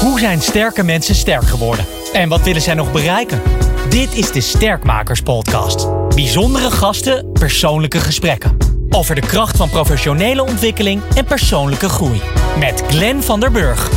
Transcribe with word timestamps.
Hoe 0.00 0.18
zijn 0.18 0.40
sterke 0.40 0.82
mensen 0.82 1.14
sterk 1.14 1.42
geworden? 1.42 1.84
En 2.12 2.28
wat 2.28 2.42
willen 2.42 2.62
zij 2.62 2.74
nog 2.74 2.92
bereiken? 2.92 3.42
Dit 3.88 4.14
is 4.14 4.32
de 4.32 4.40
Sterkmakers 4.40 5.20
Podcast. 5.20 5.88
Bijzondere 6.14 6.70
gasten, 6.70 7.32
persoonlijke 7.32 8.00
gesprekken. 8.00 8.56
Over 8.90 9.14
de 9.14 9.20
kracht 9.20 9.56
van 9.56 9.70
professionele 9.70 10.42
ontwikkeling 10.42 11.02
en 11.14 11.24
persoonlijke 11.24 11.88
groei. 11.88 12.20
Met 12.58 12.82
Glenn 12.88 13.22
van 13.22 13.40
der 13.40 13.50
Burg. 13.50 13.88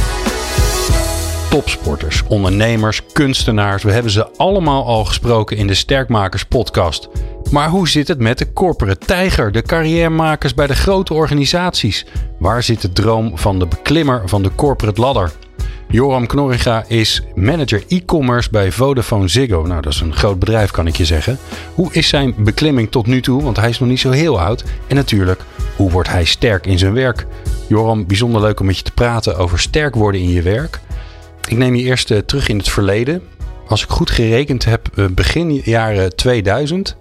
Topsporters, 1.49 2.23
ondernemers, 2.27 3.01
kunstenaars, 3.13 3.83
we 3.83 3.91
hebben 3.91 4.11
ze 4.11 4.37
allemaal 4.37 4.85
al 4.85 5.05
gesproken 5.05 5.57
in 5.57 5.67
de 5.67 5.73
Sterkmakers 5.73 6.45
Podcast. 6.45 7.09
Maar 7.51 7.69
hoe 7.69 7.89
zit 7.89 8.07
het 8.07 8.19
met 8.19 8.37
de 8.37 8.53
corporate 8.53 9.05
tijger, 9.05 9.51
de 9.51 9.61
carrièremakers 9.61 10.53
bij 10.53 10.67
de 10.67 10.75
grote 10.75 11.13
organisaties? 11.13 12.05
Waar 12.39 12.63
zit 12.63 12.81
de 12.81 12.93
droom 12.93 13.37
van 13.37 13.59
de 13.59 13.67
beklimmer 13.67 14.21
van 14.25 14.43
de 14.43 14.55
corporate 14.55 15.01
ladder? 15.01 15.31
Joram 15.93 16.27
Knorriga 16.27 16.85
is 16.87 17.21
manager 17.35 17.83
e-commerce 17.87 18.49
bij 18.49 18.71
Vodafone 18.71 19.27
Ziggo. 19.27 19.61
Nou, 19.61 19.81
dat 19.81 19.93
is 19.93 19.99
een 19.99 20.15
groot 20.15 20.39
bedrijf, 20.39 20.71
kan 20.71 20.87
ik 20.87 20.95
je 20.95 21.05
zeggen. 21.05 21.37
Hoe 21.73 21.93
is 21.93 22.07
zijn 22.07 22.35
beklimming 22.37 22.91
tot 22.91 23.07
nu 23.07 23.21
toe? 23.21 23.43
Want 23.43 23.57
hij 23.57 23.69
is 23.69 23.79
nog 23.79 23.89
niet 23.89 23.99
zo 23.99 24.09
heel 24.09 24.39
oud. 24.39 24.63
En 24.87 24.95
natuurlijk, 24.95 25.41
hoe 25.75 25.91
wordt 25.91 26.09
hij 26.09 26.25
sterk 26.25 26.65
in 26.65 26.77
zijn 26.77 26.93
werk? 26.93 27.25
Joram, 27.67 28.07
bijzonder 28.07 28.41
leuk 28.41 28.59
om 28.59 28.65
met 28.65 28.77
je 28.77 28.83
te 28.83 28.91
praten 28.91 29.37
over 29.37 29.59
sterk 29.59 29.95
worden 29.95 30.21
in 30.21 30.29
je 30.29 30.41
werk. 30.41 30.79
Ik 31.47 31.57
neem 31.57 31.75
je 31.75 31.83
eerst 31.83 32.11
uh, 32.11 32.17
terug 32.17 32.47
in 32.47 32.57
het 32.57 32.69
verleden. 32.69 33.21
Als 33.67 33.83
ik 33.83 33.89
goed 33.89 34.09
gerekend 34.09 34.65
heb, 34.65 34.89
uh, 34.95 35.05
begin 35.09 35.53
jaren 35.53 36.15
2000. 36.15 36.95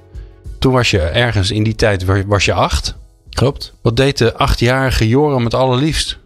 Toen 0.58 0.72
was 0.72 0.90
je 0.90 1.00
ergens 1.00 1.50
in 1.50 1.62
die 1.62 1.74
tijd, 1.74 2.04
was 2.26 2.44
je 2.44 2.52
acht. 2.52 2.96
Klopt. 3.30 3.72
Wat 3.82 3.96
deed 3.96 4.18
de 4.18 4.36
achtjarige 4.36 5.08
Joram 5.08 5.44
het 5.44 5.54
allerliefst? 5.54 6.18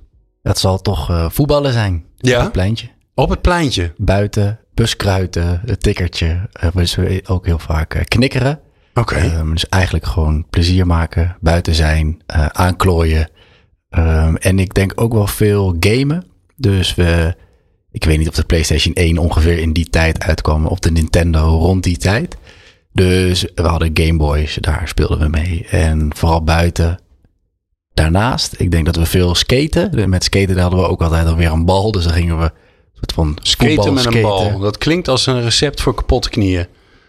Dat 0.42 0.58
zal 0.58 0.82
toch 0.82 1.10
uh, 1.10 1.26
voetballen 1.30 1.72
zijn. 1.72 2.04
Ja? 2.28 2.38
Op 2.38 2.42
het 2.42 2.52
pleintje. 2.52 2.88
Op 3.14 3.30
het 3.30 3.40
pleintje? 3.40 3.92
Buiten, 3.96 4.60
buskruiten, 4.74 5.60
het 5.64 5.82
tikkertje. 5.82 6.48
Uh, 6.64 6.70
dus 6.74 6.98
ook 7.26 7.46
heel 7.46 7.58
vaak 7.58 7.94
uh, 7.94 8.02
knikkeren. 8.04 8.60
Oké. 8.94 9.14
Okay. 9.14 9.38
Um, 9.38 9.52
dus 9.52 9.68
eigenlijk 9.68 10.06
gewoon 10.06 10.46
plezier 10.50 10.86
maken, 10.86 11.36
buiten 11.40 11.74
zijn, 11.74 12.22
uh, 12.36 12.46
aanklooien. 12.46 13.30
Um, 13.90 14.36
en 14.36 14.58
ik 14.58 14.74
denk 14.74 14.92
ook 14.94 15.12
wel 15.12 15.26
veel 15.26 15.76
gamen. 15.80 16.24
Dus 16.56 16.94
we, 16.94 17.34
ik 17.90 18.04
weet 18.04 18.18
niet 18.18 18.28
of 18.28 18.34
de 18.34 18.44
PlayStation 18.44 18.94
1 18.94 19.18
ongeveer 19.18 19.58
in 19.58 19.72
die 19.72 19.90
tijd 19.90 20.22
uitkwam. 20.22 20.66
Of 20.66 20.78
de 20.78 20.90
Nintendo 20.90 21.40
rond 21.40 21.82
die 21.82 21.96
tijd. 21.96 22.36
Dus 22.92 23.46
we 23.54 23.62
hadden 23.62 23.90
Game 23.94 24.16
Boys, 24.16 24.58
daar 24.60 24.88
speelden 24.88 25.18
we 25.18 25.28
mee. 25.28 25.66
En 25.70 26.10
vooral 26.14 26.44
buiten 26.44 26.98
Daarnaast, 27.96 28.54
ik 28.58 28.70
denk 28.70 28.86
dat 28.86 28.96
we 28.96 29.06
veel 29.06 29.34
skaten. 29.34 30.08
Met 30.08 30.24
skaten 30.24 30.58
hadden 30.58 30.78
we 30.78 30.86
ook 30.86 31.02
altijd 31.02 31.26
alweer 31.26 31.50
een 31.50 31.64
bal. 31.64 31.92
Dus 31.92 32.04
dan 32.04 32.12
gingen 32.12 32.38
we 32.38 32.50
soort 32.92 33.12
van 33.12 33.38
skaten 33.42 33.92
met 33.92 34.02
skaten. 34.02 34.18
een 34.18 34.22
bal. 34.22 34.58
Dat 34.58 34.78
klinkt 34.78 35.08
als 35.08 35.26
een 35.26 35.42
recept 35.42 35.80
voor 35.80 35.94
kapotte 35.94 36.30
knieën. 36.30 36.66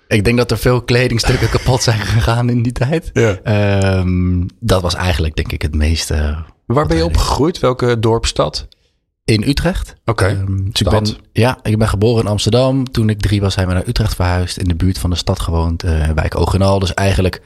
Ik 0.07 0.23
denk 0.23 0.37
dat 0.37 0.51
er 0.51 0.57
veel 0.57 0.81
kledingstukken 0.81 1.49
kapot 1.57 1.83
zijn 1.83 1.99
gegaan 1.99 2.49
in 2.49 2.63
die 2.63 2.71
tijd. 2.71 3.09
Ja. 3.13 3.97
Um, 3.99 4.47
dat 4.59 4.81
was 4.81 4.95
eigenlijk 4.95 5.35
denk 5.35 5.51
ik 5.51 5.61
het 5.61 5.75
meeste. 5.75 6.43
Waar 6.65 6.87
ben 6.87 6.97
je 6.97 7.05
opgegroeid? 7.05 7.59
Welke 7.59 7.99
dorpstad? 7.99 8.67
In 9.25 9.43
Utrecht. 9.47 9.95
Oké. 10.05 10.23
Okay. 10.23 10.31
Um, 10.39 10.69
dus 10.71 10.81
ik 10.81 10.89
ben, 10.89 11.17
ja, 11.31 11.59
ik 11.63 11.77
ben 11.77 11.87
geboren 11.87 12.23
in 12.23 12.29
Amsterdam. 12.29 12.91
Toen 12.91 13.09
ik 13.09 13.21
drie 13.21 13.41
was, 13.41 13.53
zijn 13.53 13.67
we 13.67 13.73
naar 13.73 13.87
Utrecht 13.87 14.15
verhuisd. 14.15 14.57
In 14.57 14.67
de 14.67 14.75
buurt 14.75 14.97
van 14.97 15.09
de 15.09 15.15
stad 15.15 15.39
gewoond, 15.39 15.83
uh, 15.83 16.09
wijk 16.09 16.39
Ogenal. 16.39 16.79
Dus 16.79 16.93
eigenlijk 16.93 17.41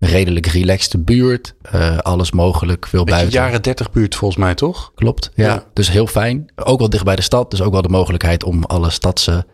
redelijk 0.00 0.46
relaxte 0.46 0.98
buurt. 0.98 1.54
Uh, 1.74 1.98
alles 1.98 2.30
mogelijk, 2.30 2.86
veel 2.86 3.04
Beetje 3.04 3.20
buiten. 3.20 3.40
jaren 3.40 3.62
30 3.62 3.90
buurt 3.90 4.14
volgens 4.14 4.40
mij, 4.40 4.54
toch? 4.54 4.92
Klopt, 4.94 5.30
ja. 5.34 5.46
ja. 5.46 5.64
Dus 5.72 5.90
heel 5.90 6.06
fijn. 6.06 6.50
Ook 6.56 6.78
wel 6.78 6.90
dicht 6.90 7.04
bij 7.04 7.16
de 7.16 7.22
stad. 7.22 7.50
Dus 7.50 7.62
ook 7.62 7.72
wel 7.72 7.82
de 7.82 7.88
mogelijkheid 7.88 8.44
om 8.44 8.64
alle 8.64 8.90
stadse 8.90 9.46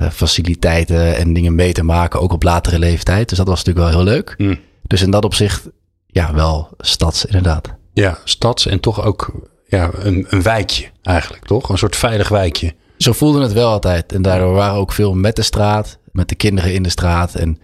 uh, 0.00 0.10
faciliteiten 0.10 1.16
en 1.16 1.32
dingen 1.32 1.54
mee 1.54 1.72
te 1.72 1.82
maken. 1.82 2.20
Ook 2.20 2.32
op 2.32 2.42
latere 2.42 2.78
leeftijd. 2.78 3.28
Dus 3.28 3.38
dat 3.38 3.46
was 3.48 3.64
natuurlijk 3.64 3.86
wel 3.86 3.96
heel 4.04 4.12
leuk. 4.12 4.34
Mm. 4.38 4.58
Dus 4.82 5.02
in 5.02 5.10
dat 5.10 5.24
opzicht, 5.24 5.68
ja, 6.06 6.34
wel 6.34 6.68
stads 6.78 7.24
inderdaad. 7.24 7.74
Ja, 7.92 8.18
stads 8.24 8.66
en 8.66 8.80
toch 8.80 9.04
ook 9.04 9.32
ja, 9.66 9.90
een, 9.92 10.26
een 10.28 10.42
wijkje 10.42 10.86
eigenlijk, 11.02 11.44
toch? 11.44 11.68
Een 11.68 11.78
soort 11.78 11.96
veilig 11.96 12.28
wijkje. 12.28 12.74
Zo 12.96 13.12
voelde 13.12 13.42
het 13.42 13.52
wel 13.52 13.68
altijd. 13.68 14.12
En 14.12 14.22
daardoor 14.22 14.52
waren 14.52 14.74
we 14.74 14.80
ook 14.80 14.92
veel 14.92 15.14
met 15.14 15.36
de 15.36 15.42
straat. 15.42 15.98
Met 16.12 16.28
de 16.28 16.34
kinderen 16.34 16.74
in 16.74 16.82
de 16.82 16.88
straat. 16.88 17.34
En 17.34 17.58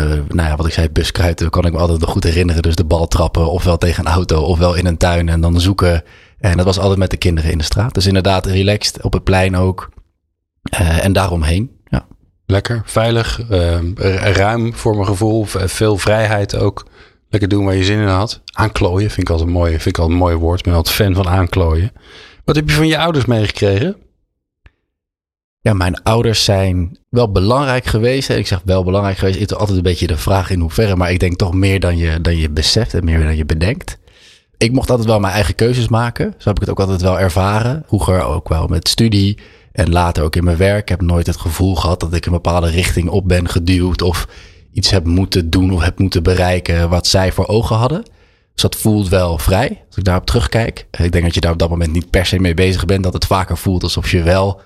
nou 0.00 0.48
ja, 0.48 0.56
wat 0.56 0.66
ik 0.66 0.72
zei, 0.72 0.88
buskruiten 0.88 1.50
kan 1.50 1.64
ik 1.64 1.72
me 1.72 1.78
altijd 1.78 2.00
nog 2.00 2.10
goed 2.10 2.24
herinneren. 2.24 2.62
Dus 2.62 2.76
de 2.76 2.84
bal 2.84 3.08
trappen, 3.08 3.50
ofwel 3.50 3.78
tegen 3.78 4.06
een 4.06 4.12
auto, 4.12 4.42
ofwel 4.42 4.74
in 4.74 4.86
een 4.86 4.96
tuin 4.96 5.28
en 5.28 5.40
dan 5.40 5.60
zoeken. 5.60 6.02
En 6.38 6.56
dat 6.56 6.66
was 6.66 6.78
altijd 6.78 6.98
met 6.98 7.10
de 7.10 7.16
kinderen 7.16 7.50
in 7.50 7.58
de 7.58 7.64
straat. 7.64 7.94
Dus 7.94 8.06
inderdaad, 8.06 8.46
relaxed, 8.46 9.02
op 9.02 9.12
het 9.12 9.24
plein 9.24 9.56
ook. 9.56 9.88
Uh, 10.80 11.04
en 11.04 11.12
daaromheen, 11.12 11.70
ja. 11.84 12.06
Lekker, 12.46 12.82
veilig, 12.84 13.40
uh, 13.50 13.78
ruim 14.32 14.74
voor 14.74 14.94
mijn 14.94 15.06
gevoel. 15.06 15.44
Veel 15.48 15.96
vrijheid 15.96 16.56
ook. 16.56 16.86
Lekker 17.28 17.48
doen 17.48 17.64
waar 17.64 17.74
je 17.74 17.84
zin 17.84 18.00
in 18.00 18.06
had. 18.06 18.42
Aanklooien 18.52 19.10
vind 19.10 19.22
ik 19.22 19.30
altijd 19.30 19.48
een 19.48 19.54
mooi, 19.54 19.70
vind 19.70 19.86
ik 19.86 19.98
altijd 19.98 20.18
een 20.18 20.24
mooi 20.24 20.36
woord. 20.36 20.58
Ik 20.58 20.64
ben 20.64 20.74
altijd 20.74 20.94
fan 20.94 21.14
van 21.14 21.28
aanklooien. 21.28 21.92
Wat 22.44 22.56
heb 22.56 22.68
je 22.68 22.74
van 22.74 22.86
je 22.86 22.98
ouders 22.98 23.24
meegekregen? 23.24 23.96
Ja, 25.64 25.72
mijn 25.72 26.02
ouders 26.02 26.44
zijn 26.44 26.98
wel 27.08 27.32
belangrijk 27.32 27.84
geweest. 27.84 28.28
Ik 28.28 28.46
zeg 28.46 28.60
wel 28.64 28.84
belangrijk 28.84 29.18
geweest. 29.18 29.38
Het 29.38 29.50
is 29.50 29.56
altijd 29.56 29.76
een 29.76 29.82
beetje 29.82 30.06
de 30.06 30.16
vraag 30.16 30.50
in 30.50 30.60
hoeverre. 30.60 30.96
Maar 30.96 31.10
ik 31.10 31.20
denk 31.20 31.36
toch 31.36 31.54
meer 31.54 31.80
dan 31.80 31.96
je, 31.96 32.20
dan 32.20 32.36
je 32.36 32.50
beseft 32.50 32.94
en 32.94 33.04
meer 33.04 33.22
dan 33.22 33.36
je 33.36 33.44
bedenkt. 33.44 33.98
Ik 34.56 34.72
mocht 34.72 34.90
altijd 34.90 35.08
wel 35.08 35.20
mijn 35.20 35.32
eigen 35.32 35.54
keuzes 35.54 35.88
maken. 35.88 36.34
Zo 36.38 36.48
heb 36.48 36.54
ik 36.56 36.60
het 36.60 36.70
ook 36.70 36.80
altijd 36.80 37.02
wel 37.02 37.20
ervaren. 37.20 37.82
Vroeger 37.86 38.22
ook 38.22 38.48
wel 38.48 38.66
met 38.66 38.88
studie. 38.88 39.38
En 39.72 39.90
later 39.90 40.24
ook 40.24 40.36
in 40.36 40.44
mijn 40.44 40.56
werk. 40.56 40.80
Ik 40.80 40.88
heb 40.88 41.00
nooit 41.00 41.26
het 41.26 41.36
gevoel 41.36 41.74
gehad 41.74 42.00
dat 42.00 42.14
ik 42.14 42.26
een 42.26 42.32
bepaalde 42.32 42.70
richting 42.70 43.08
op 43.08 43.28
ben 43.28 43.48
geduwd. 43.48 44.02
Of 44.02 44.28
iets 44.72 44.90
heb 44.90 45.04
moeten 45.04 45.50
doen 45.50 45.72
of 45.72 45.82
heb 45.82 45.98
moeten 45.98 46.22
bereiken 46.22 46.88
wat 46.88 47.06
zij 47.06 47.32
voor 47.32 47.46
ogen 47.46 47.76
hadden. 47.76 48.02
Dus 48.52 48.62
dat 48.62 48.76
voelt 48.76 49.08
wel 49.08 49.38
vrij. 49.38 49.82
Als 49.86 49.96
ik 49.96 50.04
daarop 50.04 50.26
terugkijk. 50.26 50.86
Ik 50.90 51.12
denk 51.12 51.24
dat 51.24 51.34
je 51.34 51.40
daar 51.40 51.52
op 51.52 51.58
dat 51.58 51.70
moment 51.70 51.92
niet 51.92 52.10
per 52.10 52.26
se 52.26 52.38
mee 52.38 52.54
bezig 52.54 52.84
bent. 52.84 53.02
Dat 53.02 53.12
het 53.12 53.26
vaker 53.26 53.58
voelt 53.58 53.82
alsof 53.82 54.10
je 54.10 54.22
wel... 54.22 54.60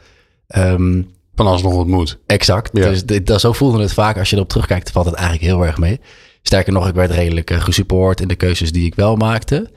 Um, 0.56 1.14
van 1.34 1.46
nog 1.46 1.74
wat 1.74 1.86
moet. 1.86 2.18
Exact. 2.26 2.70
Ja. 2.72 2.88
Dus 2.88 3.04
dit, 3.04 3.26
dat, 3.26 3.40
zo 3.40 3.52
voelde 3.52 3.80
het 3.80 3.92
vaak. 3.92 4.18
Als 4.18 4.30
je 4.30 4.36
erop 4.36 4.48
terugkijkt, 4.48 4.90
valt 4.90 5.06
het 5.06 5.14
eigenlijk 5.14 5.46
heel 5.46 5.66
erg 5.66 5.78
mee. 5.78 6.00
Sterker 6.42 6.72
nog, 6.72 6.88
ik 6.88 6.94
werd 6.94 7.10
redelijk 7.10 7.50
uh, 7.50 7.60
gesupport 7.60 8.20
in 8.20 8.28
de 8.28 8.34
keuzes 8.34 8.72
die 8.72 8.86
ik 8.86 8.94
wel 8.94 9.16
maakte. 9.16 9.70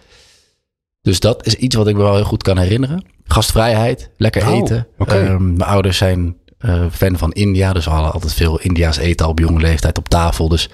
Dus 1.01 1.19
dat 1.19 1.45
is 1.45 1.55
iets 1.55 1.75
wat 1.75 1.87
ik 1.87 1.95
me 1.95 2.01
wel 2.01 2.15
heel 2.15 2.23
goed 2.23 2.43
kan 2.43 2.57
herinneren. 2.57 3.05
Gastvrijheid, 3.23 4.09
lekker 4.17 4.47
Oh, 4.47 4.55
eten. 4.57 4.87
oké. 4.97 5.17
Um, 5.17 5.43
mijn 5.43 5.69
ouders 5.69 5.97
zijn 5.97 6.37
uh, 6.59 6.85
fan 6.91 7.17
van 7.17 7.31
India. 7.31 7.73
Dus 7.73 7.85
we 7.85 7.91
hadden 7.91 8.11
altijd 8.11 8.33
veel 8.33 8.59
India's 8.59 8.97
eten 8.97 9.25
al 9.25 9.31
op 9.31 9.39
jonge 9.39 9.59
leeftijd 9.59 9.97
op 9.97 10.09
tafel. 10.09 10.49
Dus 10.49 10.69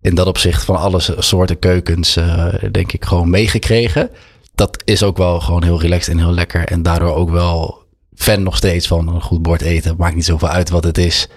in 0.00 0.14
dat 0.14 0.26
opzicht 0.26 0.64
van 0.64 0.76
alle 0.76 1.00
soorten 1.18 1.58
keukens, 1.58 2.16
uh, 2.16 2.46
denk 2.70 2.92
ik, 2.92 3.04
gewoon 3.04 3.30
meegekregen. 3.30 4.10
Dat 4.54 4.82
is 4.84 5.02
ook 5.02 5.16
wel 5.16 5.40
gewoon 5.40 5.62
heel 5.62 5.80
relaxed 5.80 6.12
en 6.12 6.18
heel 6.18 6.34
lekker. 6.34 6.64
En 6.64 6.82
daardoor 6.82 7.14
ook 7.14 7.30
wel 7.30 7.81
fan 8.22 8.42
nog 8.42 8.56
steeds 8.56 8.86
van 8.86 9.08
een 9.08 9.22
goed 9.22 9.42
bord 9.42 9.60
eten. 9.60 9.94
Maakt 9.98 10.14
niet 10.14 10.24
zoveel 10.24 10.48
uit 10.48 10.70
wat 10.70 10.84
het 10.84 10.98
is. 10.98 11.28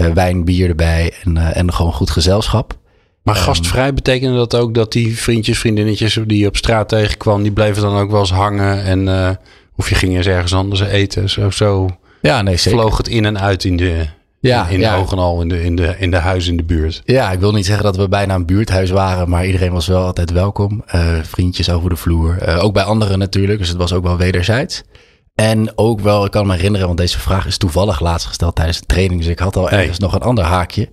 Uh, 0.00 0.08
wijn, 0.12 0.44
bier 0.44 0.68
erbij 0.68 1.12
en, 1.24 1.36
uh, 1.36 1.56
en 1.56 1.72
gewoon 1.72 1.92
goed 1.92 2.10
gezelschap. 2.10 2.78
Maar 3.22 3.34
gastvrij 3.34 3.94
betekende 3.94 4.36
dat 4.36 4.56
ook 4.56 4.74
dat 4.74 4.92
die 4.92 5.18
vriendjes, 5.18 5.58
vriendinnetjes 5.58 6.18
die 6.26 6.38
je 6.38 6.46
op 6.46 6.56
straat 6.56 6.88
tegenkwam, 6.88 7.42
die 7.42 7.52
bleven 7.52 7.82
dan 7.82 7.96
ook 7.96 8.10
wel 8.10 8.20
eens 8.20 8.32
hangen 8.32 8.84
en 8.84 9.06
uh, 9.06 9.30
of 9.76 9.88
je 9.88 9.94
ging 9.94 10.16
eens 10.16 10.26
ergens 10.26 10.54
anders 10.54 10.80
eten. 10.80 11.30
Zo, 11.30 11.50
zo 11.50 11.88
ja, 12.22 12.42
nee, 12.42 12.56
zeker. 12.56 12.78
vloog 12.78 12.96
het 12.96 13.08
in 13.08 13.24
en 13.24 13.40
uit 13.40 13.64
in 13.64 13.76
de, 13.76 14.06
ja, 14.40 14.66
in, 14.66 14.74
in 14.74 14.80
ja. 14.80 14.96
ogen 14.96 15.18
al, 15.18 15.40
in 15.40 15.48
de, 15.48 15.62
in, 15.62 15.76
de, 15.76 15.94
in 15.98 16.10
de 16.10 16.16
huizen 16.16 16.50
in 16.50 16.56
de 16.56 16.64
buurt. 16.64 17.02
Ja, 17.04 17.32
ik 17.32 17.40
wil 17.40 17.52
niet 17.52 17.66
zeggen 17.66 17.84
dat 17.84 17.96
we 17.96 18.08
bijna 18.08 18.34
een 18.34 18.46
buurthuis 18.46 18.90
waren, 18.90 19.28
maar 19.28 19.46
iedereen 19.46 19.72
was 19.72 19.86
wel 19.86 20.04
altijd 20.04 20.30
welkom. 20.30 20.84
Vriendjes 21.22 21.70
over 21.70 21.90
de 21.90 21.96
vloer. 21.96 22.58
Ook 22.58 22.72
bij 22.72 22.82
anderen 22.84 23.18
natuurlijk, 23.18 23.58
dus 23.58 23.68
het 23.68 23.76
was 23.76 23.92
ook 23.92 24.04
wel 24.04 24.16
wederzijds. 24.16 24.82
En 25.34 25.78
ook 25.78 26.00
wel, 26.00 26.24
ik 26.24 26.30
kan 26.30 26.46
me 26.46 26.54
herinneren, 26.54 26.86
want 26.86 26.98
deze 26.98 27.18
vraag 27.18 27.46
is 27.46 27.56
toevallig 27.56 28.00
laatst 28.00 28.26
gesteld 28.26 28.54
tijdens 28.54 28.78
een 28.78 28.86
training. 28.86 29.20
Dus 29.20 29.30
ik 29.30 29.38
had 29.38 29.56
al 29.56 29.70
ergens 29.70 29.98
hey. 29.98 30.06
nog 30.06 30.14
een 30.14 30.26
ander 30.26 30.44
haakje. 30.44 30.88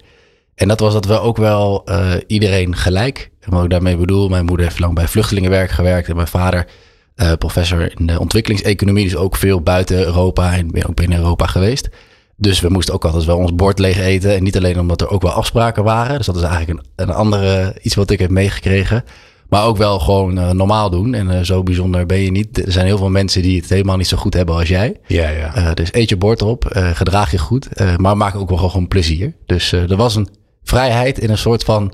En 0.55 0.67
dat 0.67 0.79
was 0.79 0.93
dat 0.93 1.05
we 1.05 1.19
ook 1.19 1.37
wel 1.37 1.83
uh, 1.85 2.13
iedereen 2.27 2.75
gelijk. 2.75 3.31
En 3.39 3.51
wat 3.51 3.63
ik 3.63 3.69
daarmee 3.69 3.97
bedoel, 3.97 4.29
mijn 4.29 4.45
moeder 4.45 4.65
heeft 4.65 4.79
lang 4.79 4.95
bij 4.95 5.07
vluchtelingenwerk 5.07 5.71
gewerkt. 5.71 6.09
En 6.09 6.15
mijn 6.15 6.27
vader, 6.27 6.67
uh, 7.15 7.33
professor 7.33 7.99
in 7.99 8.05
de 8.05 8.19
ontwikkelingseconomie. 8.19 9.03
Dus 9.03 9.15
ook 9.15 9.35
veel 9.35 9.61
buiten 9.61 9.97
Europa 9.97 10.53
en 10.53 10.87
ook 10.87 10.95
binnen 10.95 11.17
Europa 11.17 11.45
geweest. 11.45 11.89
Dus 12.35 12.59
we 12.59 12.69
moesten 12.69 12.93
ook 12.93 13.05
altijd 13.05 13.25
wel 13.25 13.37
ons 13.37 13.55
bord 13.55 13.79
leeg 13.79 13.97
eten. 13.99 14.35
En 14.35 14.43
niet 14.43 14.57
alleen 14.57 14.79
omdat 14.79 15.01
er 15.01 15.09
ook 15.09 15.21
wel 15.21 15.31
afspraken 15.31 15.83
waren. 15.83 16.17
Dus 16.17 16.25
dat 16.25 16.35
is 16.35 16.41
eigenlijk 16.41 16.79
een, 16.79 16.85
een 16.95 17.15
andere 17.15 17.75
iets 17.81 17.95
wat 17.95 18.09
ik 18.09 18.19
heb 18.19 18.29
meegekregen. 18.29 19.03
Maar 19.49 19.65
ook 19.65 19.77
wel 19.77 19.99
gewoon 19.99 20.37
uh, 20.37 20.51
normaal 20.51 20.89
doen. 20.89 21.13
En 21.13 21.27
uh, 21.27 21.39
zo 21.39 21.63
bijzonder 21.63 22.05
ben 22.05 22.19
je 22.19 22.31
niet. 22.31 22.65
Er 22.65 22.71
zijn 22.71 22.85
heel 22.85 22.97
veel 22.97 23.09
mensen 23.09 23.41
die 23.41 23.59
het 23.59 23.69
helemaal 23.69 23.97
niet 23.97 24.07
zo 24.07 24.17
goed 24.17 24.33
hebben 24.33 24.55
als 24.55 24.67
jij. 24.67 24.95
Ja, 25.07 25.29
ja. 25.29 25.57
Uh, 25.57 25.73
dus 25.73 25.93
eet 25.93 26.09
je 26.09 26.17
bord 26.17 26.41
op, 26.41 26.65
gedraag 26.93 27.31
je 27.31 27.37
goed. 27.37 27.67
maar 27.97 28.17
maak 28.17 28.35
ook 28.35 28.49
wel 28.49 28.69
gewoon 28.69 28.87
plezier. 28.87 29.33
Dus 29.45 29.71
er 29.71 29.95
was 29.95 30.15
een 30.15 30.27
vrijheid 30.63 31.19
in 31.19 31.29
een 31.29 31.37
soort 31.37 31.63
van 31.63 31.93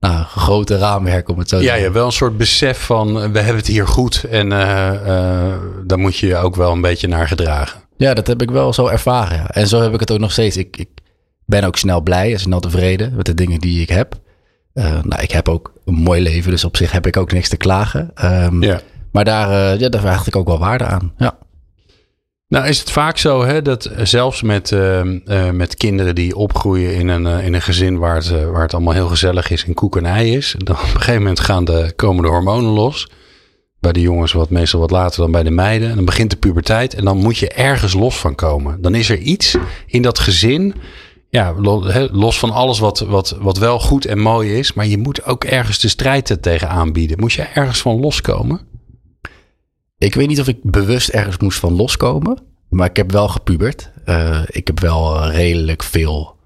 nou, 0.00 0.24
grote 0.24 0.78
raamwerk, 0.78 1.28
om 1.28 1.38
het 1.38 1.48
zo 1.48 1.56
te 1.56 1.62
ja, 1.62 1.68
zeggen. 1.68 1.86
Ja, 1.86 1.92
wel 1.92 2.06
een 2.06 2.12
soort 2.12 2.36
besef 2.36 2.78
van 2.78 3.12
we 3.14 3.38
hebben 3.38 3.56
het 3.56 3.66
hier 3.66 3.86
goed. 3.86 4.24
En 4.30 4.48
daar 5.84 5.98
moet 5.98 6.16
je 6.16 6.26
je 6.26 6.36
ook 6.36 6.56
wel 6.56 6.72
een 6.72 6.80
beetje 6.80 7.08
naar 7.08 7.28
gedragen. 7.28 7.80
Ja, 7.96 8.14
dat 8.14 8.26
heb 8.26 8.42
ik 8.42 8.50
wel 8.50 8.72
zo 8.72 8.86
ervaren. 8.86 9.36
Ja. 9.36 9.48
En 9.48 9.66
zo 9.66 9.80
heb 9.80 9.94
ik 9.94 10.00
het 10.00 10.10
ook 10.10 10.18
nog 10.18 10.32
steeds. 10.32 10.56
Ik, 10.56 10.76
ik 10.76 10.88
ben 11.46 11.64
ook 11.64 11.76
snel 11.76 12.00
blij 12.00 12.32
en 12.32 12.40
snel 12.40 12.60
tevreden 12.60 13.14
met 13.16 13.26
de 13.26 13.34
dingen 13.34 13.60
die 13.60 13.80
ik 13.80 13.88
heb. 13.88 14.20
Uh, 14.74 15.02
nou, 15.02 15.22
ik 15.22 15.30
heb 15.30 15.48
ook 15.48 15.72
een 15.84 15.94
mooi 15.94 16.22
leven, 16.22 16.50
dus 16.50 16.64
op 16.64 16.76
zich 16.76 16.92
heb 16.92 17.06
ik 17.06 17.16
ook 17.16 17.32
niks 17.32 17.48
te 17.48 17.56
klagen. 17.56 18.10
Um, 18.24 18.62
ja. 18.62 18.80
Maar 19.12 19.24
daar, 19.24 19.74
uh, 19.74 19.80
ja, 19.80 19.88
daar 19.88 20.00
vraag 20.00 20.26
ik 20.26 20.36
ook 20.36 20.46
wel 20.46 20.58
waarde 20.58 20.84
aan. 20.84 21.12
Ja. 21.16 21.38
Nou, 22.48 22.66
is 22.66 22.78
het 22.78 22.90
vaak 22.90 23.18
zo 23.18 23.44
hè, 23.44 23.62
dat 23.62 23.90
zelfs 24.02 24.42
met, 24.42 24.70
uh, 24.70 25.02
met 25.50 25.74
kinderen 25.74 26.14
die 26.14 26.36
opgroeien 26.36 26.94
in 26.94 27.08
een, 27.08 27.26
in 27.26 27.54
een 27.54 27.62
gezin 27.62 27.98
waar 27.98 28.14
het, 28.14 28.30
waar 28.30 28.62
het 28.62 28.74
allemaal 28.74 28.94
heel 28.94 29.08
gezellig 29.08 29.50
is 29.50 29.64
en 29.64 29.74
koek 29.74 29.96
en 29.96 30.06
ei 30.06 30.36
is, 30.36 30.54
dan 30.58 30.76
op 30.76 30.82
een 30.82 30.88
gegeven 30.88 31.20
moment 31.20 31.40
gaan 31.40 31.64
de, 31.64 31.92
komen 31.96 32.22
de 32.22 32.28
hormonen 32.28 32.70
los. 32.70 33.08
Bij 33.80 33.92
de 33.92 34.00
jongens 34.00 34.32
wat 34.32 34.50
meestal 34.50 34.80
wat 34.80 34.90
later 34.90 35.20
dan 35.20 35.30
bij 35.30 35.42
de 35.42 35.50
meiden. 35.50 35.88
En 35.88 35.96
dan 35.96 36.04
begint 36.04 36.30
de 36.30 36.36
puberteit 36.36 36.94
en 36.94 37.04
dan 37.04 37.16
moet 37.16 37.38
je 37.38 37.48
ergens 37.48 37.92
los 37.92 38.18
van 38.18 38.34
komen. 38.34 38.82
Dan 38.82 38.94
is 38.94 39.10
er 39.10 39.18
iets 39.18 39.56
in 39.86 40.02
dat 40.02 40.18
gezin 40.18 40.74
ja, 41.32 41.54
los 42.12 42.38
van 42.38 42.50
alles 42.50 42.78
wat, 42.78 42.98
wat, 42.98 43.36
wat 43.40 43.58
wel 43.58 43.78
goed 43.78 44.04
en 44.04 44.18
mooi 44.18 44.58
is. 44.58 44.72
Maar 44.72 44.86
je 44.86 44.98
moet 44.98 45.24
ook 45.24 45.44
ergens 45.44 45.78
de 45.78 45.88
strijd 45.88 46.38
tegen 46.40 46.68
aanbieden. 46.68 47.20
Moet 47.20 47.32
je 47.32 47.42
ergens 47.42 47.80
van 47.80 48.00
loskomen? 48.00 48.60
Ik 49.98 50.14
weet 50.14 50.28
niet 50.28 50.40
of 50.40 50.48
ik 50.48 50.58
bewust 50.62 51.08
ergens 51.08 51.38
moest 51.38 51.58
van 51.58 51.72
loskomen. 51.72 52.38
Maar 52.68 52.88
ik 52.88 52.96
heb 52.96 53.12
wel 53.12 53.28
gepubert. 53.28 53.90
Uh, 54.06 54.40
ik 54.46 54.66
heb 54.66 54.80
wel 54.80 55.30
redelijk 55.30 55.82
veel 55.82 56.36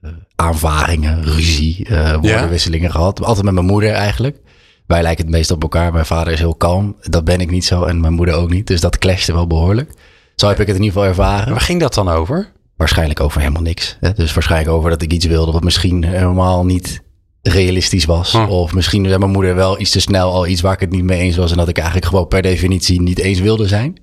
uh, 0.00 0.10
aanvaringen, 0.34 1.22
ruzie, 1.22 1.88
uh, 1.88 2.12
woordenwisselingen 2.12 2.86
ja? 2.86 2.92
gehad. 2.92 3.24
Altijd 3.24 3.44
met 3.44 3.54
mijn 3.54 3.66
moeder 3.66 3.90
eigenlijk. 3.90 4.40
Wij 4.86 5.02
lijken 5.02 5.24
het 5.24 5.34
meest 5.34 5.50
op 5.50 5.62
elkaar. 5.62 5.92
Mijn 5.92 6.06
vader 6.06 6.32
is 6.32 6.38
heel 6.38 6.54
kalm. 6.54 6.96
Dat 7.00 7.24
ben 7.24 7.40
ik 7.40 7.50
niet 7.50 7.64
zo 7.64 7.84
en 7.84 8.00
mijn 8.00 8.12
moeder 8.12 8.34
ook 8.34 8.50
niet. 8.50 8.66
Dus 8.66 8.80
dat 8.80 8.98
clashte 8.98 9.32
wel 9.32 9.46
behoorlijk. 9.46 9.92
Zo 10.34 10.48
heb 10.48 10.60
ik 10.60 10.66
het 10.66 10.76
in 10.76 10.82
ieder 10.82 10.92
geval 10.92 11.08
ervaren. 11.08 11.52
Waar 11.52 11.60
ging 11.60 11.80
dat 11.80 11.94
dan 11.94 12.08
over? 12.08 12.52
Waarschijnlijk 12.80 13.20
over 13.20 13.40
helemaal 13.40 13.62
niks. 13.62 13.96
Hè? 14.00 14.12
Dus 14.12 14.32
waarschijnlijk 14.34 14.70
over 14.76 14.90
dat 14.90 15.02
ik 15.02 15.12
iets 15.12 15.26
wilde 15.26 15.52
wat 15.52 15.62
misschien 15.64 16.04
helemaal 16.04 16.64
niet 16.64 17.02
realistisch 17.42 18.04
was. 18.04 18.34
Of 18.34 18.74
misschien 18.74 19.04
zei 19.06 19.18
mijn 19.18 19.30
moeder 19.30 19.54
wel 19.54 19.80
iets 19.80 19.90
te 19.90 20.00
snel 20.00 20.32
al 20.32 20.46
iets 20.46 20.60
waar 20.60 20.72
ik 20.72 20.80
het 20.80 20.90
niet 20.90 21.04
mee 21.04 21.20
eens 21.20 21.36
was. 21.36 21.50
En 21.50 21.56
dat 21.56 21.68
ik 21.68 21.76
eigenlijk 21.76 22.06
gewoon 22.06 22.28
per 22.28 22.42
definitie 22.42 23.00
niet 23.00 23.18
eens 23.18 23.40
wilde 23.40 23.68
zijn. 23.68 24.00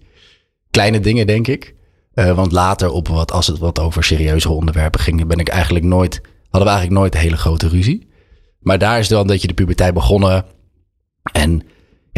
Kleine 0.72 1.00
dingen, 1.00 1.28
denk 1.28 1.48
ik. 1.48 1.76
Uh, 2.14 2.36
want 2.36 2.52
later, 2.52 2.92
op 2.92 3.08
wat, 3.08 3.32
als 3.32 3.48
het 3.48 3.58
wat 3.58 3.80
over 3.80 4.04
serieuze 4.04 4.50
onderwerpen 4.50 5.00
ging, 5.00 5.28
ben 5.28 5.40
ik 5.40 5.50
eigenlijk 5.50 5.86
nooit, 5.86 6.22
hadden 6.50 6.70
we 6.70 6.76
eigenlijk 6.76 7.00
nooit 7.00 7.14
een 7.14 7.22
hele 7.22 7.38
grote 7.38 7.68
ruzie. 7.68 8.08
Maar 8.60 8.78
daar 8.78 9.00
is 9.00 9.08
dan 9.08 9.28
dat 9.28 9.42
je 9.42 9.48
de 9.48 9.54
puberteit 9.54 9.94
begonnen. 9.94 10.46
En 11.32 11.62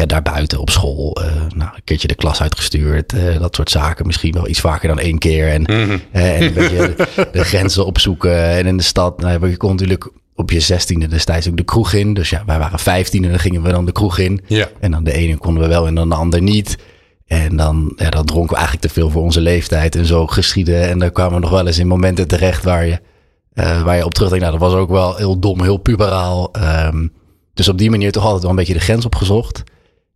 ja, 0.00 0.06
daarbuiten 0.06 0.60
op 0.60 0.70
school 0.70 1.16
uh, 1.20 1.26
nou, 1.56 1.70
een 1.74 1.84
keertje 1.84 2.08
de 2.08 2.14
klas 2.14 2.42
uitgestuurd. 2.42 3.12
Uh, 3.12 3.38
dat 3.38 3.54
soort 3.54 3.70
zaken. 3.70 4.06
Misschien 4.06 4.32
wel 4.32 4.48
iets 4.48 4.60
vaker 4.60 4.88
dan 4.88 4.98
één 4.98 5.18
keer. 5.18 5.48
En, 5.48 5.60
mm 5.60 5.88
-hmm. 5.88 6.00
uh, 6.12 6.36
en 6.36 6.42
een 6.42 6.52
beetje 6.52 6.96
de, 7.32 7.44
grenzen 7.44 7.86
opzoeken. 7.86 8.48
En 8.48 8.66
in 8.66 8.76
de 8.76 8.82
stad, 8.82 9.20
nou, 9.20 9.48
je 9.48 9.56
kon 9.56 9.70
natuurlijk 9.70 10.10
op 10.34 10.50
je 10.50 10.60
zestiende 10.60 11.06
destijds 11.06 11.48
ook 11.48 11.56
de 11.56 11.62
kroeg 11.62 11.92
in. 11.92 12.14
Dus 12.14 12.30
ja, 12.30 12.42
wij 12.46 12.58
waren 12.58 12.78
vijftien 12.78 13.24
en 13.24 13.30
dan 13.30 13.38
gingen 13.38 13.62
we 13.62 13.70
dan 13.70 13.84
de 13.84 13.92
kroeg 13.92 14.18
in. 14.18 14.40
Ja. 14.46 14.68
En 14.80 14.90
dan 14.90 15.04
de 15.04 15.12
ene 15.12 15.36
konden 15.36 15.62
we 15.62 15.68
wel 15.68 15.86
en 15.86 15.94
dan 15.94 16.08
de 16.08 16.14
ander 16.14 16.42
niet. 16.42 16.78
En 17.26 17.56
dan, 17.56 17.92
ja, 17.96 18.10
dan 18.10 18.24
dronken 18.24 18.50
we 18.50 18.56
eigenlijk 18.56 18.86
te 18.86 18.92
veel 18.92 19.10
voor 19.10 19.22
onze 19.22 19.40
leeftijd. 19.40 19.96
En 19.96 20.06
zo 20.06 20.26
geschieden. 20.26 20.88
En 20.88 20.98
dan 20.98 21.12
kwamen 21.12 21.34
we 21.34 21.40
nog 21.40 21.50
wel 21.50 21.66
eens 21.66 21.78
in 21.78 21.86
momenten 21.86 22.28
terecht 22.28 22.64
waar 22.64 22.86
je, 22.86 22.98
waar 23.84 23.96
je 23.96 24.04
op 24.04 24.14
terugdenkt. 24.14 24.46
Nou, 24.46 24.58
dat 24.58 24.68
was 24.68 24.80
ook 24.80 24.90
wel 24.90 25.16
heel 25.16 25.38
dom, 25.38 25.62
heel 25.62 25.76
puberaal. 25.76 26.50
Um, 26.86 27.12
dus 27.54 27.68
op 27.68 27.78
die 27.78 27.90
manier 27.90 28.12
toch 28.12 28.22
altijd 28.22 28.42
wel 28.42 28.50
een 28.50 28.56
beetje 28.56 28.72
de 28.72 28.80
grens 28.80 29.04
opgezocht 29.04 29.62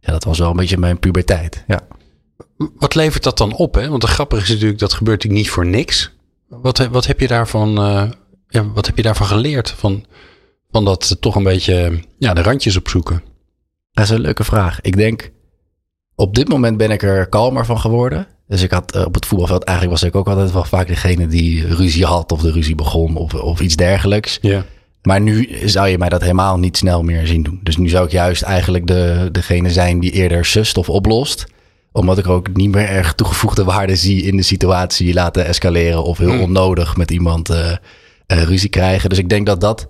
ja, 0.05 0.13
dat 0.13 0.25
was 0.25 0.39
wel 0.39 0.51
een 0.51 0.57
beetje 0.57 0.79
mijn 0.79 0.99
puberteit. 0.99 1.65
Ja. 1.67 1.81
Wat 2.57 2.95
levert 2.95 3.23
dat 3.23 3.39
dan 3.39 3.55
op? 3.55 3.75
Hè? 3.75 3.89
Want 3.89 4.01
de 4.01 4.07
grappige 4.07 4.43
is 4.43 4.49
natuurlijk, 4.49 4.79
dat 4.79 4.93
gebeurt 4.93 5.17
natuurlijk 5.17 5.45
niet 5.45 5.53
voor 5.53 5.67
niks. 5.67 6.13
Wat, 6.49 6.79
wat, 6.87 7.07
heb, 7.07 7.21
je 7.21 7.27
daarvan, 7.27 7.79
uh, 7.79 8.11
ja, 8.49 8.71
wat 8.73 8.87
heb 8.87 8.97
je 8.97 9.03
daarvan 9.03 9.27
geleerd? 9.27 9.71
Van, 9.71 10.05
van 10.71 10.85
dat 10.85 11.17
toch 11.21 11.35
een 11.35 11.43
beetje 11.43 12.01
ja, 12.19 12.35
de 12.35 12.43
randjes 12.43 12.77
opzoeken? 12.77 13.23
Dat 13.93 14.05
is 14.05 14.11
een 14.11 14.21
leuke 14.21 14.45
vraag. 14.45 14.81
Ik 14.81 14.97
denk, 14.97 15.31
op 16.15 16.35
dit 16.35 16.49
moment 16.49 16.77
ben 16.77 16.91
ik 16.91 17.03
er 17.03 17.27
kalmer 17.27 17.67
van 17.67 17.81
geworden. 17.81 18.27
Dus 18.47 18.63
ik 18.63 18.71
had 18.71 18.97
uh, 18.97 19.05
op 19.05 19.15
het 19.15 19.27
voetbalveld, 19.27 19.65
eigenlijk 19.65 19.99
was 19.99 20.09
ik 20.09 20.17
ook 20.17 20.29
altijd 20.29 20.53
wel 20.53 20.65
vaak 20.65 20.87
degene 20.87 21.27
die 21.27 21.75
ruzie 21.75 22.05
had 22.05 22.33
of 22.33 22.41
de 22.41 22.53
ruzie 22.53 22.75
begon 22.75 23.17
of, 23.17 23.35
of 23.35 23.61
iets 23.61 23.77
dergelijks. 23.77 24.39
Ja. 24.41 24.65
Maar 25.07 25.21
nu 25.21 25.49
zou 25.65 25.89
je 25.89 25.99
mij 25.99 26.09
dat 26.09 26.21
helemaal 26.21 26.59
niet 26.59 26.77
snel 26.77 27.03
meer 27.03 27.27
zien 27.27 27.43
doen. 27.43 27.61
Dus 27.63 27.77
nu 27.77 27.89
zou 27.89 28.05
ik 28.05 28.11
juist 28.11 28.43
eigenlijk 28.43 28.87
de, 28.87 29.29
degene 29.33 29.71
zijn 29.71 30.01
die 30.01 30.11
eerder 30.11 30.45
sust 30.45 30.77
of 30.77 30.89
oplost. 30.89 31.47
Omdat 31.93 32.19
ik 32.19 32.29
ook 32.29 32.57
niet 32.57 32.71
meer 32.71 32.89
erg 32.89 33.15
toegevoegde 33.15 33.65
waarde 33.75 33.97
zie 33.97 34.23
in 34.23 34.37
de 34.37 34.43
situatie 34.43 35.15
laten 35.15 35.47
escaleren. 35.47 36.05
Of 36.05 36.19
heel 36.19 36.31
hmm. 36.31 36.41
onnodig 36.41 36.97
met 36.97 37.11
iemand 37.11 37.51
uh, 37.51 37.57
uh, 37.57 37.77
ruzie 38.43 38.69
krijgen. 38.69 39.09
Dus 39.09 39.19
ik 39.19 39.29
denk 39.29 39.47
dat 39.47 39.61
dat 39.61 39.87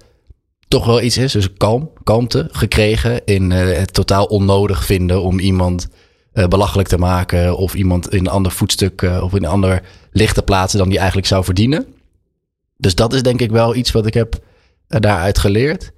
toch 0.68 0.86
wel 0.86 1.00
iets 1.00 1.18
is. 1.18 1.32
Dus 1.32 1.52
kalm, 1.52 1.90
kalmte 2.04 2.48
gekregen 2.50 3.24
in 3.24 3.50
uh, 3.50 3.76
het 3.76 3.92
totaal 3.92 4.24
onnodig 4.24 4.84
vinden 4.84 5.22
om 5.22 5.38
iemand 5.38 5.88
belachelijk 6.48 6.88
te 6.88 6.98
maken. 6.98 7.56
Of 7.56 7.74
iemand 7.74 8.12
in 8.12 8.18
een 8.18 8.28
ander 8.28 8.52
voetstuk 8.52 9.02
of 9.20 9.34
in 9.34 9.44
een 9.44 9.50
ander 9.50 9.82
licht 10.12 10.34
te 10.34 10.42
plaatsen 10.42 10.78
dan 10.78 10.88
die 10.88 10.98
eigenlijk 10.98 11.26
zou 11.26 11.44
verdienen. 11.44 11.86
Dus 12.76 12.94
dat 12.94 13.12
is 13.12 13.22
denk 13.22 13.40
ik 13.40 13.50
wel 13.50 13.74
iets 13.74 13.92
wat 13.92 14.06
ik 14.06 14.14
heb 14.14 14.40
daaruit 14.88 15.38
geleerd. 15.38 15.92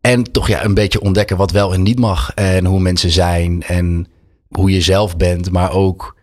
En 0.00 0.22
toch 0.22 0.48
ja, 0.48 0.64
een 0.64 0.74
beetje 0.74 1.00
ontdekken 1.00 1.36
wat 1.36 1.50
wel 1.50 1.72
en 1.72 1.82
niet 1.82 1.98
mag. 1.98 2.34
En 2.34 2.64
hoe 2.64 2.80
mensen 2.80 3.10
zijn 3.10 3.62
en 3.62 4.06
hoe 4.48 4.70
je 4.70 4.80
zelf 4.80 5.16
bent. 5.16 5.50
Maar 5.50 5.72
ook 5.72 6.16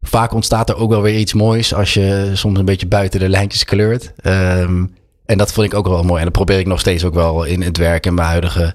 vaak 0.00 0.32
ontstaat 0.32 0.68
er 0.68 0.76
ook 0.76 0.90
wel 0.90 1.02
weer 1.02 1.18
iets 1.18 1.32
moois 1.34 1.74
als 1.74 1.94
je 1.94 2.30
soms 2.34 2.58
een 2.58 2.64
beetje 2.64 2.86
buiten 2.86 3.20
de 3.20 3.28
lijntjes 3.28 3.64
kleurt. 3.64 4.12
Um, 4.22 4.94
en 5.24 5.38
dat 5.38 5.52
vond 5.52 5.66
ik 5.66 5.74
ook 5.74 5.88
wel 5.88 6.02
mooi. 6.02 6.18
En 6.18 6.24
dat 6.24 6.32
probeer 6.32 6.58
ik 6.58 6.66
nog 6.66 6.80
steeds 6.80 7.04
ook 7.04 7.14
wel 7.14 7.44
in 7.44 7.62
het 7.62 7.76
werk 7.76 8.06
en 8.06 8.14
mijn 8.14 8.28
huidige 8.28 8.74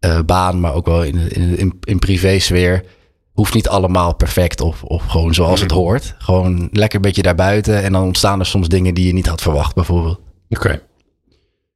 uh, 0.00 0.20
baan, 0.26 0.60
maar 0.60 0.74
ook 0.74 0.86
wel 0.86 1.02
in, 1.02 1.30
in, 1.30 1.58
in, 1.58 1.78
in 1.80 1.98
privé-sfeer. 1.98 2.84
Hoeft 3.32 3.54
niet 3.54 3.68
allemaal 3.68 4.14
perfect 4.14 4.60
of, 4.60 4.82
of 4.82 5.06
gewoon 5.06 5.34
zoals 5.34 5.60
het 5.60 5.70
hoort. 5.70 6.14
Gewoon 6.18 6.68
lekker 6.72 6.96
een 6.96 7.04
beetje 7.04 7.22
daarbuiten. 7.22 7.82
En 7.82 7.92
dan 7.92 8.02
ontstaan 8.02 8.40
er 8.40 8.46
soms 8.46 8.68
dingen 8.68 8.94
die 8.94 9.06
je 9.06 9.12
niet 9.12 9.26
had 9.26 9.42
verwacht, 9.42 9.74
bijvoorbeeld. 9.74 10.20
Oké. 10.48 10.82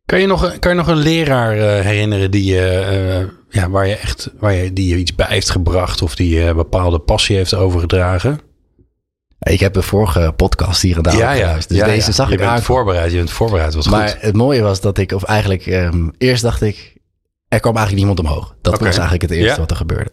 Kan 0.07 0.21
je 0.21 0.27
nog, 0.27 0.59
kan 0.59 0.71
je 0.71 0.77
nog 0.77 0.87
een 0.87 0.97
leraar 0.97 1.57
uh, 1.57 1.63
herinneren 1.63 2.31
die 2.31 2.45
je, 2.45 2.87
uh, 3.23 3.29
ja, 3.61 3.71
waar 3.71 3.87
je 3.87 3.97
echt 3.97 4.31
waar 4.39 4.53
je, 4.53 4.73
die 4.73 4.89
je 4.89 4.97
iets 4.97 5.15
bij 5.15 5.27
heeft 5.29 5.51
gebracht 5.51 6.03
of 6.03 6.15
die 6.15 6.35
je 6.35 6.43
een 6.43 6.57
bepaalde 6.57 6.99
passie 6.99 7.37
heeft 7.37 7.55
overgedragen? 7.55 8.41
Ik 9.39 9.61
heb 9.61 9.73
de 9.73 9.83
vorige 9.83 10.33
podcast 10.37 10.83
hier 10.83 10.95
gedaan. 10.95 11.17
Ja, 11.17 11.33
ja. 11.33 11.55
Dus 11.55 11.77
ja, 11.77 11.87
deze 11.87 12.13
zag 12.13 12.27
je 12.27 12.33
ik 12.33 12.39
bent 12.39 12.63
voorbereid. 12.63 13.11
Je 13.11 13.17
bent 13.17 13.31
voorbereid. 13.31 13.75
Was 13.75 13.89
maar 13.89 14.09
goed. 14.09 14.21
het 14.21 14.35
mooie 14.35 14.63
was 14.63 14.81
dat 14.81 14.99
ik, 14.99 15.13
of 15.13 15.23
eigenlijk 15.23 15.67
um, 15.67 16.13
eerst 16.19 16.43
dacht 16.43 16.63
ik, 16.63 16.97
er 17.49 17.61
kwam 17.61 17.77
eigenlijk 17.77 18.07
niemand 18.07 18.29
omhoog. 18.29 18.55
Dat 18.61 18.75
okay. 18.75 18.87
was 18.87 18.99
eigenlijk 18.99 19.31
het 19.31 19.41
eerste 19.41 19.61
wat 19.61 19.71
er 19.71 19.77
gebeurde. 19.77 20.13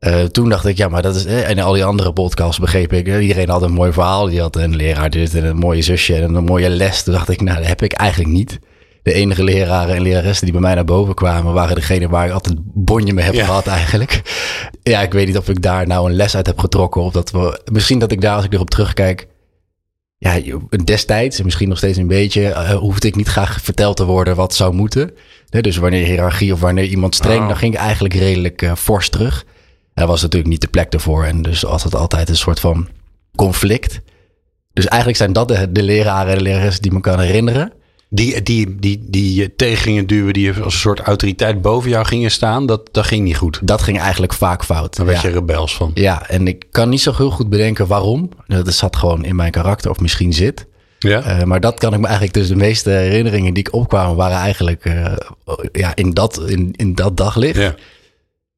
Uh, 0.00 0.22
toen 0.22 0.48
dacht 0.48 0.66
ik, 0.66 0.76
ja, 0.76 0.88
maar 0.88 1.02
dat 1.02 1.14
is. 1.14 1.24
Eh, 1.24 1.48
en 1.48 1.58
al 1.58 1.72
die 1.72 1.84
andere 1.84 2.12
podcasts 2.12 2.58
begreep 2.58 2.92
ik. 2.92 3.06
Eh, 3.06 3.22
iedereen 3.22 3.48
had 3.48 3.62
een 3.62 3.72
mooi 3.72 3.92
verhaal. 3.92 4.26
Die 4.26 4.40
had 4.40 4.56
een 4.56 4.76
leraar 4.76 5.10
dit 5.10 5.34
en 5.34 5.44
een 5.44 5.56
mooie 5.56 5.82
zusje 5.82 6.14
en 6.14 6.34
een 6.34 6.44
mooie 6.44 6.68
les. 6.68 7.02
Toen 7.02 7.14
dacht 7.14 7.28
ik, 7.28 7.40
nou, 7.40 7.58
dat 7.58 7.66
heb 7.66 7.82
ik 7.82 7.92
eigenlijk 7.92 8.30
niet 8.30 8.58
de 9.04 9.12
enige 9.12 9.44
leraren 9.44 9.94
en 9.94 10.02
leraressen 10.02 10.44
die 10.44 10.52
bij 10.52 10.62
mij 10.62 10.74
naar 10.74 10.84
boven 10.84 11.14
kwamen, 11.14 11.52
waren 11.52 11.74
degene 11.74 12.08
waar 12.08 12.26
ik 12.26 12.32
altijd 12.32 12.56
bonje 12.62 13.12
mee 13.12 13.24
heb 13.24 13.34
gehad 13.34 13.66
eigenlijk. 13.66 14.22
Ja, 14.82 15.02
ik 15.02 15.12
weet 15.12 15.26
niet 15.26 15.38
of 15.38 15.48
ik 15.48 15.62
daar 15.62 15.86
nou 15.86 16.08
een 16.08 16.16
les 16.16 16.36
uit 16.36 16.46
heb 16.46 16.58
getrokken. 16.58 17.02
Of 17.02 17.12
dat 17.12 17.30
we, 17.30 17.60
misschien 17.72 17.98
dat 17.98 18.12
ik 18.12 18.20
daar, 18.20 18.36
als 18.36 18.44
ik 18.44 18.52
erop 18.52 18.70
terugkijk, 18.70 19.26
ja, 20.18 20.58
destijds, 20.84 21.38
en 21.38 21.44
misschien 21.44 21.68
nog 21.68 21.78
steeds 21.78 21.98
een 21.98 22.06
beetje, 22.06 22.40
uh, 22.40 22.70
hoefde 22.70 23.08
ik 23.08 23.16
niet 23.16 23.28
graag 23.28 23.60
verteld 23.60 23.96
te 23.96 24.04
worden 24.04 24.36
wat 24.36 24.54
zou 24.54 24.74
moeten. 24.74 25.10
Nee, 25.50 25.62
dus 25.62 25.76
wanneer 25.76 26.06
hiërarchie 26.06 26.52
of 26.52 26.60
wanneer 26.60 26.84
iemand 26.84 27.14
streng, 27.14 27.40
oh. 27.40 27.48
dan 27.48 27.56
ging 27.56 27.74
ik 27.74 27.80
eigenlijk 27.80 28.14
redelijk 28.14 28.62
uh, 28.62 28.74
fors 28.74 29.08
terug. 29.08 29.44
Er 29.94 30.06
was 30.06 30.22
natuurlijk 30.22 30.50
niet 30.50 30.60
de 30.60 30.68
plek 30.68 30.92
ervoor. 30.92 31.24
En 31.24 31.42
dus 31.42 31.60
het 31.82 31.94
altijd 31.94 32.28
een 32.28 32.36
soort 32.36 32.60
van 32.60 32.88
conflict. 33.36 34.00
Dus 34.72 34.86
eigenlijk 34.86 35.18
zijn 35.18 35.32
dat 35.32 35.48
de, 35.48 35.72
de 35.72 35.82
leraren 35.82 36.36
en 36.36 36.38
de 36.44 36.76
die 36.80 36.92
me 36.92 37.00
kan 37.00 37.20
herinneren. 37.20 37.72
Die, 38.14 38.42
die, 38.42 38.76
die, 38.78 39.04
die 39.06 39.34
je 39.34 39.56
tegen 39.56 39.76
gingen 39.76 40.06
duwen, 40.06 40.32
die 40.32 40.48
als 40.48 40.74
een 40.74 40.80
soort 40.80 41.00
autoriteit 41.00 41.62
boven 41.62 41.90
jou 41.90 42.04
gingen 42.06 42.30
staan, 42.30 42.66
dat, 42.66 42.88
dat 42.92 43.04
ging 43.04 43.24
niet 43.24 43.36
goed. 43.36 43.60
Dat 43.62 43.82
ging 43.82 43.98
eigenlijk 43.98 44.32
vaak 44.32 44.64
fout. 44.64 44.96
Daar 44.96 45.06
werd 45.06 45.22
ja. 45.22 45.28
je 45.28 45.34
rebels 45.34 45.76
van. 45.76 45.90
Ja, 45.94 46.28
en 46.28 46.48
ik 46.48 46.64
kan 46.70 46.88
niet 46.88 47.00
zo 47.00 47.12
heel 47.16 47.30
goed 47.30 47.48
bedenken 47.48 47.86
waarom. 47.86 48.28
Dat 48.46 48.74
zat 48.74 48.96
gewoon 48.96 49.24
in 49.24 49.36
mijn 49.36 49.50
karakter, 49.50 49.90
of 49.90 50.00
misschien 50.00 50.32
zit. 50.32 50.66
Ja. 50.98 51.38
Uh, 51.38 51.44
maar 51.44 51.60
dat 51.60 51.78
kan 51.78 51.92
ik 51.92 51.98
me 51.98 52.04
eigenlijk, 52.04 52.34
dus 52.34 52.48
de 52.48 52.56
meeste 52.56 52.90
herinneringen 52.90 53.54
die 53.54 53.66
ik 53.66 53.74
opkwamen, 53.74 54.16
waren 54.16 54.36
eigenlijk 54.36 54.84
uh, 54.84 55.12
ja, 55.72 55.94
in, 55.94 56.10
dat, 56.10 56.42
in, 56.46 56.72
in 56.72 56.94
dat 56.94 57.16
daglicht. 57.16 57.58
Ja. 57.58 57.74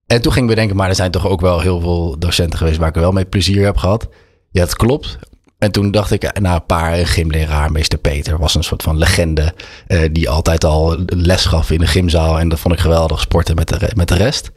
En 0.06 0.22
toen 0.22 0.32
ging 0.32 0.44
ik 0.44 0.54
bedenken, 0.54 0.76
maar 0.76 0.88
er 0.88 0.94
zijn 0.94 1.10
toch 1.10 1.28
ook 1.28 1.40
wel 1.40 1.60
heel 1.60 1.80
veel 1.80 2.18
docenten 2.18 2.58
geweest 2.58 2.78
waar 2.78 2.88
ik 2.88 2.94
wel 2.94 3.12
mee 3.12 3.24
plezier 3.24 3.64
heb 3.64 3.76
gehad. 3.76 4.08
Ja, 4.50 4.60
het 4.60 4.76
klopt. 4.76 5.18
En 5.66 5.72
toen 5.72 5.90
dacht 5.90 6.10
ik, 6.10 6.40
nou, 6.40 6.54
een 6.54 6.66
paar 6.66 7.06
gymleraar, 7.06 7.72
meester 7.72 7.98
Peter, 7.98 8.38
was 8.38 8.54
een 8.54 8.64
soort 8.64 8.82
van 8.82 8.98
legende. 8.98 9.54
Uh, 9.88 10.00
die 10.12 10.28
altijd 10.28 10.64
al 10.64 10.98
les 11.06 11.44
gaf 11.44 11.70
in 11.70 11.78
de 11.78 11.86
gymzaal. 11.86 12.38
En 12.38 12.48
dat 12.48 12.58
vond 12.58 12.74
ik 12.74 12.80
geweldig, 12.80 13.20
sporten 13.20 13.54
met 13.54 13.68
de, 13.68 13.90
met 13.94 14.08
de 14.08 14.14
rest. 14.14 14.50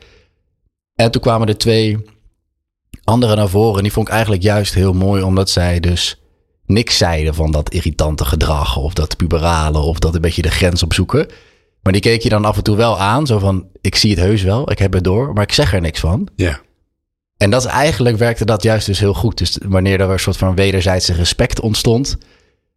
En 0.96 1.12
toen 1.12 1.22
kwamen 1.22 1.48
er 1.48 1.58
twee 1.58 1.98
anderen 3.04 3.38
naar 3.38 3.50
voren. 3.50 3.78
En 3.78 3.84
die 3.84 3.92
vond 3.92 4.08
ik 4.08 4.14
eigenlijk 4.14 4.44
juist 4.44 4.74
heel 4.74 4.94
mooi, 4.94 5.24
omdat 5.24 5.50
zij 5.50 5.80
dus 5.80 6.22
niks 6.66 6.98
zeiden 6.98 7.36
van 7.36 7.52
dat 7.52 7.74
irritante 7.74 8.26
gedrag 8.26 8.78
of 8.78 8.94
dat 8.94 9.18
puberale 9.18 9.80
of 9.80 10.00
dat 10.00 10.16
een 10.16 10.22
beetje 10.22 10.42
de 10.42 10.52
grens 10.52 10.84
opzoeken. 10.84 11.28
Maar 11.82 11.94
die 11.94 12.02
keek 12.02 12.22
je 12.22 12.30
dan 12.30 12.46
af 12.46 12.58
en 12.58 12.64
toe 12.64 12.76
wel 12.76 13.00
aan, 13.00 13.28
zo 13.28 13.40
van 13.40 13.68
ik 13.82 13.96
zie 13.96 14.10
het 14.10 14.20
heus 14.20 14.42
wel, 14.42 14.72
ik 14.72 14.80
heb 14.80 14.94
het 14.94 15.04
door, 15.04 15.34
maar 15.34 15.44
ik 15.44 15.54
zeg 15.54 15.74
er 15.74 15.82
niks 15.82 16.00
van. 16.00 16.28
Ja. 16.36 16.62
En 17.40 17.50
dat 17.50 17.66
eigenlijk 17.66 18.18
werkte 18.18 18.46
dat 18.46 18.64
juist 18.64 18.86
dus 18.86 19.00
heel 19.00 19.14
goed. 19.14 19.38
Dus 19.38 19.58
wanneer 19.66 20.02
er 20.02 20.10
een 20.10 20.20
soort 20.20 20.38
van 20.38 20.56
wederzijdse 20.56 21.14
respect 21.14 21.60
ontstond, 21.60 22.18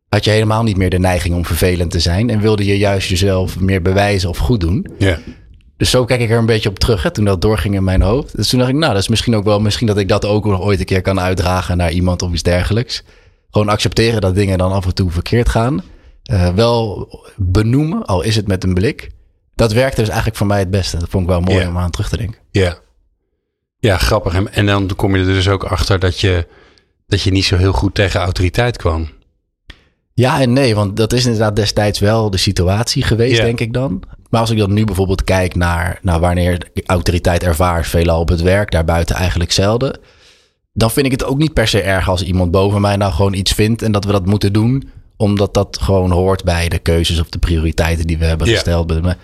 had 0.08 0.24
je 0.24 0.30
helemaal 0.30 0.62
niet 0.62 0.76
meer 0.76 0.90
de 0.90 0.98
neiging 0.98 1.34
om 1.34 1.44
vervelend 1.44 1.90
te 1.90 2.00
zijn 2.00 2.30
en 2.30 2.40
wilde 2.40 2.64
je 2.64 2.78
juist 2.78 3.08
jezelf 3.08 3.60
meer 3.60 3.82
bewijzen 3.82 4.28
of 4.28 4.38
goed 4.38 4.60
doen. 4.60 4.86
Ja. 4.98 5.18
Dus 5.76 5.90
zo 5.90 6.04
kijk 6.04 6.20
ik 6.20 6.30
er 6.30 6.38
een 6.38 6.46
beetje 6.46 6.68
op 6.68 6.78
terug, 6.78 7.02
hè, 7.02 7.10
toen 7.10 7.24
dat 7.24 7.40
doorging 7.40 7.74
in 7.74 7.84
mijn 7.84 8.02
hoofd. 8.02 8.36
Dus 8.36 8.48
toen 8.48 8.58
dacht 8.58 8.70
ik, 8.70 8.76
nou, 8.76 8.92
dat 8.92 9.02
is 9.02 9.08
misschien 9.08 9.36
ook 9.36 9.44
wel, 9.44 9.60
misschien 9.60 9.86
dat 9.86 9.98
ik 9.98 10.08
dat 10.08 10.24
ook 10.24 10.44
nog 10.44 10.60
ooit 10.60 10.78
een 10.78 10.84
keer 10.84 11.02
kan 11.02 11.20
uitdragen 11.20 11.76
naar 11.76 11.92
iemand 11.92 12.22
of 12.22 12.32
iets 12.32 12.42
dergelijks. 12.42 13.02
Gewoon 13.50 13.68
accepteren 13.68 14.20
dat 14.20 14.34
dingen 14.34 14.58
dan 14.58 14.72
af 14.72 14.84
en 14.86 14.94
toe 14.94 15.10
verkeerd 15.10 15.48
gaan. 15.48 15.82
Uh, 16.32 16.48
wel 16.48 17.08
benoemen, 17.36 18.04
al 18.04 18.22
is 18.22 18.36
het 18.36 18.46
met 18.46 18.64
een 18.64 18.74
blik. 18.74 19.10
Dat 19.54 19.72
werkte 19.72 20.00
dus 20.00 20.08
eigenlijk 20.08 20.38
voor 20.38 20.46
mij 20.46 20.58
het 20.58 20.70
beste. 20.70 20.98
Dat 20.98 21.08
vond 21.08 21.22
ik 21.22 21.28
wel 21.28 21.40
mooi 21.40 21.58
Ja. 21.58 21.68
om 21.68 21.78
aan 21.78 21.90
terug 21.90 22.08
te 22.08 22.16
denken. 22.16 22.40
Ja. 22.50 22.78
Ja, 23.82 23.96
grappig. 23.98 24.34
En- 24.34 24.52
En 24.52 24.66
dan 24.66 24.90
kom 24.96 25.16
je 25.16 25.20
er 25.22 25.32
dus 25.32 25.48
ook 25.48 25.64
achter 25.64 25.98
dat 25.98 26.20
je, 26.20 26.46
dat 27.06 27.22
je 27.22 27.30
niet 27.30 27.44
zo 27.44 27.56
heel 27.56 27.72
goed 27.72 27.94
tegen 27.94 28.20
autoriteit 28.20 28.76
kwam. 28.76 29.08
Ja 30.14 30.40
en 30.40 30.52
nee, 30.52 30.74
want 30.74 30.96
dat 30.96 31.12
is 31.12 31.24
inderdaad 31.24 31.56
destijds 31.56 31.98
wel 31.98 32.30
de 32.30 32.36
situatie 32.36 33.02
geweest, 33.02 33.36
Ja. 33.36 33.44
denk 33.44 33.60
ik 33.60 33.72
dan. 33.72 34.02
Maar 34.30 34.40
als 34.40 34.50
ik 34.50 34.58
dan 34.58 34.72
nu 34.72 34.84
bijvoorbeeld 34.84 35.24
kijk 35.24 35.54
naar, 35.54 35.98
naar 36.02 36.20
wanneer 36.20 36.70
autoriteit 36.86 37.42
ervaar, 37.42 37.84
veelal 37.84 38.20
op 38.20 38.28
het 38.28 38.40
werk, 38.42 38.70
daarbuiten 38.70 39.16
eigenlijk 39.16 39.52
zelden. 39.52 39.98
Dan 40.72 40.90
vind 40.90 41.06
ik 41.06 41.12
het 41.12 41.24
ook 41.24 41.38
niet 41.38 41.52
per 41.52 41.68
se 41.68 41.80
erg 41.82 42.08
als 42.08 42.22
iemand 42.22 42.50
boven 42.50 42.80
mij 42.80 42.96
nou 42.96 43.12
gewoon 43.12 43.34
iets 43.34 43.52
vindt 43.52 43.82
en 43.82 43.92
dat 43.92 44.04
we 44.04 44.12
dat 44.12 44.26
moeten 44.26 44.52
doen. 44.52 44.90
Omdat 45.16 45.54
dat 45.54 45.78
gewoon 45.80 46.10
hoort 46.10 46.44
bij 46.44 46.68
de 46.68 46.78
keuzes 46.78 47.20
of 47.20 47.28
de 47.28 47.38
prioriteiten 47.38 48.06
die 48.06 48.18
we 48.18 48.24
hebben 48.24 48.46
Ja. 48.48 48.52
gesteld. 48.54 49.02
Maar 49.02 49.18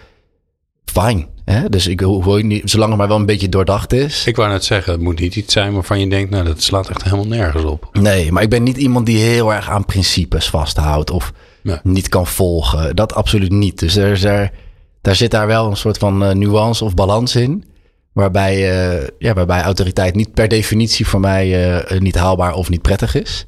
fijn. 0.84 1.26
Hè? 1.48 1.68
Dus 1.68 1.86
ik 1.86 2.00
hoor 2.00 2.44
niet, 2.44 2.70
zolang 2.70 2.90
het 2.90 2.98
maar 2.98 3.08
wel 3.08 3.16
een 3.16 3.26
beetje 3.26 3.48
doordacht 3.48 3.92
is. 3.92 4.26
Ik 4.26 4.36
wou 4.36 4.50
net 4.50 4.64
zeggen, 4.64 4.92
het 4.92 5.00
moet 5.00 5.20
niet 5.20 5.36
iets 5.36 5.52
zijn 5.52 5.72
waarvan 5.72 6.00
je 6.00 6.08
denkt, 6.08 6.30
nou, 6.30 6.44
dat 6.44 6.62
slaat 6.62 6.88
echt 6.88 7.02
helemaal 7.02 7.26
nergens 7.26 7.64
op. 7.64 7.88
Nee, 7.92 8.32
maar 8.32 8.42
ik 8.42 8.50
ben 8.50 8.62
niet 8.62 8.76
iemand 8.76 9.06
die 9.06 9.18
heel 9.18 9.52
erg 9.52 9.70
aan 9.70 9.84
principes 9.84 10.50
vasthoudt 10.50 11.10
of 11.10 11.32
niet 11.82 12.08
kan 12.08 12.26
volgen. 12.26 12.96
Dat 12.96 13.14
absoluut 13.14 13.50
niet. 13.50 13.78
Dus 13.78 13.96
er 13.96 14.12
is 14.12 14.24
er, 14.24 14.50
daar 15.00 15.14
zit 15.14 15.30
daar 15.30 15.46
wel 15.46 15.70
een 15.70 15.76
soort 15.76 15.98
van 15.98 16.24
eh, 16.24 16.34
nuance 16.34 16.84
of 16.84 16.94
balans 16.94 17.36
in. 17.36 17.64
Waarbij, 18.12 18.70
eh, 18.70 19.08
ja, 19.18 19.34
waarbij 19.34 19.62
autoriteit 19.62 20.14
niet 20.14 20.34
per 20.34 20.48
definitie 20.48 21.06
voor 21.06 21.20
mij 21.20 21.76
eh, 21.80 22.00
niet 22.00 22.16
haalbaar 22.16 22.54
of 22.54 22.68
niet 22.68 22.82
prettig 22.82 23.14
is. 23.14 23.46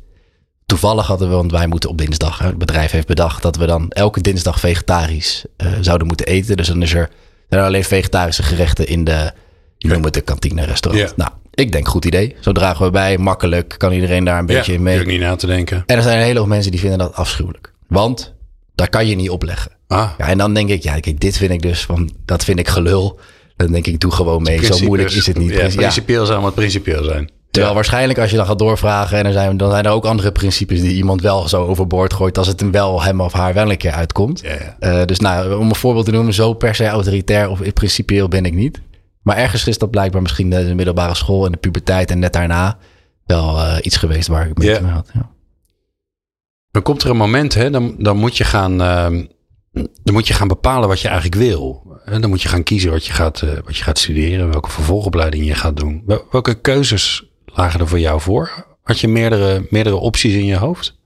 Toevallig 0.66 1.06
hadden 1.06 1.28
we, 1.28 1.34
want 1.34 1.50
wij 1.50 1.66
moeten 1.66 1.90
op 1.90 1.98
dinsdag, 1.98 2.38
hè, 2.38 2.46
het 2.46 2.58
bedrijf 2.58 2.90
heeft 2.90 3.06
bedacht 3.06 3.42
dat 3.42 3.56
we 3.56 3.66
dan 3.66 3.90
elke 3.90 4.20
dinsdag 4.20 4.60
vegetarisch 4.60 5.44
zouden 5.80 6.06
moeten 6.06 6.26
eten. 6.26 6.56
Dus 6.56 6.66
dan 6.66 6.82
is 6.82 6.94
er, 6.94 7.10
zijn 7.50 7.60
er 7.60 7.66
alleen 7.66 7.84
vegetarische 7.84 8.42
gerechten 8.42 8.86
in 8.86 9.04
de, 9.04 9.32
je 9.78 9.88
noemt 9.88 10.04
het 10.04 10.14
de 10.14 10.20
kantine 10.20 10.64
restaurant. 10.64 11.08
Ja. 11.08 11.14
Nou, 11.16 11.30
ik 11.54 11.72
denk 11.72 11.88
goed 11.88 12.04
idee. 12.04 12.36
Zo 12.40 12.52
dragen 12.52 12.84
we 12.84 12.90
bij, 12.90 13.18
makkelijk, 13.18 13.74
kan 13.78 13.92
iedereen 13.92 14.24
daar 14.24 14.38
een 14.38 14.46
beetje 14.46 14.72
ja, 14.72 14.78
in 14.78 14.84
mee. 14.84 15.00
ik 15.00 15.06
niet 15.06 15.20
na 15.20 15.36
te 15.36 15.46
denken. 15.46 15.82
En 15.86 15.96
er 15.96 16.02
zijn 16.02 16.18
een 16.18 16.24
hele 16.24 16.38
hoop 16.38 16.48
mensen 16.48 16.70
die 16.70 16.80
vinden 16.80 16.98
dat 16.98 17.14
afschuwelijk. 17.14 17.72
Want 17.88 18.34
daar 18.74 18.88
kan 18.88 19.06
je 19.06 19.14
niet 19.16 19.30
opleggen. 19.30 19.70
Ah, 19.86 20.10
Ja, 20.18 20.26
en 20.28 20.38
dan 20.38 20.54
denk 20.54 20.68
ik, 20.70 20.82
ja, 20.82 21.00
kijk, 21.00 21.20
dit 21.20 21.36
vind 21.36 21.50
ik 21.50 21.62
dus 21.62 21.80
van, 21.80 22.10
dat 22.24 22.44
vind 22.44 22.58
ik 22.58 22.68
gelul. 22.68 23.20
Dan 23.56 23.72
denk 23.72 23.86
ik, 23.86 24.00
doe 24.00 24.10
gewoon 24.12 24.42
mee. 24.42 24.64
Zo 24.64 24.78
moeilijk 24.78 25.10
is 25.10 25.26
het 25.26 25.38
niet. 25.38 25.50
Ja, 25.50 25.56
Princi- 25.56 25.74
ja. 25.74 25.80
principieel 25.80 26.26
zijn 26.26 26.40
wat 26.40 26.54
principieel 26.54 27.04
zijn. 27.04 27.30
Terwijl 27.50 27.74
waarschijnlijk 27.74 28.18
als 28.18 28.30
je 28.30 28.36
dan 28.36 28.46
gaat 28.46 28.58
doorvragen 28.58 29.18
en 29.18 29.26
er 29.26 29.32
zijn, 29.32 29.56
dan 29.56 29.70
zijn 29.70 29.84
er 29.84 29.90
ook 29.90 30.04
andere 30.04 30.32
principes 30.32 30.80
die 30.80 30.94
iemand 30.94 31.20
wel 31.22 31.48
zo 31.48 31.66
overboord 31.66 32.12
gooit 32.12 32.38
als 32.38 32.46
het 32.46 32.60
hem 32.60 32.70
wel 32.70 33.02
hem 33.02 33.20
of 33.20 33.32
haar 33.32 33.54
wel 33.54 33.70
een 33.70 33.76
keer 33.76 33.92
uitkomt. 33.92 34.42
Eh, 34.78 35.04
dus 35.04 35.18
nou, 35.18 35.54
om 35.54 35.68
een 35.68 35.74
voorbeeld 35.74 36.04
te 36.04 36.10
noemen, 36.10 36.34
zo 36.34 36.52
per 36.54 36.74
se 36.74 36.86
autoritair 36.86 37.48
of 37.50 37.72
principieel 37.72 38.28
ben 38.28 38.44
ik 38.44 38.54
niet. 38.54 38.80
Maar 39.22 39.36
ergens 39.36 39.66
is 39.66 39.78
dat 39.78 39.90
blijkbaar 39.90 40.22
misschien 40.22 40.50
de 40.50 40.74
middelbare 40.74 41.14
school 41.14 41.46
en 41.46 41.52
de 41.52 41.58
puberteit 41.58 42.10
en 42.10 42.18
net 42.18 42.32
daarna 42.32 42.78
wel 43.26 43.58
eh, 43.58 43.76
iets 43.82 43.96
geweest 43.96 44.28
waar 44.28 44.48
ik 44.48 44.58
mee 44.58 44.74
te 44.74 44.82
maken 44.82 44.94
had. 44.94 45.10
Ja. 45.14 45.30
Dan 46.70 46.82
komt 46.82 47.02
er 47.02 47.10
een 47.10 47.16
moment, 47.16 47.54
hè, 47.54 47.70
dan, 47.70 47.94
dan, 47.98 48.16
moet 48.16 48.36
je 48.36 48.44
gaan, 48.44 48.80
ehm, 48.82 49.24
dan 50.02 50.14
moet 50.14 50.26
je 50.26 50.34
gaan 50.34 50.48
bepalen 50.48 50.88
wat 50.88 51.00
je 51.00 51.08
eigenlijk 51.08 51.42
wil. 51.42 51.86
En 52.04 52.20
dan 52.20 52.30
moet 52.30 52.42
je 52.42 52.48
gaan 52.48 52.62
kiezen 52.62 52.90
wat 52.90 53.06
je 53.06 53.12
gaat, 53.12 53.42
eh, 53.42 53.50
wat 53.64 53.76
je 53.76 53.82
gaat 53.84 53.98
studeren, 53.98 54.50
welke 54.50 54.70
vervolgopleiding 54.70 55.46
je 55.46 55.54
gaat 55.54 55.76
doen. 55.76 56.02
Wel- 56.06 56.24
Welke 56.30 56.54
keuzes 56.54 57.24
lagen 57.54 57.80
er 57.80 57.88
voor 57.88 58.00
jou 58.00 58.20
voor? 58.20 58.66
Had 58.82 59.00
je 59.00 59.08
meerdere, 59.08 59.66
meerdere 59.70 59.96
opties 59.96 60.34
in 60.34 60.44
je 60.44 60.56
hoofd? 60.56 60.98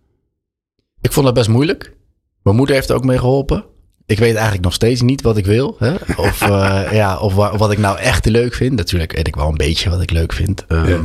Ik 1.01 1.13
vond 1.13 1.27
dat 1.27 1.35
best 1.35 1.49
moeilijk. 1.49 1.97
Mijn 2.43 2.57
moeder 2.57 2.75
heeft 2.75 2.89
er 2.89 2.97
ook 2.97 3.05
mee 3.05 3.19
geholpen. 3.19 3.65
Ik 4.07 4.19
weet 4.19 4.35
eigenlijk 4.35 4.65
nog 4.65 4.73
steeds 4.75 5.01
niet 5.01 5.23
wat 5.23 5.37
ik 5.37 5.47
wil. 5.47 5.77
Hè? 5.79 5.95
Of, 6.17 6.41
eh, 6.51 6.83
ja, 6.93 7.19
of 7.19 7.35
wa- 7.35 7.57
wat 7.57 7.73
ik 7.73 7.79
nou 7.79 7.99
echt 7.99 8.25
leuk 8.27 8.55
vind. 8.55 8.73
Natuurlijk 8.77 9.13
weet 9.13 9.27
ik 9.27 9.35
wel 9.37 9.49
een 9.49 9.57
beetje 9.57 9.91
wat 9.91 10.01
ik 10.03 10.11
leuk 10.11 10.33
vind. 10.33 10.67
Ehm, 10.67 10.89
Ja. 10.89 11.03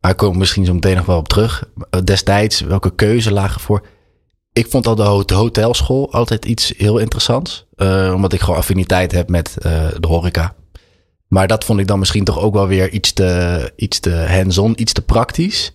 Maar 0.00 0.10
ik 0.10 0.16
kom 0.16 0.38
misschien 0.38 0.64
zo 0.64 0.74
meteen 0.74 0.96
nog 0.96 1.06
wel 1.06 1.16
op 1.18 1.28
terug. 1.28 1.64
Destijds, 2.04 2.60
welke 2.60 2.94
keuze 2.94 3.32
lagen 3.32 3.60
voor? 3.60 3.86
Ik 4.52 4.66
vond 4.66 4.86
al 4.86 4.94
de 4.94 5.02
hot- 5.02 5.30
hotelschool 5.30 6.12
altijd 6.12 6.44
iets 6.44 6.74
heel 6.76 6.98
interessants. 6.98 7.66
Eh, 7.74 8.12
omdat 8.14 8.32
ik 8.32 8.40
gewoon 8.40 8.56
affiniteit 8.56 9.12
heb 9.12 9.28
met 9.28 9.56
eh, 9.58 9.86
de 10.00 10.06
horeca. 10.06 10.54
Maar 11.32 11.46
dat 11.48 11.64
vond 11.64 11.80
ik 11.80 11.86
dan 11.86 11.98
misschien 11.98 12.24
toch 12.24 12.38
ook 12.38 12.54
wel 12.54 12.66
weer 12.66 12.90
iets 12.90 13.12
te, 13.12 13.72
iets 13.76 14.00
te 14.00 14.10
hands-on, 14.10 14.80
iets 14.80 14.92
te 14.92 15.02
praktisch 15.02 15.72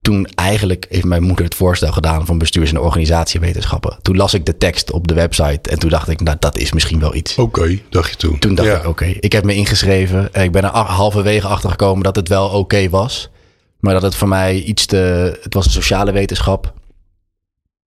toen 0.00 0.26
eigenlijk 0.34 0.86
heeft 0.88 1.04
mijn 1.04 1.22
moeder 1.22 1.44
het 1.44 1.54
voorstel 1.54 1.92
gedaan 1.92 2.26
van 2.26 2.38
bestuurs- 2.38 2.70
en 2.70 2.78
organisatiewetenschappen. 2.80 3.98
Toen 4.02 4.16
las 4.16 4.34
ik 4.34 4.46
de 4.46 4.58
tekst 4.58 4.90
op 4.90 5.08
de 5.08 5.14
website 5.14 5.70
en 5.70 5.78
toen 5.78 5.90
dacht 5.90 6.08
ik, 6.08 6.20
nou 6.20 6.36
dat 6.40 6.58
is 6.58 6.72
misschien 6.72 7.00
wel 7.00 7.14
iets. 7.14 7.38
Oké, 7.38 7.78
dacht 7.90 8.10
je 8.10 8.16
toen. 8.16 8.38
Toen 8.38 8.54
dacht 8.54 8.68
Ja. 8.68 8.78
ik, 8.78 8.86
oké, 8.86 9.04
ik 9.04 9.32
heb 9.32 9.44
me 9.44 9.54
ingeschreven. 9.54 10.34
En 10.34 10.44
Ik 10.44 10.52
ben 10.52 10.64
er 10.64 10.70
halverwege 10.70 11.46
achter 11.46 11.70
gekomen 11.70 12.02
dat 12.02 12.16
het 12.16 12.28
wel 12.28 12.48
oké 12.48 12.88
was. 12.88 13.30
Maar 13.78 13.92
dat 13.92 14.02
het 14.02 14.14
voor 14.14 14.28
mij 14.28 14.60
iets 14.62 14.86
te... 14.86 14.96
Het 15.42 15.54
was 15.54 15.64
een 15.66 15.72
sociale 15.72 16.12
wetenschap. 16.12 16.72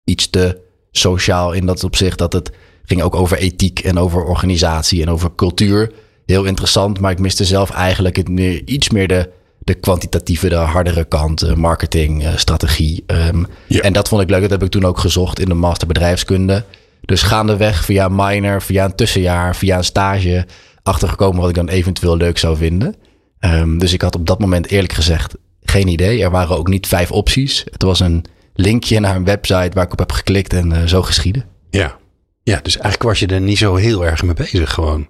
Iets 0.03 0.29
te 0.29 0.62
sociaal 0.91 1.51
in 1.51 1.65
dat 1.65 1.83
opzicht 1.83 2.17
dat 2.17 2.33
het 2.33 2.51
ging 2.83 3.01
ook 3.01 3.15
over 3.15 3.38
ethiek 3.38 3.79
en 3.79 3.98
over 3.98 4.24
organisatie 4.24 5.01
en 5.01 5.10
over 5.10 5.36
cultuur. 5.36 5.91
Heel 6.25 6.44
interessant, 6.44 7.00
maar 7.00 7.12
ik 7.12 7.20
miste 7.20 7.46
zelf 7.46 7.70
eigenlijk 7.70 8.15
het 8.15 8.30
meer, 8.30 8.62
iets 8.65 8.89
meer 8.89 9.08
de, 9.08 9.30
de 9.60 9.74
kwantitatieve, 9.74 10.50
de 10.50 10.56
hardere 10.56 11.03
kant. 11.03 11.42
eh, 11.42 11.53
marketing, 11.53 12.24
eh, 12.24 12.36
strategie. 12.36 13.03
ehm. 13.08 13.44
Ja. 13.68 13.82
En 13.82 13.94
dat 13.94 14.08
vond 14.08 14.22
ik 14.22 14.30
leuk. 14.30 14.42
Dat 14.42 14.50
heb 14.50 14.63
ik 14.63 14.70
toen 14.70 14.86
ook 14.86 15.00
gezocht 15.00 15.39
in 15.39 15.48
de 15.48 15.53
master 15.53 15.88
bedrijfskunde. 15.88 16.63
Dus 17.01 17.22
gaandeweg 17.22 17.86
via 17.86 18.06
een 18.06 18.15
minor, 18.15 18.62
via 18.62 18.86
een 18.86 18.96
tussenjaar, 18.96 19.56
via 19.56 19.77
een 19.77 19.84
stage... 19.84 20.46
achtergekomen 20.84 21.39
wat 21.39 21.50
ik 21.50 21.56
dan 21.56 21.70
eventueel 21.70 22.18
leuk 22.18 22.38
zou 22.38 22.58
vinden. 22.58 22.96
Ehm, 23.39 23.77
dus 23.77 23.94
ik 23.94 24.01
had 24.01 24.15
op 24.15 24.27
dat 24.27 24.39
moment 24.39 24.68
eerlijk 24.68 24.94
gezegd 24.94 25.36
geen 25.63 25.88
idee. 25.88 26.24
Er 26.24 26.32
waren 26.32 26.58
ook 26.58 26.68
niet 26.68 26.88
vijf 26.88 27.12
opties. 27.12 27.63
Het 27.72 27.82
was 27.84 28.00
een 28.00 28.25
linkje 28.53 29.00
naar 29.00 29.15
een 29.15 29.25
website 29.25 29.72
waar 29.74 29.84
ik 29.86 29.92
op 29.92 30.00
heb 30.00 30.12
geklikt 30.12 30.53
en 30.53 30.72
eh, 30.72 30.84
zo 30.84 31.01
geschieden. 31.01 31.46
Ja. 31.70 31.98
ja, 32.44 32.60
dus 32.63 32.74
eigenlijk 32.74 33.03
was 33.03 33.20
je 33.20 33.27
er 33.27 33.42
niet 33.42 33.58
zo 33.58 33.75
heel 33.75 34.06
erg 34.06 34.24
mee 34.24 34.34
bezig 34.34 34.74
gewoon. 34.74 35.08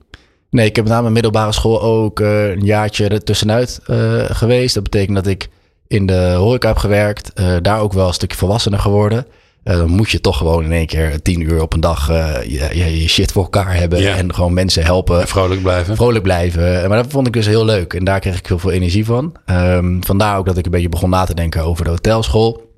Nee, 0.53 0.65
ik 0.65 0.75
heb 0.75 0.88
na 0.88 1.01
mijn 1.01 1.13
middelbare 1.13 1.51
school 1.51 1.81
ook 1.81 2.19
eh, 2.19 2.50
een 2.50 2.65
jaartje 2.65 3.07
er 3.07 3.24
tussenuit 3.24 3.79
eh, 3.86 4.24
geweest. 4.29 4.74
Dat 4.74 4.83
betekent 4.83 5.15
dat 5.15 5.27
ik 5.27 5.50
in 5.88 6.05
de 6.05 6.33
horeca 6.38 6.67
heb 6.67 6.77
gewerkt. 6.77 7.33
eh, 7.33 7.55
daar 7.62 7.79
ook 7.79 7.93
wel 7.93 8.07
een 8.07 8.13
stukje 8.13 8.38
volwassener 8.38 8.79
geworden. 8.79 9.25
Dan 9.63 9.89
moet 9.89 10.10
je 10.10 10.22
toch 10.22 10.38
gewoon 10.38 10.63
in 10.63 10.72
één 10.72 10.86
keer 10.86 11.22
tien 11.22 11.41
uur 11.41 11.62
op 11.62 11.74
een 11.74 11.79
dag 11.79 12.07
je, 12.48 12.69
je, 12.74 13.07
shit 13.07 13.31
voor 13.31 13.43
elkaar 13.43 13.75
hebben. 13.75 14.00
Ja. 14.01 14.15
En 14.15 14.33
gewoon 14.33 14.53
mensen 14.53 14.83
helpen. 14.83 15.22
En 15.22 15.27
vrolijk 15.27 15.62
blijven. 15.62 15.95
vrolijk 15.95 16.24
blijven. 16.24 16.89
Maar 16.89 17.03
dat 17.03 17.12
vond 17.12 17.27
ik 17.27 17.33
dus 17.33 17.45
heel 17.45 17.65
leuk. 17.65 17.93
En 17.93 18.03
daar 18.03 18.19
kreeg 18.19 18.38
ik 18.38 18.48
heel 18.48 18.60
veel 18.60 18.72
energie 18.72 19.05
van. 19.05 19.36
Ehm, 19.45 20.01
vandaar 20.01 20.38
ook 20.38 20.45
dat 20.45 20.57
ik 20.57 20.65
een 20.65 20.72
beetje 20.72 20.89
begon 20.89 21.10
na 21.10 21.25
te 21.25 21.33
denken 21.33 21.63
over 21.63 21.83
de 21.83 21.89
hotelschool. 21.89 22.72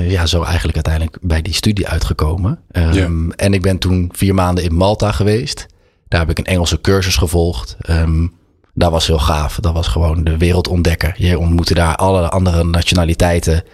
Ja, 0.00 0.26
zo 0.26 0.42
eigenlijk 0.42 0.74
uiteindelijk 0.74 1.18
bij 1.20 1.42
die 1.42 1.54
studie 1.54 1.88
uitgekomen. 1.88 2.58
Ehm, 2.70 2.94
Ja. 2.94 3.08
En 3.36 3.54
ik 3.54 3.62
ben 3.62 3.78
toen 3.78 4.08
vier 4.14 4.34
maanden 4.34 4.64
in 4.64 4.74
Malta 4.74 5.12
geweest. 5.12 5.66
Daar 6.08 6.20
heb 6.20 6.30
ik 6.30 6.38
een 6.38 6.44
Engelse 6.44 6.80
cursus 6.80 7.16
gevolgd. 7.16 7.76
Ehm, 7.80 8.26
dat 8.74 8.90
was 8.90 9.06
heel 9.06 9.18
gaaf. 9.18 9.58
Dat 9.60 9.72
was 9.72 9.86
gewoon 9.86 10.24
de 10.24 10.36
wereld 10.36 10.68
ontdekken. 10.68 11.14
Je 11.16 11.38
ontmoette 11.38 11.74
daar 11.74 11.96
alle 11.96 12.28
andere 12.28 12.64
nationaliteiten. 12.64 13.64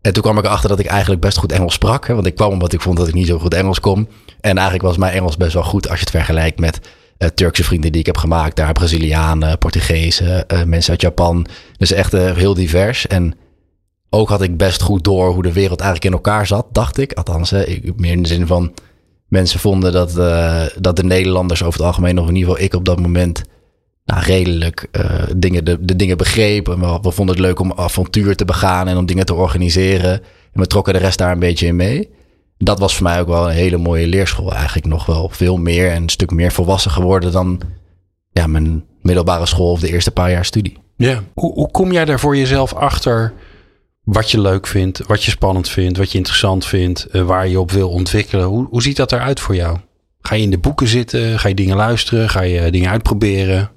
En 0.00 0.12
toen 0.12 0.22
kwam 0.22 0.38
ik 0.38 0.44
erachter 0.44 0.68
dat 0.68 0.78
ik 0.78 0.86
eigenlijk 0.86 1.20
best 1.20 1.38
goed 1.38 1.52
Engels 1.52 1.74
sprak. 1.74 2.06
Hè, 2.06 2.14
want 2.14 2.26
ik 2.26 2.34
kwam 2.34 2.52
omdat 2.52 2.72
ik 2.72 2.80
vond 2.80 2.96
dat 2.96 3.08
ik 3.08 3.14
niet 3.14 3.26
zo 3.26 3.38
goed 3.38 3.54
Engels 3.54 3.80
kon. 3.80 4.08
En 4.40 4.56
eigenlijk 4.56 4.82
was 4.82 4.96
mijn 4.96 5.12
Engels 5.12 5.36
best 5.36 5.52
wel 5.52 5.62
goed 5.62 5.88
als 5.88 5.98
je 5.98 6.04
het 6.04 6.14
vergelijkt 6.14 6.58
met 6.60 6.80
eh, 7.18 7.28
Turkse 7.28 7.64
vrienden 7.64 7.92
die 7.92 8.00
ik 8.00 8.06
heb 8.06 8.16
gemaakt. 8.16 8.56
Daar 8.56 8.72
Brazilianen, 8.72 9.58
Portugezen, 9.58 10.48
eh, 10.48 10.62
mensen 10.62 10.90
uit 10.90 11.00
Japan. 11.00 11.46
Dus 11.76 11.92
echt 11.92 12.14
eh, 12.14 12.34
heel 12.34 12.54
divers. 12.54 13.06
En 13.06 13.34
ook 14.10 14.28
had 14.28 14.42
ik 14.42 14.56
best 14.56 14.82
goed 14.82 15.04
door 15.04 15.32
hoe 15.32 15.42
de 15.42 15.52
wereld 15.52 15.80
eigenlijk 15.80 16.14
in 16.14 16.20
elkaar 16.20 16.46
zat, 16.46 16.66
dacht 16.72 16.98
ik. 16.98 17.12
Althans, 17.12 17.52
ik, 17.52 17.92
meer 17.96 18.12
in 18.12 18.22
de 18.22 18.28
zin 18.28 18.46
van 18.46 18.72
mensen 19.28 19.60
vonden 19.60 19.92
dat, 19.92 20.16
eh, 20.16 20.62
dat 20.78 20.96
de 20.96 21.04
Nederlanders 21.04 21.62
over 21.62 21.78
het 21.78 21.88
algemeen, 21.88 22.18
of 22.18 22.28
in 22.28 22.34
ieder 22.34 22.50
geval 22.50 22.64
ik 22.64 22.74
op 22.74 22.84
dat 22.84 23.00
moment, 23.00 23.42
nou, 24.04 24.22
redelijk 24.22 24.88
uh, 24.92 25.22
dingen, 25.36 25.64
de, 25.64 25.84
de 25.84 25.96
dingen 25.96 26.16
begrepen. 26.16 26.80
We, 26.80 26.98
we 27.02 27.10
vonden 27.10 27.34
het 27.34 27.44
leuk 27.44 27.60
om 27.60 27.72
avontuur 27.76 28.36
te 28.36 28.44
begaan 28.44 28.88
en 28.88 28.96
om 28.96 29.06
dingen 29.06 29.26
te 29.26 29.34
organiseren. 29.34 30.12
En 30.52 30.60
we 30.60 30.66
trokken 30.66 30.92
de 30.92 30.98
rest 30.98 31.18
daar 31.18 31.32
een 31.32 31.38
beetje 31.38 31.66
in 31.66 31.76
mee. 31.76 32.08
Dat 32.58 32.78
was 32.78 32.94
voor 32.94 33.02
mij 33.02 33.20
ook 33.20 33.26
wel 33.26 33.48
een 33.48 33.54
hele 33.54 33.76
mooie 33.76 34.06
leerschool. 34.06 34.52
Eigenlijk 34.54 34.86
nog 34.86 35.06
wel 35.06 35.28
veel 35.32 35.56
meer 35.56 35.90
en 35.90 36.02
een 36.02 36.08
stuk 36.08 36.30
meer 36.30 36.52
volwassen 36.52 36.90
geworden 36.90 37.32
dan 37.32 37.60
ja, 38.32 38.46
mijn 38.46 38.84
middelbare 39.02 39.46
school 39.46 39.70
of 39.70 39.80
de 39.80 39.92
eerste 39.92 40.10
paar 40.10 40.30
jaar 40.30 40.44
studie. 40.44 40.76
Ja, 40.96 41.22
hoe, 41.34 41.52
hoe 41.52 41.70
kom 41.70 41.92
jij 41.92 42.04
daar 42.04 42.20
voor 42.20 42.36
jezelf 42.36 42.74
achter 42.74 43.32
wat 44.12 44.30
je 44.30 44.40
leuk 44.40 44.66
vindt, 44.66 45.00
wat 45.06 45.24
je 45.24 45.30
spannend 45.30 45.68
vindt, 45.68 45.98
wat 45.98 46.12
je 46.12 46.18
interessant 46.18 46.66
vindt, 46.66 47.06
uh, 47.12 47.22
waar 47.22 47.48
je 47.48 47.60
op 47.60 47.70
wil 47.70 47.88
ontwikkelen? 47.90 48.44
Hoe, 48.46 48.66
hoe 48.70 48.82
ziet 48.82 48.96
dat 48.96 49.12
eruit 49.12 49.40
voor 49.40 49.54
jou? 49.54 49.78
Ga 50.20 50.34
je 50.34 50.42
in 50.42 50.50
de 50.50 50.58
boeken 50.58 50.86
zitten? 50.88 51.38
Ga 51.38 51.48
je 51.48 51.54
dingen 51.54 51.76
luisteren? 51.76 52.28
Ga 52.28 52.40
je 52.40 52.70
dingen 52.70 52.90
uitproberen? 52.90 53.70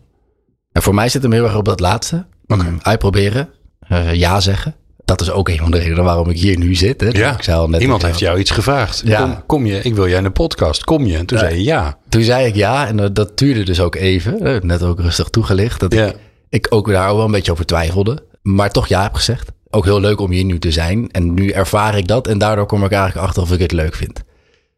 En 0.72 0.82
voor 0.82 0.94
mij 0.96 1.10
zit 1.10 1.22
hem 1.22 1.32
heel 1.32 1.44
erg 1.44 1.56
op 1.56 1.66
dat 1.66 1.80
laatste. 1.80 2.26
Oké. 2.48 2.66
Uitproberen. 2.82 3.50
Uh, 3.92 4.14
ja 4.14 4.40
zeggen. 4.40 4.76
Dat 5.06 5.22
is 5.22 5.32
ook 5.32 5.50
een 5.50 5.58
van 5.58 5.72
de 5.72 5.78
redenen 5.78 6.04
waarom 6.04 6.30
ik 6.30 6.40
hier 6.40 6.58
nu 6.58 6.76
zit. 6.76 7.02
Hè. 7.02 7.08
Ja, 7.08 7.34
ik 7.36 7.44
zei 7.44 7.58
al 7.58 7.70
net 7.70 7.82
iemand 7.82 8.02
heeft 8.02 8.20
jou 8.20 8.40
iets 8.40 8.52
gevraagd. 8.52 9.02
Ja. 9.06 9.22
Kom, 9.22 9.46
kom 9.46 9.66
je, 9.66 9.82
ik 9.82 9.96
wil 9.96 10.08
jij 10.08 10.18
in 10.18 10.24
de 10.24 10.30
podcast. 10.32 10.84
Kom 10.84 11.06
je? 11.06 11.18
En 11.18 11.26
toen 11.26 11.38
Ja. 11.38 11.44
zei 11.44 11.56
je 11.58 11.64
ja. 11.64 11.98
Toen 12.10 12.24
zei 12.24 12.46
ik 12.48 12.56
ja 12.56 12.88
en 12.88 12.98
dat, 12.98 13.16
dat 13.16 13.38
duurde 13.38 13.64
dus 13.64 13.80
ook 13.80 13.96
even. 13.96 14.40
Eh, 14.42 14.62
Net 14.62 14.84
ook 14.84 15.00
rustig 15.00 15.30
toegelicht. 15.30 15.80
Dat 15.80 15.94
ik, 15.94 16.16
ik 16.50 16.68
ook 16.70 16.92
daar 16.92 17.16
wel 17.16 17.26
een 17.26 17.32
beetje 17.32 17.52
over 17.52 17.66
twijfelde. 17.66 18.24
Maar 18.42 18.72
toch 18.72 18.88
ja 18.88 19.02
heb 19.04 19.14
gezegd. 19.14 19.52
Ook 19.72 19.86
heel 19.86 20.00
leuk 20.00 20.20
om 20.20 20.32
hier 20.32 20.44
nu 20.44 20.60
te 20.60 20.72
zijn. 20.72 21.12
En 21.12 21.34
nu 21.34 21.50
ervaar 21.50 21.98
ik 21.98 22.08
dat. 22.08 22.28
En 22.28 22.38
daardoor 22.38 22.66
kom 22.66 22.84
ik 22.84 22.92
eigenlijk 22.92 23.28
achter 23.28 23.44
of 23.44 23.52
ik 23.52 23.60
het 23.60 23.72
leuk 23.72 23.96
vind. 23.96 24.24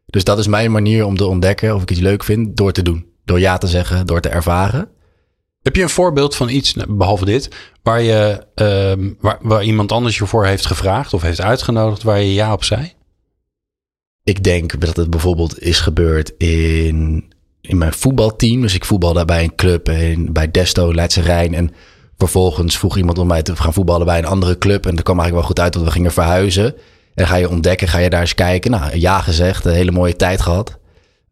Dus 0.06 0.24
dat 0.24 0.38
is 0.38 0.46
mijn 0.46 0.72
manier 0.72 1.04
om 1.04 1.16
te 1.16 1.26
ontdekken 1.26 1.74
of 1.74 1.82
ik 1.82 1.90
iets 1.90 2.00
leuk 2.00 2.24
vind. 2.24 2.56
Door 2.56 2.72
te 2.72 2.82
doen. 2.82 3.06
Door 3.24 3.40
ja 3.40 3.58
te 3.58 3.66
zeggen. 3.66 4.06
Door 4.06 4.20
te 4.20 4.28
ervaren. 4.28 4.88
Heb 5.62 5.76
je 5.76 5.82
een 5.82 5.88
voorbeeld 5.88 6.36
van 6.36 6.48
iets, 6.48 6.74
nou, 6.74 6.92
behalve 6.92 7.24
dit, 7.24 7.48
waar, 7.82 8.02
je, 8.02 8.46
ehm, 8.54 9.12
waar, 9.20 9.38
waar 9.40 9.64
iemand 9.64 9.92
anders 9.92 10.18
je 10.18 10.26
voor 10.26 10.46
heeft 10.46 10.66
gevraagd 10.66 11.14
of 11.14 11.22
heeft 11.22 11.40
uitgenodigd 11.40 12.02
waar 12.02 12.20
je 12.20 12.34
ja 12.34 12.52
op 12.52 12.64
zei? 12.64 12.92
Ik 14.24 14.42
denk 14.42 14.80
dat 14.80 14.96
het 14.96 15.10
bijvoorbeeld 15.10 15.62
is 15.62 15.80
gebeurd 15.80 16.32
in, 16.38 17.24
in 17.60 17.78
mijn 17.78 17.92
voetbalteam. 17.92 18.60
Dus 18.60 18.74
ik 18.74 18.84
voetbal 18.84 19.12
daar 19.12 19.24
bij 19.24 19.44
een 19.44 19.54
club 19.54 19.88
in, 19.88 20.32
bij 20.32 20.50
Desto, 20.50 20.94
Leidse 20.94 21.20
Rijn. 21.20 21.54
En 21.54 21.70
vervolgens 22.18 22.78
vroeg 22.78 22.96
iemand 22.96 23.18
om 23.18 23.26
mij 23.26 23.42
te 23.42 23.56
gaan 23.56 23.72
voetballen 23.72 24.06
bij 24.06 24.18
een 24.18 24.26
andere 24.26 24.58
club. 24.58 24.86
En 24.86 24.94
dat 24.94 25.04
kwam 25.04 25.18
eigenlijk 25.18 25.46
wel 25.46 25.56
goed 25.56 25.64
uit, 25.64 25.74
want 25.74 25.86
we 25.86 25.92
gingen 25.92 26.12
verhuizen. 26.12 26.74
En 27.14 27.26
ga 27.26 27.36
je 27.36 27.48
ontdekken, 27.48 27.88
ga 27.88 27.98
je 27.98 28.10
daar 28.10 28.20
eens 28.20 28.34
kijken. 28.34 28.70
Nou, 28.70 28.98
ja 28.98 29.20
gezegd, 29.20 29.64
een 29.64 29.72
hele 29.72 29.90
mooie 29.90 30.16
tijd 30.16 30.40
gehad. 30.40 30.78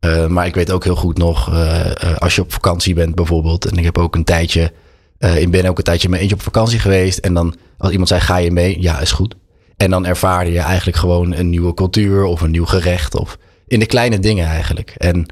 Uh, 0.07 0.27
maar 0.27 0.47
ik 0.47 0.55
weet 0.55 0.73
ook 0.73 0.85
heel 0.85 0.97
goed 0.97 1.19
nog, 1.19 1.49
uh, 1.53 1.87
uh, 2.05 2.17
als 2.17 2.35
je 2.35 2.41
op 2.41 2.53
vakantie 2.53 2.95
bent 2.95 3.15
bijvoorbeeld. 3.15 3.65
En 3.67 3.77
ik 3.77 3.85
heb 3.85 3.99
ook 3.99 4.15
een 4.15 4.25
tijdje, 4.25 4.73
ik 5.19 5.51
ben 5.51 5.65
ook 5.65 5.79
een 5.79 5.85
tijdje 5.85 6.09
met 6.09 6.21
eentje 6.21 6.35
op 6.35 6.43
vakantie 6.43 6.79
geweest. 6.79 7.19
En 7.19 7.35
dan 7.35 7.55
als 7.79 7.91
iemand 7.91 8.09
zei, 8.09 8.21
ga 8.21 8.37
je 8.37 8.51
mee? 8.51 8.81
Ja, 8.81 9.01
is 9.01 9.13
goed. 9.13 9.35
En 9.77 9.91
dan 9.91 10.07
ervaarde 10.07 10.53
je 10.53 10.61
eigenlijk 10.61 10.97
gewoon 10.97 11.35
een 11.35 11.51
nieuwe 11.51 11.75
cultuur 11.75 12.25
of 12.25 12.41
een 12.41 12.51
nieuw 12.51 12.65
gerecht. 12.65 13.15
Of 13.15 13.39
in 13.67 13.79
de 13.79 13.87
kleine 13.87 14.19
dingen 14.19 14.47
eigenlijk. 14.47 14.95
En 14.97 15.27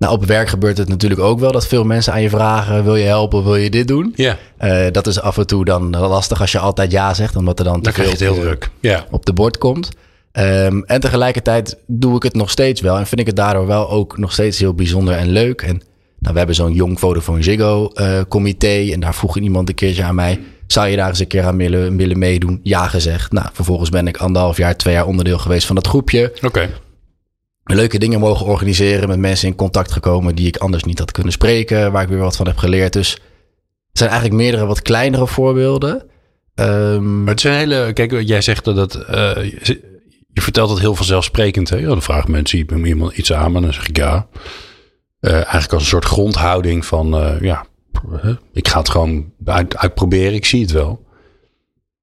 nou, 0.00 0.12
op 0.12 0.24
werk 0.24 0.48
gebeurt 0.48 0.78
het 0.78 0.88
natuurlijk 0.88 1.20
ook 1.20 1.40
wel 1.40 1.52
dat 1.52 1.66
veel 1.66 1.84
mensen 1.84 2.12
aan 2.12 2.22
je 2.22 2.28
vragen: 2.28 2.84
wil 2.84 2.96
je 2.96 3.04
helpen, 3.04 3.44
wil 3.44 3.56
je 3.56 3.70
dit 3.70 3.88
doen? 3.88 4.12
Ja, 4.16 4.38
Uh, 4.60 4.86
dat 4.90 5.06
is 5.06 5.20
af 5.20 5.38
en 5.38 5.46
toe 5.46 5.64
dan 5.64 5.96
lastig 5.96 6.40
als 6.40 6.52
je 6.52 6.58
altijd 6.58 6.92
ja 6.92 7.14
zegt, 7.14 7.36
omdat 7.36 7.58
er 7.58 7.64
dan 7.64 7.80
te 7.80 7.92
dan 7.92 7.92
veel 7.92 8.34
heel 8.34 8.42
druk. 8.42 8.70
Ja, 8.80 9.06
op 9.10 9.26
de 9.26 9.32
bord 9.32 9.58
komt. 9.58 9.88
Um, 10.32 10.84
en 10.84 11.00
tegelijkertijd 11.00 11.76
doe 11.86 12.16
ik 12.16 12.22
het 12.22 12.34
nog 12.34 12.50
steeds 12.50 12.80
wel. 12.80 12.96
En 12.96 13.06
vind 13.06 13.20
ik 13.20 13.26
het 13.26 13.36
daardoor 13.36 13.66
wel 13.66 13.90
ook 13.90 14.18
nog 14.18 14.32
steeds 14.32 14.58
heel 14.58 14.74
bijzonder 14.74 15.14
en 15.14 15.28
leuk. 15.28 15.62
En 15.62 15.82
nou, 16.18 16.32
we 16.32 16.38
hebben 16.38 16.56
zo'n 16.56 16.72
Jong 16.72 16.98
Vodafone 16.98 17.42
Ziggo 17.42 17.90
uh, 17.94 18.20
comité. 18.28 18.90
En 18.92 19.00
daar 19.00 19.14
vroeg 19.14 19.38
iemand 19.38 19.68
een 19.68 19.74
keertje 19.74 20.02
aan 20.02 20.14
mij... 20.14 20.40
zou 20.66 20.88
je 20.88 20.96
daar 20.96 21.08
eens 21.08 21.20
een 21.20 21.26
keer 21.26 21.44
aan 21.44 21.56
willen, 21.56 21.96
willen 21.96 22.18
meedoen? 22.18 22.60
Ja 22.62 22.86
gezegd. 22.86 23.32
Nou, 23.32 23.46
vervolgens 23.52 23.90
ben 23.90 24.06
ik 24.06 24.16
anderhalf 24.16 24.56
jaar, 24.56 24.76
twee 24.76 24.94
jaar 24.94 25.06
onderdeel 25.06 25.38
geweest 25.38 25.66
van 25.66 25.74
dat 25.74 25.86
groepje. 25.86 26.32
oké. 26.36 26.46
Okay. 26.46 26.70
Leuke 27.76 27.98
dingen 27.98 28.20
mogen 28.20 28.46
organiseren. 28.46 29.08
Met 29.08 29.18
mensen 29.18 29.48
in 29.48 29.54
contact 29.54 29.92
gekomen 29.92 30.34
die 30.34 30.46
ik 30.46 30.56
anders 30.56 30.84
niet 30.84 30.98
had 30.98 31.12
kunnen 31.12 31.32
spreken. 31.32 31.92
Waar 31.92 32.02
ik 32.02 32.08
weer 32.08 32.18
wat 32.18 32.36
van 32.36 32.46
heb 32.46 32.56
geleerd. 32.56 32.92
Dus 32.92 33.12
het 33.88 33.98
zijn 33.98 34.10
eigenlijk 34.10 34.40
meerdere 34.42 34.66
wat 34.66 34.82
kleinere 34.82 35.26
voorbeelden. 35.26 36.08
Um, 36.54 37.22
maar 37.24 37.32
het 37.32 37.40
zijn 37.40 37.54
hele... 37.54 37.92
Kijk, 37.92 38.20
jij 38.20 38.40
zegt 38.40 38.64
dat 38.64 38.76
het... 38.76 38.94
Uh, 38.94 39.52
je 40.32 40.42
vertelt 40.42 40.70
het 40.70 40.78
heel 40.78 40.94
vanzelfsprekend. 40.94 41.68
Hè? 41.68 41.76
Ja, 41.76 41.86
dan 41.86 42.02
vragen 42.02 42.30
mensen 42.30 42.86
iemand 42.86 43.16
iets 43.16 43.32
aan 43.32 43.56
en 43.56 43.62
dan 43.62 43.72
zeg 43.72 43.88
ik 43.88 43.96
ja. 43.96 44.28
Uh, 45.20 45.32
eigenlijk 45.32 45.72
als 45.72 45.82
een 45.82 45.88
soort 45.88 46.04
grondhouding 46.04 46.86
van 46.86 47.14
uh, 47.14 47.40
ja, 47.40 47.66
ik 48.52 48.68
ga 48.68 48.78
het 48.78 48.88
gewoon 48.88 49.32
uit, 49.44 49.76
uitproberen. 49.76 50.34
Ik 50.34 50.44
zie 50.44 50.60
het 50.62 50.70
wel. 50.70 51.06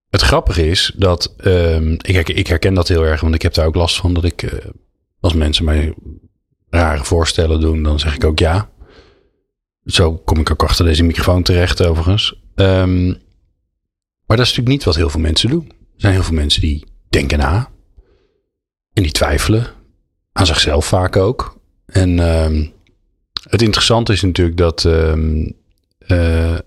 Het 0.10 0.22
grappige 0.22 0.70
is 0.70 0.94
dat 0.96 1.34
um, 1.44 1.92
ik, 2.02 2.30
ik, 2.30 2.48
herken 2.48 2.74
dat 2.74 2.88
heel 2.88 3.06
erg, 3.06 3.22
want 3.22 3.36
ik 3.36 3.42
heb 3.42 3.54
daar 3.54 3.66
ook 3.66 3.76
last 3.76 3.96
van 3.96 4.14
dat 4.14 4.24
ik 4.24 4.44
als 5.28 5.36
mensen 5.36 5.66
mij 5.66 5.94
rare 6.70 7.04
voorstellen 7.04 7.60
doen, 7.60 7.84
dan 7.84 8.00
zeg 8.00 8.16
ik 8.16 8.24
ook 8.24 8.40
ja. 8.40 8.70
Zo 9.86 10.18
kom 10.18 10.40
ik 10.40 10.52
ook 10.52 10.63
achter 10.63 10.86
deze 10.86 11.04
microfoon 11.04 11.44
terecht, 11.44 11.86
overigens. 11.86 12.42
Um, 12.56 13.06
maar 14.26 14.38
dat 14.38 14.46
is 14.46 14.56
natuurlijk 14.56 14.68
niet 14.68 14.84
wat 14.84 14.96
heel 14.96 15.10
veel 15.10 15.20
mensen 15.20 15.50
doen. 15.50 15.66
Er 15.68 16.02
zijn 16.02 16.13
heel 16.13 16.24
veel 16.24 16.36
mensen 16.36 16.62
die 16.62 16.86
denken 17.10 17.38
na. 17.38 17.70
En 18.94 19.04
die 19.04 19.12
twijfelen. 19.12 19.68
Aan 20.32 20.46
zichzelf 20.46 20.86
vaak 20.86 21.16
ook. 21.16 21.60
En 21.86 22.18
uh, 22.18 22.68
het 23.50 23.62
interessante 23.62 24.13
is 24.13 24.22
natuurlijk 24.22 24.58
dat 24.58 24.84
uh, 24.84 25.13
uh, 26.08 26.58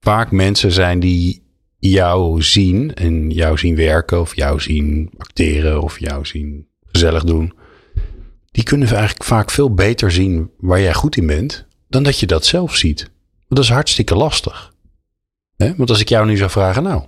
vaak 0.00 0.30
mensen 0.30 0.72
zijn 0.72 1.00
die 1.00 1.42
jou 1.78 2.42
zien. 2.42 2.94
En 2.94 3.30
jou 3.30 3.58
zien 3.58 3.76
werken. 3.76 4.20
Of 4.20 4.36
jou 4.36 4.60
zien 4.60 5.10
acteren. 5.16 5.82
Of 5.82 5.98
jou 5.98 6.26
zien 6.26 6.68
gezellig 6.94 7.24
doen. 7.24 7.52
Die 8.50 8.64
kunnen 8.64 8.88
eigenlijk 8.88 9.24
vaak 9.24 9.50
veel 9.50 9.74
beter 9.74 10.12
zien 10.12 10.50
waar 10.58 10.80
jij 10.80 10.94
goed 10.94 11.16
in 11.16 11.26
bent. 11.26 11.66
Dan 11.88 12.02
dat 12.02 12.18
je 12.18 12.26
dat 12.26 12.46
zelf 12.46 12.76
ziet. 12.76 13.00
Want 13.00 13.48
dat 13.48 13.64
is 13.64 13.70
hartstikke 13.70 14.14
lastig. 14.14 14.72
He? 15.56 15.74
Want 15.76 15.90
als 15.90 16.00
ik 16.00 16.08
jou 16.08 16.26
nu 16.26 16.36
zou 16.36 16.50
vragen. 16.50 16.82
Nou, 16.82 17.02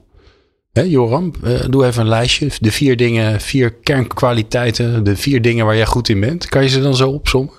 Hé, 0.77 0.83
Joram, 0.83 1.33
uh, 1.45 1.61
doe 1.69 1.87
even 1.87 2.03
een 2.03 2.09
lijstje. 2.09 2.49
De 2.59 2.73
vier 2.73 2.97
dingen, 2.97 3.41
vier 3.41 3.73
kernkwaliteiten, 3.73 5.05
de 5.05 5.17
vier 5.17 5.43
dingen 5.43 5.67
waar 5.67 5.77
jij 5.77 5.87
goed 5.87 6.09
in 6.09 6.21
bent. 6.21 6.47
Kan 6.47 6.63
je 6.63 6.69
ze 6.69 6.81
dan 6.81 6.97
zo 6.97 7.11
opzommen? 7.11 7.55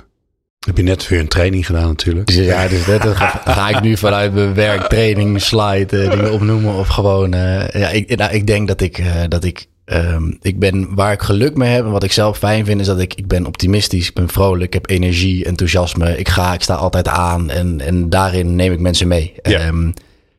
Heb 0.65 0.77
je 0.77 0.83
net 0.83 1.07
weer 1.07 1.19
een 1.19 1.27
training 1.27 1.65
gedaan 1.65 1.87
natuurlijk. 1.87 2.29
Ja, 2.29 2.67
dus 2.67 2.85
dat 2.85 3.01
ga, 3.01 3.41
ga, 3.53 3.69
ik 3.69 3.81
nu 3.81 3.97
vanuit 3.97 4.33
mijn 4.33 4.53
werktraining 4.53 5.41
slide 5.41 6.03
uh, 6.03 6.09
dingen 6.09 6.31
opnoemen 6.31 6.73
of 6.73 6.87
gewoon... 6.87 7.35
Uh, 7.35 7.69
ja, 7.69 7.89
ik, 7.89 8.15
nou, 8.15 8.33
ik 8.33 8.47
denk 8.47 8.67
dat 8.67 8.81
ik, 8.81 9.03
dat 9.27 9.43
ik, 9.43 9.67
um, 9.93 10.37
ik 10.41 10.59
ben 10.59 10.95
waar 10.95 11.11
ik 11.11 11.21
geluk 11.21 11.55
mee 11.55 11.69
heb 11.69 11.85
en 11.85 11.91
wat 11.91 12.03
ik 12.03 12.11
zelf 12.11 12.37
fijn 12.37 12.65
vind 12.65 12.79
is 12.79 12.87
dat 12.87 12.99
ik, 12.99 13.13
ik 13.13 13.27
ben 13.27 13.45
optimistisch, 13.45 14.07
ik 14.07 14.13
ben 14.13 14.29
vrolijk, 14.29 14.65
ik 14.65 14.73
heb 14.73 14.89
energie, 14.89 15.45
enthousiasme. 15.45 16.17
Ik 16.17 16.29
ga, 16.29 16.53
ik 16.53 16.61
sta 16.61 16.75
altijd 16.75 17.07
aan 17.07 17.49
en, 17.49 17.81
en 17.81 18.09
daarin 18.09 18.55
neem 18.55 18.71
ik 18.71 18.79
mensen 18.79 19.07
mee. 19.07 19.33
Ja. 19.41 19.67
Um, 19.67 19.93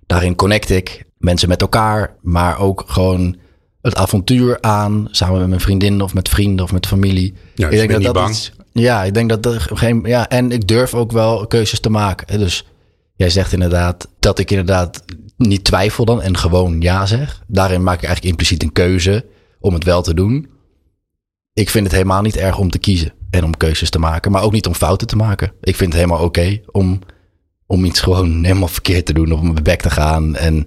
daarin 0.07 0.35
connect 0.35 0.71
ik 0.71 1.05
mensen 1.19 1.49
met 1.49 1.61
elkaar, 1.61 2.15
maar 2.23 2.59
ook 2.59 2.85
gewoon 2.87 3.37
het 3.83 3.97
avontuur 3.97 4.61
aan, 4.61 5.09
samen 5.11 5.39
met 5.39 5.49
mijn 5.49 5.61
vriendin 5.61 6.03
of 6.03 6.15
met 6.15 6.29
vrienden 6.29 6.65
of 6.65 6.73
met 6.73 6.87
familie. 6.87 7.35
Ja, 7.55 7.69
ik 7.69 7.79
denk 7.79 7.91
dat 7.91 8.03
dat 8.03 8.13
bang. 8.13 8.31
Iets, 8.31 8.53
ja, 8.73 9.05
ik 9.05 9.15
denk 9.15 9.29
dat 9.29 9.47
er 9.47 9.71
geen, 9.73 10.03
ja, 10.05 10.29
en 10.29 10.53
ik 10.53 10.69
durf 10.69 10.95
ook 10.95 11.13
wel 11.13 11.47
keuzes 11.47 11.81
te 11.81 11.91
maken. 11.91 12.39
Dus 12.39 12.67
jij 13.17 13.31
zegt 13.31 13.53
inderdaad 13.53 14.09
dat 14.19 14.39
ik 14.39 14.51
inderdaad 14.51 15.05
niet 15.37 15.65
twijfel 15.65 16.05
dan 16.05 16.23
en 16.23 16.37
gewoon 16.37 16.81
ja 16.81 17.07
zeg. 17.07 17.43
Daarin 17.47 17.83
maak 17.83 17.97
ik 17.97 18.05
eigenlijk 18.05 18.33
impliciet 18.33 18.63
een 18.63 18.73
keuze 18.73 19.25
om 19.61 19.75
het 19.75 19.85
wel 19.85 20.03
te 20.03 20.15
doen. 20.15 20.49
Ik 21.53 21.71
vind 21.71 21.85
het 21.85 21.95
helemaal 21.95 22.23
niet 22.23 22.37
erg 22.37 22.59
om 22.59 22.71
te 22.71 22.79
kiezen 22.79 23.13
en 23.31 23.45
om 23.45 23.57
keuzes 23.57 23.91
te 23.91 23.99
maken, 23.99 24.33
maar 24.33 24.43
ook 24.43 24.53
niet 24.53 24.67
om 24.67 24.75
fouten 24.75 25.07
te 25.07 25.17
maken. 25.17 25.53
Ik 25.61 25.77
vind 25.77 25.93
het 25.93 26.01
helemaal 26.01 26.25
oké 26.25 26.41
okay 26.41 26.63
om, 26.67 26.99
om 27.67 27.85
iets 27.85 28.01
gewoon 28.01 28.39
helemaal 28.45 28.69
verkeerd 28.69 29.07
te 29.07 29.13
doen 29.13 29.33
of 29.33 29.39
op 29.39 29.45
mijn 29.45 29.63
bek 29.63 29.81
te 29.81 29.91
gaan 29.91 30.37
en 30.37 30.65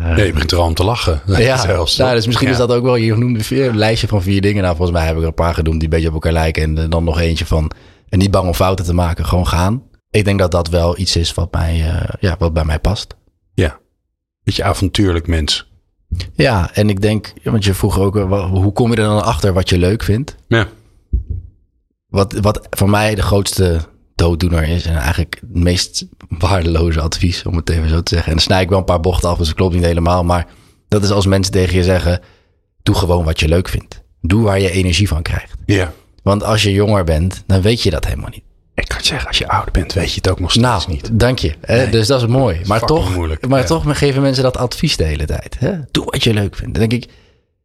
uh, 0.00 0.16
nee, 0.16 0.26
je 0.26 0.32
begint 0.32 0.52
er 0.52 0.58
al 0.58 0.66
om 0.66 0.74
te 0.74 0.84
lachen. 0.84 1.20
Ja, 1.36 1.56
zelfs, 1.56 1.96
nou, 1.96 2.14
dus 2.14 2.26
misschien 2.26 2.46
ja. 2.46 2.52
is 2.52 2.58
dat 2.58 2.72
ook 2.72 2.82
wel. 2.82 2.96
Je 2.96 3.16
noemde 3.16 3.44
vier, 3.44 3.68
een 3.68 3.76
lijstje 3.76 4.08
van 4.08 4.22
vier 4.22 4.40
dingen. 4.40 4.62
Nou, 4.62 4.76
volgens 4.76 4.98
mij 4.98 5.06
heb 5.06 5.16
ik 5.16 5.22
er 5.22 5.28
een 5.28 5.34
paar 5.34 5.54
genoemd 5.54 5.80
die 5.80 5.84
een 5.84 5.94
beetje 5.94 6.08
op 6.08 6.14
elkaar 6.14 6.32
lijken. 6.32 6.62
En 6.62 6.76
uh, 6.76 6.84
dan 6.90 7.04
nog 7.04 7.20
eentje 7.20 7.46
van. 7.46 7.70
En 8.08 8.18
niet 8.18 8.30
bang 8.30 8.46
om 8.46 8.54
fouten 8.54 8.84
te 8.84 8.94
maken, 8.94 9.26
gewoon 9.26 9.46
gaan. 9.46 9.82
Ik 10.10 10.24
denk 10.24 10.38
dat 10.38 10.50
dat 10.50 10.68
wel 10.68 10.98
iets 10.98 11.16
is 11.16 11.34
wat, 11.34 11.52
mij, 11.52 11.78
uh, 11.78 12.02
ja, 12.20 12.36
wat 12.38 12.52
bij 12.52 12.64
mij 12.64 12.78
past. 12.78 13.16
Ja, 13.54 13.78
beetje 14.42 14.64
avontuurlijk 14.64 15.26
mens. 15.26 15.72
Ja, 16.34 16.70
en 16.74 16.88
ik 16.88 17.00
denk, 17.00 17.32
want 17.42 17.64
je 17.64 17.74
vroeg 17.74 17.98
ook, 17.98 18.16
hoe 18.50 18.72
kom 18.72 18.90
je 18.90 18.96
er 18.96 19.04
dan 19.04 19.24
achter 19.24 19.52
wat 19.52 19.68
je 19.68 19.78
leuk 19.78 20.02
vindt? 20.02 20.36
Ja. 20.48 20.68
Wat, 22.06 22.32
wat 22.32 22.66
voor 22.70 22.90
mij 22.90 23.14
de 23.14 23.22
grootste 23.22 23.80
dooddoener 24.14 24.68
is. 24.68 24.84
En 24.86 24.96
eigenlijk 24.96 25.38
het 25.40 25.62
meest 25.62 26.06
waardeloze 26.28 27.00
advies, 27.00 27.46
om 27.46 27.56
het 27.56 27.70
even 27.70 27.88
zo 27.88 28.02
te 28.02 28.14
zeggen. 28.14 28.30
En 28.30 28.36
dan 28.36 28.46
snij 28.46 28.62
ik 28.62 28.68
wel 28.68 28.78
een 28.78 28.84
paar 28.84 29.00
bochten 29.00 29.28
af, 29.28 29.38
dus 29.38 29.46
het 29.46 29.56
klopt 29.56 29.74
niet 29.74 29.84
helemaal. 29.84 30.24
Maar 30.24 30.46
dat 30.88 31.02
is 31.02 31.10
als 31.10 31.26
mensen 31.26 31.52
tegen 31.52 31.76
je 31.76 31.84
zeggen, 31.84 32.20
doe 32.82 32.94
gewoon 32.94 33.24
wat 33.24 33.40
je 33.40 33.48
leuk 33.48 33.68
vindt. 33.68 34.02
Doe 34.20 34.42
waar 34.42 34.60
je 34.60 34.70
energie 34.70 35.08
van 35.08 35.22
krijgt. 35.22 35.54
Ja. 35.66 35.92
Want 36.22 36.44
als 36.44 36.62
je 36.62 36.72
jonger 36.72 37.04
bent, 37.04 37.42
dan 37.46 37.62
weet 37.62 37.82
je 37.82 37.90
dat 37.90 38.04
helemaal 38.04 38.30
niet. 38.30 38.44
Ik 38.74 38.88
kan 38.88 38.96
het 38.96 39.06
zeggen, 39.06 39.28
als 39.28 39.38
je 39.38 39.48
ouder 39.48 39.72
bent, 39.72 39.92
weet 39.92 40.08
je 40.10 40.14
het 40.14 40.28
ook 40.30 40.40
nog 40.40 40.50
steeds 40.50 40.66
Nou, 40.66 40.82
niet. 40.86 41.08
dank 41.12 41.38
je. 41.38 41.54
Hè? 41.60 41.90
Dus 41.90 42.06
dat 42.06 42.20
is 42.20 42.26
mooi. 42.26 42.60
maar 42.66 42.80
toch, 42.80 43.14
moeilijk, 43.14 43.48
maar 43.48 43.60
ja. 43.60 43.66
toch 43.66 43.98
geven 43.98 44.22
mensen 44.22 44.42
dat 44.42 44.56
advies 44.56 44.96
de 44.96 45.04
hele 45.04 45.24
tijd. 45.24 45.56
Hè? 45.58 45.72
Doe 45.90 46.04
wat 46.04 46.22
je 46.24 46.34
leuk 46.34 46.56
vindt. 46.56 46.74
Dan 46.78 46.88
denk 46.88 47.04
ik, 47.04 47.10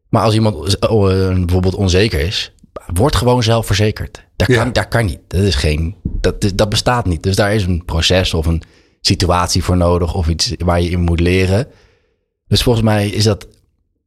maar 0.10 0.24
als 0.24 0.34
iemand 0.34 0.80
eh, 0.80 0.89
bijvoorbeeld 1.34 1.76
onzeker 1.76 2.19
is, 2.19 2.54
word 2.93 3.15
gewoon 3.15 3.43
zelfverzekerd. 3.43 4.24
Dat 4.36 4.48
kan, 4.48 4.56
Ja. 4.65 4.65
dat 4.72 4.88
kan 4.88 5.06
niet. 5.06 5.19
Dat, 5.28 5.41
is 5.41 5.56
geen, 5.56 5.95
dat, 6.04 6.43
is- 6.43 6.54
dat 6.56 6.69
bestaat 6.69 7.06
niet. 7.06 7.24
Dus 7.24 7.36
daar 7.36 7.54
is 7.54 7.63
een 7.63 7.86
proces 7.86 8.34
of 8.34 8.45
een 8.45 8.62
situatie 9.02 9.63
voor 9.63 9.78
nodig 9.78 10.13
of 10.15 10.28
iets 10.28 10.54
waar 10.58 10.82
je 10.82 10.89
in 10.89 11.00
moet 11.02 11.19
leren. 11.19 11.67
Dus 12.48 12.63
volgens 12.63 12.86
mij 12.86 13.08
is 13.10 13.24
dat, 13.24 13.48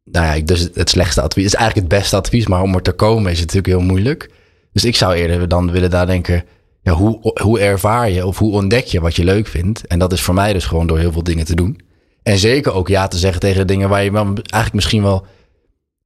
nou 0.04 0.36
ja, 0.38 0.44
dus 0.44 0.68
het 0.74 0.90
slechtste 0.90 1.20
advies. 1.22 1.44
Het 1.44 1.52
is 1.52 1.58
eigenlijk 1.58 1.88
het 1.90 2.00
beste 2.00 2.16
advies, 2.16 2.46
maar 2.46 2.62
om 2.62 2.74
er 2.74 2.82
te 2.82 2.92
komen 2.92 3.32
is 3.32 3.40
het 3.40 3.52
natuurlijk 3.54 3.78
heel 3.78 3.88
moeilijk. 3.90 4.30
Dus 4.72 4.84
ik 4.84 4.96
zou 4.96 5.14
eerder 5.14 5.48
dan 5.48 5.70
willen 5.70 5.90
nadenken, 5.90 6.44
ja, 6.82 6.92
hoe, 6.92 7.32
hoe 7.42 7.60
ervaar 7.60 8.10
je 8.10 8.26
of 8.26 8.38
hoe 8.38 8.52
ontdek 8.52 8.84
je 8.84 9.00
wat 9.00 9.16
je 9.16 9.24
leuk 9.24 9.46
vindt? 9.46 9.86
En 9.86 9.98
dat 9.98 10.12
is 10.12 10.20
voor 10.20 10.34
mij 10.34 10.52
dus 10.52 10.64
gewoon 10.64 10.86
door 10.86 10.98
heel 10.98 11.12
veel 11.12 11.22
dingen 11.22 11.44
te 11.44 11.54
doen. 11.54 11.80
En 12.22 12.38
zeker 12.38 12.72
ook 12.72 12.88
ja 12.88 13.08
te 13.08 13.18
zeggen 13.18 13.40
tegen 13.40 13.58
de 13.58 13.64
dingen 13.64 13.88
waar 13.88 14.04
je 14.04 14.10
eigenlijk 14.10 14.72
misschien 14.72 15.02
wel, 15.02 15.26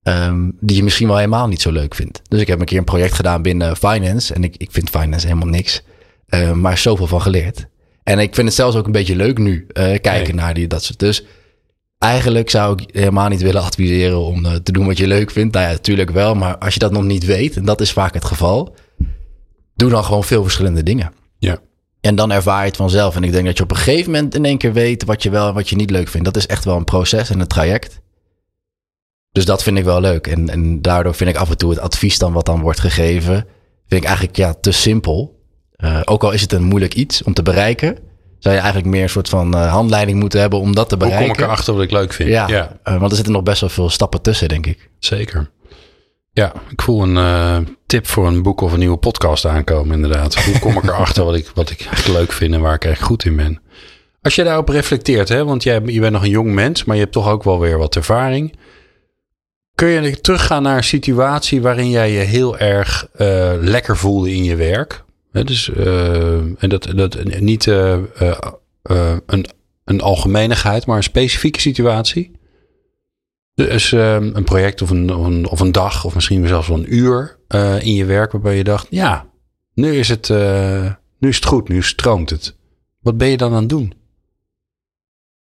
ehm, 0.03 0.51
die 0.61 0.77
je 0.77 0.83
misschien 0.83 1.07
wel 1.07 1.17
helemaal 1.17 1.49
niet 1.49 1.63
zo 1.63 1.71
leuk 1.71 1.95
vindt. 1.95 2.23
Dus 2.29 2.41
ik 2.41 2.47
heb 2.47 2.61
een 2.61 2.67
keer 2.67 2.79
een 2.79 2.85
project 2.85 3.13
gedaan 3.13 3.43
binnen 3.43 3.77
finance. 3.77 4.35
En 4.35 4.45
ik, 4.45 4.55
ik 4.57 4.71
vind 4.73 4.91
finance 4.91 5.27
helemaal 5.27 5.49
niks. 5.49 5.83
Eh, 6.27 6.53
maar 6.53 6.79
zoveel 6.79 7.07
van 7.07 7.23
geleerd. 7.23 7.67
En 8.03 8.19
ik 8.19 8.35
vind 8.35 8.47
het 8.47 8.57
zelfs 8.57 8.77
ook 8.77 8.87
een 8.87 8.93
beetje 8.93 9.17
leuk 9.17 9.39
nu, 9.39 9.67
eh, 9.69 9.85
kijken 9.85 10.35
Nee. 10.35 10.45
naar 10.45 10.55
die, 10.55 10.67
dat 10.67 10.83
soort. 10.85 10.99
Dus 10.99 11.25
eigenlijk 11.99 12.51
zou 12.51 12.83
ik 12.83 12.89
helemaal 12.93 13.29
niet 13.29 13.43
willen 13.43 13.63
adviseren 13.63 14.21
om 14.21 14.47
eh, 14.47 14.55
te 14.55 14.73
doen 14.73 14.87
wat 14.87 14.99
je 14.99 15.07
leuk 15.07 15.31
vindt. 15.31 15.55
Nou 15.55 15.67
ja, 15.67 15.73
natuurlijk 15.73 16.11
wel. 16.11 16.35
Maar 16.35 16.59
als 16.59 16.75
je 16.75 16.81
dat 16.81 16.93
nog 16.93 17.05
niet 17.05 17.25
weet, 17.25 17.57
en 17.57 17.65
dat 17.65 17.81
is 17.81 17.93
vaak 17.93 18.15
het 18.15 18.25
geval, 18.25 18.75
doe 19.77 19.91
dan 19.91 20.05
gewoon 20.05 20.25
veel 20.25 20.43
verschillende 20.43 20.83
dingen. 20.83 21.13
Ja. 21.39 21.59
En 22.01 22.15
dan 22.15 22.33
ervaar 22.33 22.61
je 22.61 22.67
het 22.67 22.77
vanzelf. 22.77 23.17
En 23.17 23.25
ik 23.25 23.33
denk 23.33 23.47
dat 23.47 23.57
je 23.57 23.63
op 23.63 23.71
een 23.71 23.77
gegeven 23.77 24.11
moment 24.11 24.35
in 24.35 24.45
één 24.45 24.59
keer 24.59 24.73
weet 24.73 25.05
wat 25.05 25.23
je 25.23 25.31
wel 25.31 25.49
en 25.49 25.55
wat 25.55 25.69
je 25.69 25.77
niet 25.77 25.91
leuk 25.91 26.09
vindt. 26.09 26.27
Dat 26.27 26.37
is 26.37 26.47
echt 26.47 26.65
wel 26.65 26.77
een 26.77 26.85
proces 26.85 27.31
en 27.31 27.41
een 27.41 27.47
traject. 27.47 28.01
Dus 29.33 29.45
dat 29.45 29.63
vind 29.63 29.79
ik 29.79 29.85
wel 29.85 30.01
leuk. 30.01 30.27
En, 30.27 30.49
en 30.49 30.83
daardoor 30.83 31.15
vind 31.15 31.31
ik 31.31 31.37
af 31.37 31.51
en 31.51 31.57
toe 31.57 31.71
het 31.71 31.79
advies 31.79 32.19
dan 32.19 32.33
wat 32.33 32.47
dan 32.47 32.61
wordt 32.61 32.81
gegeven, 32.81 33.47
vind 33.87 34.01
ik 34.03 34.07
eigenlijk 34.07 34.37
ja, 34.37 34.55
te 34.55 34.73
simpel. 34.73 35.41
Eh, 35.77 36.01
ook 36.05 36.25
al 36.25 36.33
is 36.33 36.41
het 36.41 36.53
een 36.53 36.63
moeilijk 36.63 36.95
iets 36.95 37.23
om 37.23 37.35
te 37.35 37.43
bereiken, 37.43 37.99
zou 38.39 38.55
je 38.55 38.61
eigenlijk 38.61 38.91
meer 38.91 39.03
een 39.03 39.09
soort 39.09 39.29
van 39.29 39.55
eh, 39.55 39.73
handleiding 39.73 40.21
moeten 40.21 40.41
hebben 40.41 40.59
om 40.61 40.75
dat 40.75 40.89
te 40.89 40.95
Hoe 40.95 41.05
bereiken. 41.05 41.33
kom 41.33 41.43
ik 41.43 41.49
erachter 41.49 41.75
wat 41.75 41.83
ik 41.83 41.91
leuk 41.91 42.13
vind? 42.13 42.29
Ja, 42.29 42.79
eh, 42.83 42.99
want 42.99 43.11
er 43.11 43.17
zitten 43.17 43.35
nog 43.35 43.43
best 43.43 43.61
wel 43.61 43.71
veel 43.71 43.91
stappen 43.91 44.23
tussen, 44.23 44.49
denk 44.49 44.67
ik. 44.67 44.91
zeker. 44.99 45.51
Ja, 46.37 46.53
ik 46.69 46.83
voel 46.83 47.03
een 47.03 47.17
eh, 47.17 47.59
tip 47.87 48.07
voor 48.07 48.27
een 48.27 48.43
boek 48.43 48.61
of 48.61 48.73
een 48.73 48.79
nieuwe 48.79 48.97
podcast 48.97 49.47
aankomen, 49.47 49.95
inderdaad. 49.95 50.45
Hoe 50.45 50.59
kom 50.59 50.77
ik 50.77 50.83
erachter 50.83 51.25
wat 51.25 51.35
ik, 51.35 51.51
wat 51.55 51.71
ik 51.71 51.81
echt 51.81 52.09
leuk 52.09 52.33
vind 52.33 52.55
en 52.55 52.61
waar 52.61 52.75
ik 52.75 52.85
echt 52.85 53.03
goed 53.03 53.25
in 53.25 53.37
ben? 53.37 53.61
Als 54.23 54.35
je 54.35 54.45
daarop 54.45 54.69
reflecteert, 54.69 55.29
hè, 55.29 55.45
want 55.45 55.63
jij, 55.63 55.81
je 55.85 56.01
bent 56.01 56.13
nog 56.13 56.23
een 56.23 56.31
jong 56.31 56.53
mens, 56.53 56.85
maar 56.85 56.97
je 56.97 57.03
hebt 57.03 57.15
toch 57.15 57.29
ook 57.29 57.43
wel 57.43 57.61
weer 57.61 57.79
wat 57.79 57.97
ervaring. 57.97 58.57
Kun 59.75 59.89
je 59.89 60.21
teruggaan 60.21 60.63
naar 60.63 60.77
een 60.77 60.85
situatie 60.85 61.63
waarin 61.63 61.91
jij 61.91 62.13
je 62.13 62.19
heel 62.19 62.59
erg 62.59 63.09
eh, 63.15 63.53
lekker 63.61 63.97
voelde 63.97 64.35
in 64.35 64.45
je 64.45 64.57
werk? 64.57 65.05
Hè, 65.33 65.45
dus, 65.45 65.71
eh, 65.71 66.35
en 66.35 66.69
dat, 66.69 66.93
dat 66.97 67.25
niet 67.25 67.67
een, 67.67 69.47
een 69.85 70.01
algemenigheid, 70.01 70.87
maar 70.87 70.97
een 70.97 71.03
specifieke 71.03 71.61
situatie. 71.61 72.36
Dus 73.57 73.93
eh, 73.93 74.15
een 74.15 74.45
project 74.45 74.83
of 74.83 74.91
een, 74.91 75.47
of, 75.47 75.61
een, 75.61 75.73
dag, 75.73 76.05
of 76.05 76.15
misschien 76.15 76.47
zelfs 76.47 76.69
wel 76.69 76.79
een 76.79 76.95
uur 76.95 77.39
eh, 77.49 77.81
in 77.83 77.95
je 77.95 78.05
werk, 78.05 78.33
waarbij 78.33 78.57
je 78.57 78.65
dacht: 78.65 78.87
ja, 78.91 79.27
nu 79.75 79.95
is, 79.99 80.09
het, 80.09 80.31
eh, 80.31 80.93
nu 81.19 81.29
is 81.29 81.37
het 81.37 81.45
goed, 81.45 81.69
nu 81.69 81.83
stroomt 81.83 82.31
het. 82.31 82.57
Wat 83.01 83.17
ben 83.17 83.29
je 83.29 83.37
dan 83.37 83.53
aan 83.53 83.61
het 83.61 83.69
doen? 83.69 83.93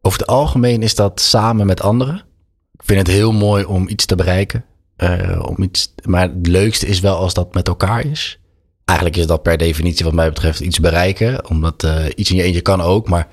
Over 0.00 0.18
het 0.18 0.28
algemeen 0.28 0.82
is 0.82 0.94
dat 0.94 1.20
samen 1.20 1.66
met 1.66 1.82
anderen. 1.82 2.16
Ik 2.72 2.82
vind 2.84 2.98
het 2.98 3.16
heel 3.16 3.32
mooi 3.32 3.64
om 3.64 3.88
iets 3.88 4.06
te 4.06 4.16
bereiken. 4.16 4.64
eh, 4.96 5.42
om 5.48 5.62
iets, 5.62 5.94
maar 6.04 6.22
het 6.22 6.46
leukste 6.46 6.86
is 6.86 7.00
wel 7.00 7.16
als 7.16 7.34
dat 7.34 7.54
met 7.54 7.68
elkaar 7.68 8.06
is. 8.06 8.38
Eigenlijk 8.84 9.18
is 9.18 9.26
dat 9.26 9.42
per 9.42 9.56
definitie 9.56 10.04
wat 10.04 10.14
mij 10.14 10.28
betreft 10.28 10.60
iets 10.60 10.80
bereiken. 10.80 11.48
Omdat 11.48 11.86
iets 12.14 12.30
in 12.30 12.36
je 12.36 12.42
eentje 12.42 12.60
kan 12.60 12.80
ook. 12.80 13.08
Maar 13.08 13.28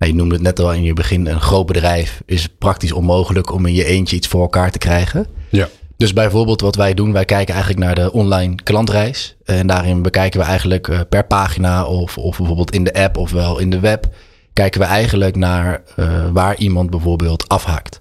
nou, 0.00 0.12
je 0.12 0.18
noemde 0.18 0.34
het 0.34 0.44
net 0.44 0.60
al 0.60 0.72
in 0.72 0.82
je 0.82 0.92
begin. 0.92 1.26
Een 1.26 1.40
groot 1.40 1.66
bedrijf 1.66 2.22
is 2.26 2.48
praktisch 2.58 2.92
onmogelijk 2.92 3.52
om 3.52 3.66
in 3.66 3.74
je 3.74 3.84
eentje 3.84 4.16
iets 4.16 4.28
voor 4.28 4.40
elkaar 4.40 4.70
te 4.70 4.78
krijgen. 4.78 5.26
Ja. 5.48 5.68
Dus 5.96 6.12
bijvoorbeeld 6.12 6.60
wat 6.60 6.76
wij 6.76 6.94
doen, 6.94 7.12
wij 7.12 7.24
kijken 7.24 7.54
eigenlijk 7.54 7.84
naar 7.84 7.94
de 7.94 8.12
online 8.12 8.54
klantreis. 8.62 9.36
En 9.44 9.66
daarin 9.66 10.02
bekijken 10.02 10.40
we 10.40 10.46
eigenlijk 10.46 10.88
eh, 10.88 11.00
per 11.08 11.26
pagina 11.26 11.84
of, 11.84 12.18
of 12.18 12.36
bijvoorbeeld 12.36 12.70
in 12.70 12.84
de 12.84 12.94
app 12.94 13.16
of 13.16 13.30
wel 13.30 13.58
in 13.58 13.70
de 13.70 13.80
web, 13.80 14.06
kijken 14.52 14.80
we 14.80 14.86
eigenlijk 14.86 15.36
naar 15.36 15.82
eh, 15.96 16.30
waar 16.32 16.56
iemand 16.56 16.90
bijvoorbeeld 16.90 17.48
afhaakt. 17.48 18.00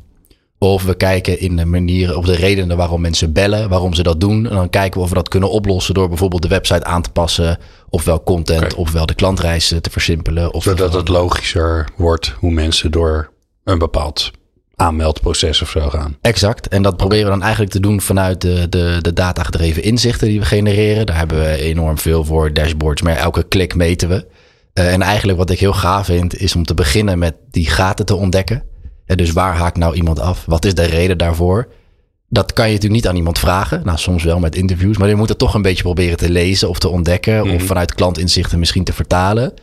Of 0.62 0.84
we 0.84 0.95
kijken 0.95 1.39
in 1.39 1.56
de 1.56 1.65
manieren 1.65 2.17
of 2.17 2.26
de 2.26 2.36
redenen 2.36 2.78
waarom 2.78 3.02
mensen 3.02 3.34
bellen, 3.34 3.69
waarom 3.69 3.93
ze 3.93 4.04
dat 4.04 4.19
doen. 4.19 4.50
En 4.50 4.56
dan 4.56 4.69
kijken 4.69 4.98
we 4.98 5.04
of 5.04 5.10
we 5.10 5.15
dat 5.15 5.30
kunnen 5.30 5.52
oplossen 5.52 5.93
door 5.93 6.08
bijvoorbeeld 6.08 6.41
de 6.41 6.48
website 6.48 6.84
aan 6.84 7.02
te 7.02 7.10
passen, 7.10 7.58
ofwel 7.89 8.24
content, 8.24 8.76
ofwel 8.76 9.06
de 9.06 9.13
klantreis 9.13 9.72
eh, 9.72 9.80
te 9.80 9.89
versimpelen. 9.89 10.54
Of 10.54 10.63
Zodat 10.63 10.93
het 10.93 11.08
logischer 11.08 11.89
wordt 11.95 12.36
hoe 12.39 12.52
mensen 12.52 12.91
door 12.91 13.32
een 13.63 13.78
bepaald 13.78 14.32
aanmeldproces 14.76 15.62
of 15.62 15.69
zo 15.69 15.89
gaan. 15.89 16.17
Exact. 16.22 16.67
En 16.67 16.82
dat 16.82 16.98
proberen 16.98 17.26
we 17.26 17.32
dan 17.32 17.41
eigenlijk 17.41 17.72
te 17.72 17.80
doen 17.80 18.02
vanuit 18.02 18.41
de, 18.41 18.69
de, 18.69 18.98
de 19.02 19.13
datagedreven 19.13 19.84
inzichten 19.84 20.28
die 20.28 20.39
we 20.39 20.45
genereren. 20.45 21.06
Daar 21.06 21.17
hebben 21.17 21.39
we 21.39 21.62
enorm 21.62 21.98
veel 21.98 22.26
voor 22.26 22.54
dashboards, 22.54 23.02
maar 23.02 23.15
elke 23.15 23.43
klik 23.43 23.76
meten 23.76 24.10
we. 24.10 24.28
Eh, 24.74 24.93
en 24.93 25.02
eigenlijk 25.02 25.38
wat 25.38 25.50
ik 25.50 25.60
heel 25.60 25.74
gaaf 25.74 26.06
vind, 26.06 26.38
is 26.39 26.56
om 26.56 26.63
te 26.63 26.74
beginnen 26.74 27.19
met 27.19 27.36
die 27.52 27.69
gaten 27.69 28.06
te 28.06 28.15
ontdekken. 28.15 28.63
En 29.10 29.17
dus 29.17 29.32
waar 29.32 29.56
haakt 29.56 29.78
nou 29.78 29.95
iemand 29.95 30.19
af? 30.19 30.43
Wat 30.45 30.65
is 30.65 30.74
de 30.74 30.84
reden 30.84 31.17
daarvoor? 31.17 31.67
Dat 32.28 32.54
kan 32.54 32.65
je 32.65 32.74
natuurlijk 32.74 33.02
niet 33.02 33.10
aan 33.12 33.17
iemand 33.17 33.39
vragen. 33.39 33.82
Nou, 33.84 33.98
soms 33.98 34.24
wel 34.24 34.39
met 34.39 34.56
interviews. 34.56 34.98
Maar 34.98 35.10
je 35.10 35.15
moet 35.15 35.30
het 35.30 35.38
toch 35.38 35.54
een 35.54 35.62
beetje 35.62 35.84
proberen 35.84 36.17
te 36.17 36.30
lezen 36.30 36.69
of 36.69 36.80
te 36.80 36.89
ontdekken. 36.89 37.45
Mhm. 37.45 37.56
Of 37.56 37.63
vanuit 37.63 37.93
klantinzichten 37.93 38.60
misschien 38.60 38.84
te 38.84 38.93
vertalen. 38.93 39.54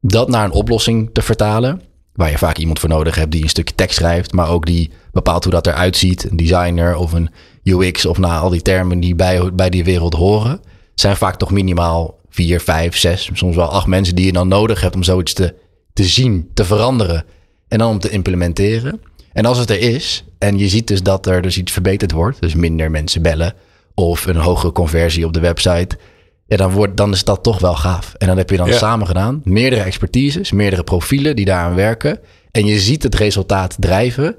Dat 0.00 0.28
naar 0.28 0.44
een 0.44 0.50
oplossing 0.50 1.10
te 1.12 1.22
vertalen. 1.22 1.82
Waar 2.12 2.30
je 2.30 2.38
vaak 2.38 2.56
iemand 2.56 2.78
voor 2.78 2.88
nodig 2.88 3.14
hebt 3.14 3.32
die 3.32 3.42
een 3.42 3.48
stukje 3.48 3.74
tekst 3.74 3.96
schrijft. 3.96 4.32
Maar 4.32 4.48
ook 4.48 4.66
die 4.66 4.90
bepaalt 5.12 5.44
hoe 5.44 5.52
dat 5.52 5.66
eruit 5.66 5.96
ziet. 5.96 6.30
Een 6.30 6.36
designer 6.36 6.96
of 6.96 7.12
een 7.12 7.30
UX 7.62 8.06
of 8.06 8.18
nou, 8.18 8.42
al 8.42 8.50
die 8.50 8.62
termen 8.62 9.00
die 9.00 9.14
bij, 9.14 9.54
bij 9.54 9.70
die 9.70 9.84
wereld 9.84 10.14
horen. 10.14 10.60
Zijn 10.94 11.16
vaak 11.16 11.36
toch 11.36 11.50
minimaal 11.50 12.18
vier, 12.28 12.60
vijf, 12.60 12.96
zes, 12.96 13.30
soms 13.32 13.56
wel 13.56 13.68
acht 13.68 13.86
mensen 13.86 14.14
die 14.14 14.26
je 14.26 14.32
dan 14.32 14.48
nodig 14.48 14.80
hebt 14.80 14.94
om 14.94 15.02
zoiets 15.02 15.32
te, 15.32 15.54
te 15.92 16.04
zien, 16.04 16.50
te 16.54 16.64
veranderen. 16.64 17.24
En 17.72 17.78
dan 17.78 17.90
om 17.90 17.98
te 17.98 18.10
implementeren. 18.10 19.00
En 19.32 19.44
als 19.44 19.58
het 19.58 19.70
er 19.70 19.80
is, 19.80 20.24
en 20.38 20.58
je 20.58 20.68
ziet 20.68 20.86
dus 20.86 21.02
dat 21.02 21.26
er 21.26 21.42
dus 21.42 21.58
iets 21.58 21.72
verbeterd 21.72 22.12
wordt, 22.12 22.40
dus 22.40 22.54
minder 22.54 22.90
mensen 22.90 23.22
bellen 23.22 23.54
of 23.94 24.26
een 24.26 24.36
hogere 24.36 24.72
conversie 24.72 25.26
op 25.26 25.32
de 25.32 25.40
website, 25.40 25.98
ja, 26.46 26.56
dan, 26.56 26.70
wordt, 26.70 26.96
dan 26.96 27.12
is 27.12 27.24
dat 27.24 27.42
toch 27.42 27.58
wel 27.58 27.74
gaaf. 27.74 28.14
En 28.18 28.26
dan 28.26 28.36
heb 28.36 28.50
je 28.50 28.56
dan 28.56 28.68
Ja. 28.68 28.76
samen 28.76 29.06
gedaan, 29.06 29.40
meerdere 29.44 29.82
expertises, 29.82 30.52
meerdere 30.52 30.84
profielen 30.84 31.36
die 31.36 31.44
daaraan 31.44 31.74
werken. 31.74 32.18
En 32.50 32.66
je 32.66 32.78
ziet 32.80 33.02
het 33.02 33.14
resultaat 33.14 33.76
drijven. 33.78 34.36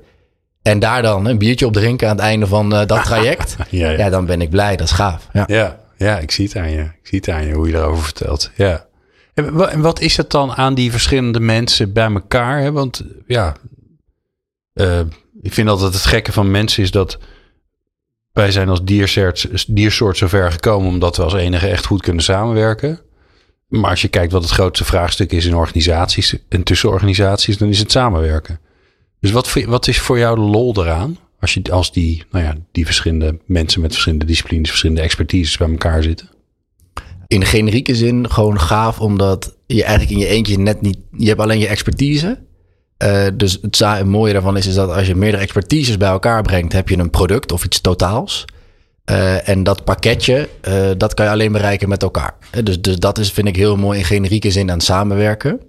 En 0.61 0.79
daar 0.79 1.01
dan 1.01 1.25
een 1.25 1.37
biertje 1.37 1.65
op 1.65 1.73
drinken 1.73 2.09
aan 2.09 2.15
het 2.15 2.25
einde 2.25 2.47
van 2.47 2.73
eh, 2.75 2.85
dat 2.87 3.03
traject. 3.03 3.55
Ja, 3.69 3.89
ja. 3.89 3.97
ja, 3.97 4.09
dan 4.09 4.25
ben 4.25 4.41
ik 4.41 4.49
blij. 4.49 4.75
Dat 4.75 4.87
is 4.87 4.93
gaaf. 4.93 5.27
Ja. 5.33 5.43
Ja, 5.47 5.79
ja, 5.97 6.19
ik 6.19 6.31
zie 6.31 6.45
het 6.45 6.55
aan 6.55 6.71
je. 6.71 6.81
Ik 6.81 6.99
zie 7.07 7.17
het 7.19 7.29
aan 7.29 7.45
je 7.45 7.53
hoe 7.53 7.67
je 7.67 7.73
daarover 7.73 8.03
vertelt. 8.03 8.51
Ja. 8.55 8.85
En 9.33 9.53
wa- 9.53 9.67
en 9.67 9.81
wat 9.81 9.99
is 9.99 10.17
het 10.17 10.31
dan 10.31 10.51
aan 10.51 10.73
die 10.73 10.91
verschillende 10.91 11.39
mensen 11.39 11.93
bij 11.93 12.11
elkaar? 12.11 12.59
Hè? 12.61 12.71
Want 12.71 13.03
ja, 13.27 13.55
eh, 14.73 14.99
ik 15.41 15.53
vind 15.53 15.69
altijd 15.69 15.93
het 15.93 16.05
gekke 16.05 16.31
van 16.31 16.51
mensen 16.51 16.83
is 16.83 16.91
dat 16.91 17.17
wij 18.31 18.51
zijn 18.51 18.69
als 18.69 18.83
diersoort, 18.83 19.65
diersoort 19.67 20.17
zover 20.17 20.51
gekomen 20.51 20.87
omdat 20.89 21.17
we 21.17 21.23
als 21.23 21.33
enige 21.33 21.67
echt 21.67 21.85
goed 21.85 22.01
kunnen 22.01 22.23
samenwerken. 22.23 22.99
Maar 23.67 23.89
als 23.89 24.01
je 24.01 24.07
kijkt 24.07 24.31
wat 24.31 24.41
het 24.41 24.51
grootste 24.51 24.85
vraagstuk 24.85 25.31
is 25.31 25.45
in 25.45 25.55
organisaties 25.55 26.35
en 26.49 26.63
tussen 26.63 26.89
organisaties, 26.89 27.57
dan 27.57 27.69
is 27.69 27.79
het 27.79 27.91
samenwerken. 27.91 28.59
Dus 29.19 29.31
wat, 29.31 29.53
wat 29.65 29.87
is 29.87 29.99
voor 29.99 30.17
jou 30.17 30.35
de 30.35 30.41
lol 30.41 30.83
eraan? 30.83 31.17
Als, 31.39 31.53
je, 31.53 31.71
als 31.71 31.91
die, 31.91 32.23
nou 32.31 32.45
ja, 32.45 32.55
die 32.71 32.85
verschillende 32.85 33.39
mensen 33.45 33.81
met 33.81 33.91
verschillende 33.91 34.25
disciplines, 34.25 34.69
verschillende 34.69 35.01
expertises 35.01 35.57
bij 35.57 35.69
elkaar 35.69 36.03
zitten. 36.03 36.29
In 37.33 37.45
generieke 37.45 37.95
zin 37.95 38.31
gewoon 38.31 38.59
gaaf, 38.59 38.99
omdat 38.99 39.55
je 39.65 39.83
eigenlijk 39.83 40.11
in 40.11 40.25
je 40.25 40.27
eentje 40.27 40.59
net 40.59 40.81
niet... 40.81 40.97
Je 41.17 41.27
hebt 41.27 41.39
alleen 41.39 41.59
je 41.59 41.67
expertise. 41.67 42.39
Eh, 42.97 43.25
dus 43.33 43.59
het 43.61 44.05
mooie 44.05 44.33
daarvan 44.33 44.57
is, 44.57 44.67
is 44.67 44.73
dat 44.73 44.89
als 44.89 45.07
je 45.07 45.15
meerdere 45.15 45.43
expertises 45.43 45.97
bij 45.97 46.09
elkaar 46.09 46.41
brengt... 46.41 46.73
heb 46.73 46.89
je 46.89 46.97
een 46.97 47.09
product 47.09 47.51
of 47.51 47.63
iets 47.65 47.81
totaals. 47.81 48.45
Eh, 49.05 49.49
en 49.49 49.63
dat 49.63 49.83
pakketje, 49.83 50.49
eh, 50.61 50.89
dat 50.97 51.13
kan 51.13 51.25
je 51.25 51.31
alleen 51.31 51.51
bereiken 51.51 51.89
met 51.89 52.03
elkaar. 52.03 52.35
Dus, 52.63 52.81
dus 52.81 52.95
dat 52.95 53.17
is, 53.17 53.31
vind 53.31 53.47
ik 53.47 53.55
heel 53.55 53.75
mooi 53.75 53.99
in 53.99 54.05
generieke 54.05 54.51
zin 54.51 54.71
aan 54.71 54.81
samenwerken. 54.81 55.59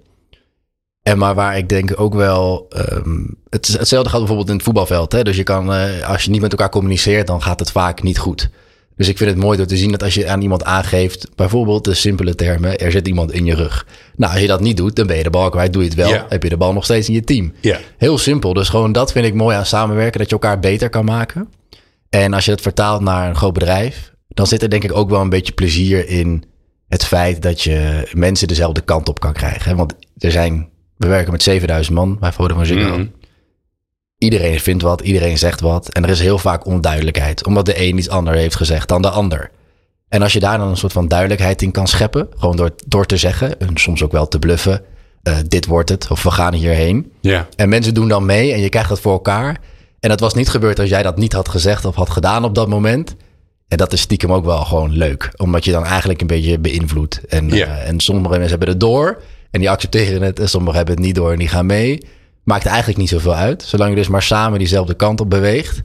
En 1.01 1.17
maar 1.17 1.35
waar 1.35 1.57
ik 1.57 1.69
denk 1.69 1.99
ook 1.99 2.13
wel... 2.13 2.65
ehm, 2.69 3.25
het, 3.49 3.67
hetzelfde 3.67 4.09
gaat 4.09 4.19
bijvoorbeeld 4.19 4.49
in 4.49 4.55
het 4.55 4.63
voetbalveld. 4.63 5.11
Hè? 5.11 5.23
Dus 5.23 5.35
je 5.35 5.43
kan, 5.43 5.69
als 6.03 6.23
je 6.23 6.31
niet 6.31 6.41
met 6.41 6.51
elkaar 6.51 6.69
communiceert, 6.69 7.27
dan 7.27 7.41
gaat 7.41 7.59
het 7.59 7.71
vaak 7.71 8.03
niet 8.03 8.17
goed. 8.17 8.49
Dus 8.95 9.07
ik 9.07 9.17
vind 9.17 9.29
het 9.29 9.39
mooi 9.39 9.57
door 9.57 9.65
te 9.65 9.77
zien 9.77 9.91
dat 9.91 10.03
als 10.03 10.13
je 10.13 10.27
aan 10.29 10.41
iemand 10.41 10.63
aangeeft, 10.63 11.27
bijvoorbeeld 11.35 11.83
de 11.83 11.93
simpele 11.93 12.35
termen, 12.35 12.77
er 12.77 12.91
zit 12.91 13.07
iemand 13.07 13.31
in 13.31 13.45
je 13.45 13.55
rug. 13.55 13.87
Nou, 14.15 14.31
als 14.31 14.41
je 14.41 14.47
dat 14.47 14.59
niet 14.59 14.77
doet, 14.77 14.95
dan 14.95 15.07
ben 15.07 15.17
je 15.17 15.23
de 15.23 15.29
bal 15.29 15.49
kwijt. 15.49 15.73
Doe 15.73 15.81
je 15.81 15.87
het 15.87 15.97
wel, 15.97 16.25
heb 16.29 16.43
je 16.43 16.49
de 16.49 16.57
bal 16.57 16.73
nog 16.73 16.83
steeds 16.83 17.07
in 17.07 17.13
je 17.13 17.23
team. 17.23 17.53
Ja. 17.61 17.79
Heel 17.97 18.17
simpel. 18.17 18.53
Dus 18.53 18.69
gewoon 18.69 18.91
dat 18.91 19.11
vind 19.11 19.25
ik 19.25 19.33
mooi 19.33 19.57
aan 19.57 19.65
samenwerken, 19.65 20.19
dat 20.19 20.29
je 20.29 20.35
elkaar 20.35 20.59
beter 20.59 20.89
kan 20.89 21.05
maken. 21.05 21.49
En 22.09 22.33
als 22.33 22.45
je 22.45 22.51
het 22.51 22.61
vertaalt 22.61 23.01
naar 23.01 23.29
een 23.29 23.35
groot 23.35 23.53
bedrijf, 23.53 24.13
dan 24.27 24.47
zit 24.47 24.61
er 24.61 24.69
denk 24.69 24.83
ik 24.83 24.95
ook 24.95 25.09
wel 25.09 25.21
een 25.21 25.29
beetje 25.29 25.53
plezier 25.53 26.07
in 26.07 26.43
het 26.87 27.05
feit 27.05 27.41
dat 27.41 27.61
je 27.61 28.09
mensen 28.13 28.47
dezelfde 28.47 28.81
kant 28.81 29.09
op 29.09 29.19
kan 29.19 29.33
krijgen. 29.33 29.75
Want 29.75 29.93
er 30.17 30.31
zijn, 30.31 30.69
we 30.97 31.07
werken 31.07 31.31
met 31.31 31.43
7000 31.43 31.95
man 31.95 32.17
bij 32.19 32.31
Vodafone 32.31 32.65
Ziggo. 32.65 32.97
Mhm. 32.97 33.05
Iedereen 34.17 34.59
vindt 34.59 34.83
wat, 34.83 35.01
iedereen 35.01 35.37
zegt 35.37 35.61
wat. 35.61 35.89
En 35.89 36.03
er 36.03 36.09
is 36.09 36.19
heel 36.19 36.37
vaak 36.37 36.65
onduidelijkheid, 36.65 37.45
omdat 37.45 37.65
de 37.65 37.81
een 37.87 37.97
iets 37.97 38.09
anders 38.09 38.37
heeft 38.37 38.55
gezegd 38.55 38.87
dan 38.87 39.01
de 39.01 39.09
ander. 39.09 39.51
En 40.09 40.21
als 40.21 40.33
je 40.33 40.39
daar 40.39 40.57
dan 40.57 40.67
een 40.67 40.77
soort 40.77 40.93
van 40.93 41.07
duidelijkheid 41.07 41.61
in 41.61 41.71
kan 41.71 41.87
scheppen, 41.87 42.27
gewoon 42.37 42.55
door, 42.55 42.71
door 42.85 43.05
te 43.05 43.17
zeggen, 43.17 43.59
en 43.59 43.69
soms 43.77 44.03
ook 44.03 44.11
wel 44.11 44.27
te 44.27 44.39
bluffen, 44.39 44.81
eh, 45.23 45.37
dit 45.47 45.65
wordt 45.65 45.89
het, 45.89 46.07
of 46.11 46.23
we 46.23 46.31
gaan 46.31 46.53
hierheen. 46.53 47.11
Ja. 47.21 47.47
En 47.55 47.69
mensen 47.69 47.93
doen 47.93 48.07
dan 48.07 48.25
mee 48.25 48.53
en 48.53 48.59
je 48.59 48.69
krijgt 48.69 48.89
het 48.89 48.99
voor 48.99 49.11
elkaar. 49.11 49.57
En 49.99 50.09
dat 50.09 50.19
was 50.19 50.33
niet 50.33 50.49
gebeurd 50.49 50.79
als 50.79 50.89
jij 50.89 51.03
dat 51.03 51.17
niet 51.17 51.33
had 51.33 51.49
gezegd 51.49 51.85
of 51.85 51.95
had 51.95 52.09
gedaan 52.09 52.43
op 52.43 52.55
dat 52.55 52.67
moment. 52.67 53.15
En 53.67 53.77
dat 53.77 53.93
is 53.93 54.01
stiekem 54.01 54.33
ook 54.33 54.45
wel 54.45 54.65
gewoon 54.65 54.91
leuk. 54.91 55.31
Omdat 55.37 55.65
je 55.65 55.71
dan 55.71 55.85
eigenlijk 55.85 56.21
een 56.21 56.27
beetje 56.27 56.59
beïnvloedt. 56.59 57.21
En, 57.27 57.49
Ja. 57.49 57.65
eh, 57.65 57.87
en 57.87 57.99
sommige 57.99 58.29
mensen 58.29 58.49
hebben 58.49 58.67
het 58.67 58.79
door. 58.79 59.21
En 59.51 59.59
die 59.59 59.69
accepteren 59.69 60.21
het. 60.21 60.39
En 60.39 60.49
sommigen 60.49 60.77
hebben 60.77 60.95
het 60.95 61.03
niet 61.05 61.15
door 61.15 61.31
en 61.31 61.39
die 61.39 61.47
gaan 61.47 61.65
mee. 61.65 61.99
Maakt 62.45 62.65
eigenlijk 62.65 62.97
niet 62.97 63.09
zoveel 63.09 63.35
uit. 63.35 63.63
Zolang 63.63 63.89
je 63.89 63.95
dus 63.95 64.07
maar 64.07 64.23
samen 64.23 64.59
diezelfde 64.59 64.93
kant 64.93 65.21
op 65.21 65.29
beweegt. 65.29 65.81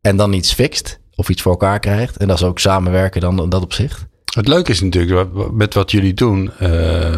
En 0.00 0.16
dan 0.16 0.32
iets 0.32 0.52
fixt. 0.52 1.00
Of 1.14 1.28
iets 1.28 1.42
voor 1.42 1.52
elkaar 1.52 1.80
krijgt. 1.80 2.16
En 2.16 2.28
dat 2.28 2.36
is 2.36 2.44
ook 2.44 2.58
samenwerken 2.58 3.20
dan 3.20 3.42
in 3.42 3.48
dat 3.48 3.62
opzicht. 3.62 4.06
Het 4.34 4.48
leuke 4.48 4.70
is 4.70 4.80
natuurlijk 4.80 5.52
met 5.52 5.74
wat 5.74 5.90
jullie 5.90 6.14
doen 6.14 6.50
eh, 6.58 7.16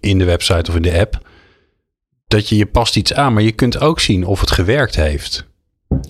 in 0.00 0.18
de 0.18 0.24
website 0.24 0.70
of 0.70 0.76
in 0.76 0.82
de 0.82 0.98
app. 0.98 1.28
Dat 2.26 2.48
je 2.48 2.56
je 2.56 2.66
past 2.66 2.96
iets 2.96 3.14
aan, 3.14 3.32
maar 3.32 3.42
je 3.42 3.52
kunt 3.52 3.80
ook 3.80 4.00
zien 4.00 4.24
of 4.26 4.40
het 4.40 4.50
gewerkt 4.50 4.96
heeft. 4.96 5.46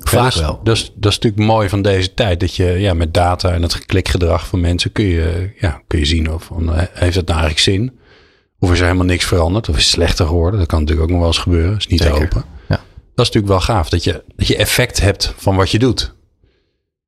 Vaak 0.00 0.22
dat 0.22 0.35
is- 0.35 0.40
wel. 0.40 0.61
Dat 0.64 0.76
is, 0.76 0.92
dat 0.96 1.12
is 1.12 1.18
natuurlijk 1.18 1.48
mooi 1.50 1.68
van 1.68 1.83
deze 1.83 2.14
tijd. 2.14 2.40
Dat 2.40 2.55
je 2.55 2.64
ja, 2.64 2.94
met 2.94 3.14
data 3.14 3.52
en 3.52 3.62
het 3.62 3.87
klikgedrag 3.87 4.46
van 4.46 4.61
mensen 4.61 4.92
kun 4.92 5.05
je, 5.05 5.52
ja, 5.61 5.83
kun 5.87 5.98
je 5.98 6.05
zien 6.05 6.33
of 6.33 6.50
eh, 6.50 6.83
heeft 6.92 7.16
het 7.16 7.26
nou 7.26 7.40
eigenlijk 7.40 7.59
zin? 7.59 7.98
Of 8.66 8.72
is 8.72 8.79
er 8.79 8.85
helemaal 8.85 9.07
niks 9.07 9.24
veranderd? 9.24 9.68
Of 9.68 9.76
is 9.76 9.83
het 9.83 9.92
slechter 9.92 10.26
geworden? 10.26 10.59
Dat 10.59 10.68
kan 10.68 10.81
natuurlijk 10.81 11.07
ook 11.07 11.12
nog 11.12 11.20
wel 11.20 11.33
eens 11.33 11.42
gebeuren. 11.42 11.76
is 11.76 11.87
niet 11.87 12.00
Zeker. 12.00 12.22
open. 12.22 12.44
Ja. 12.68 12.81
Dat 13.14 13.26
is 13.26 13.33
natuurlijk 13.33 13.46
wel 13.46 13.61
gaaf. 13.61 13.88
Dat 13.88 14.05
je, 14.05 14.24
dat 14.37 14.46
je 14.46 14.57
effect 14.57 15.00
hebt 15.00 15.35
van 15.37 15.57
wat 15.57 15.70
je 15.70 15.79
doet. 15.79 16.14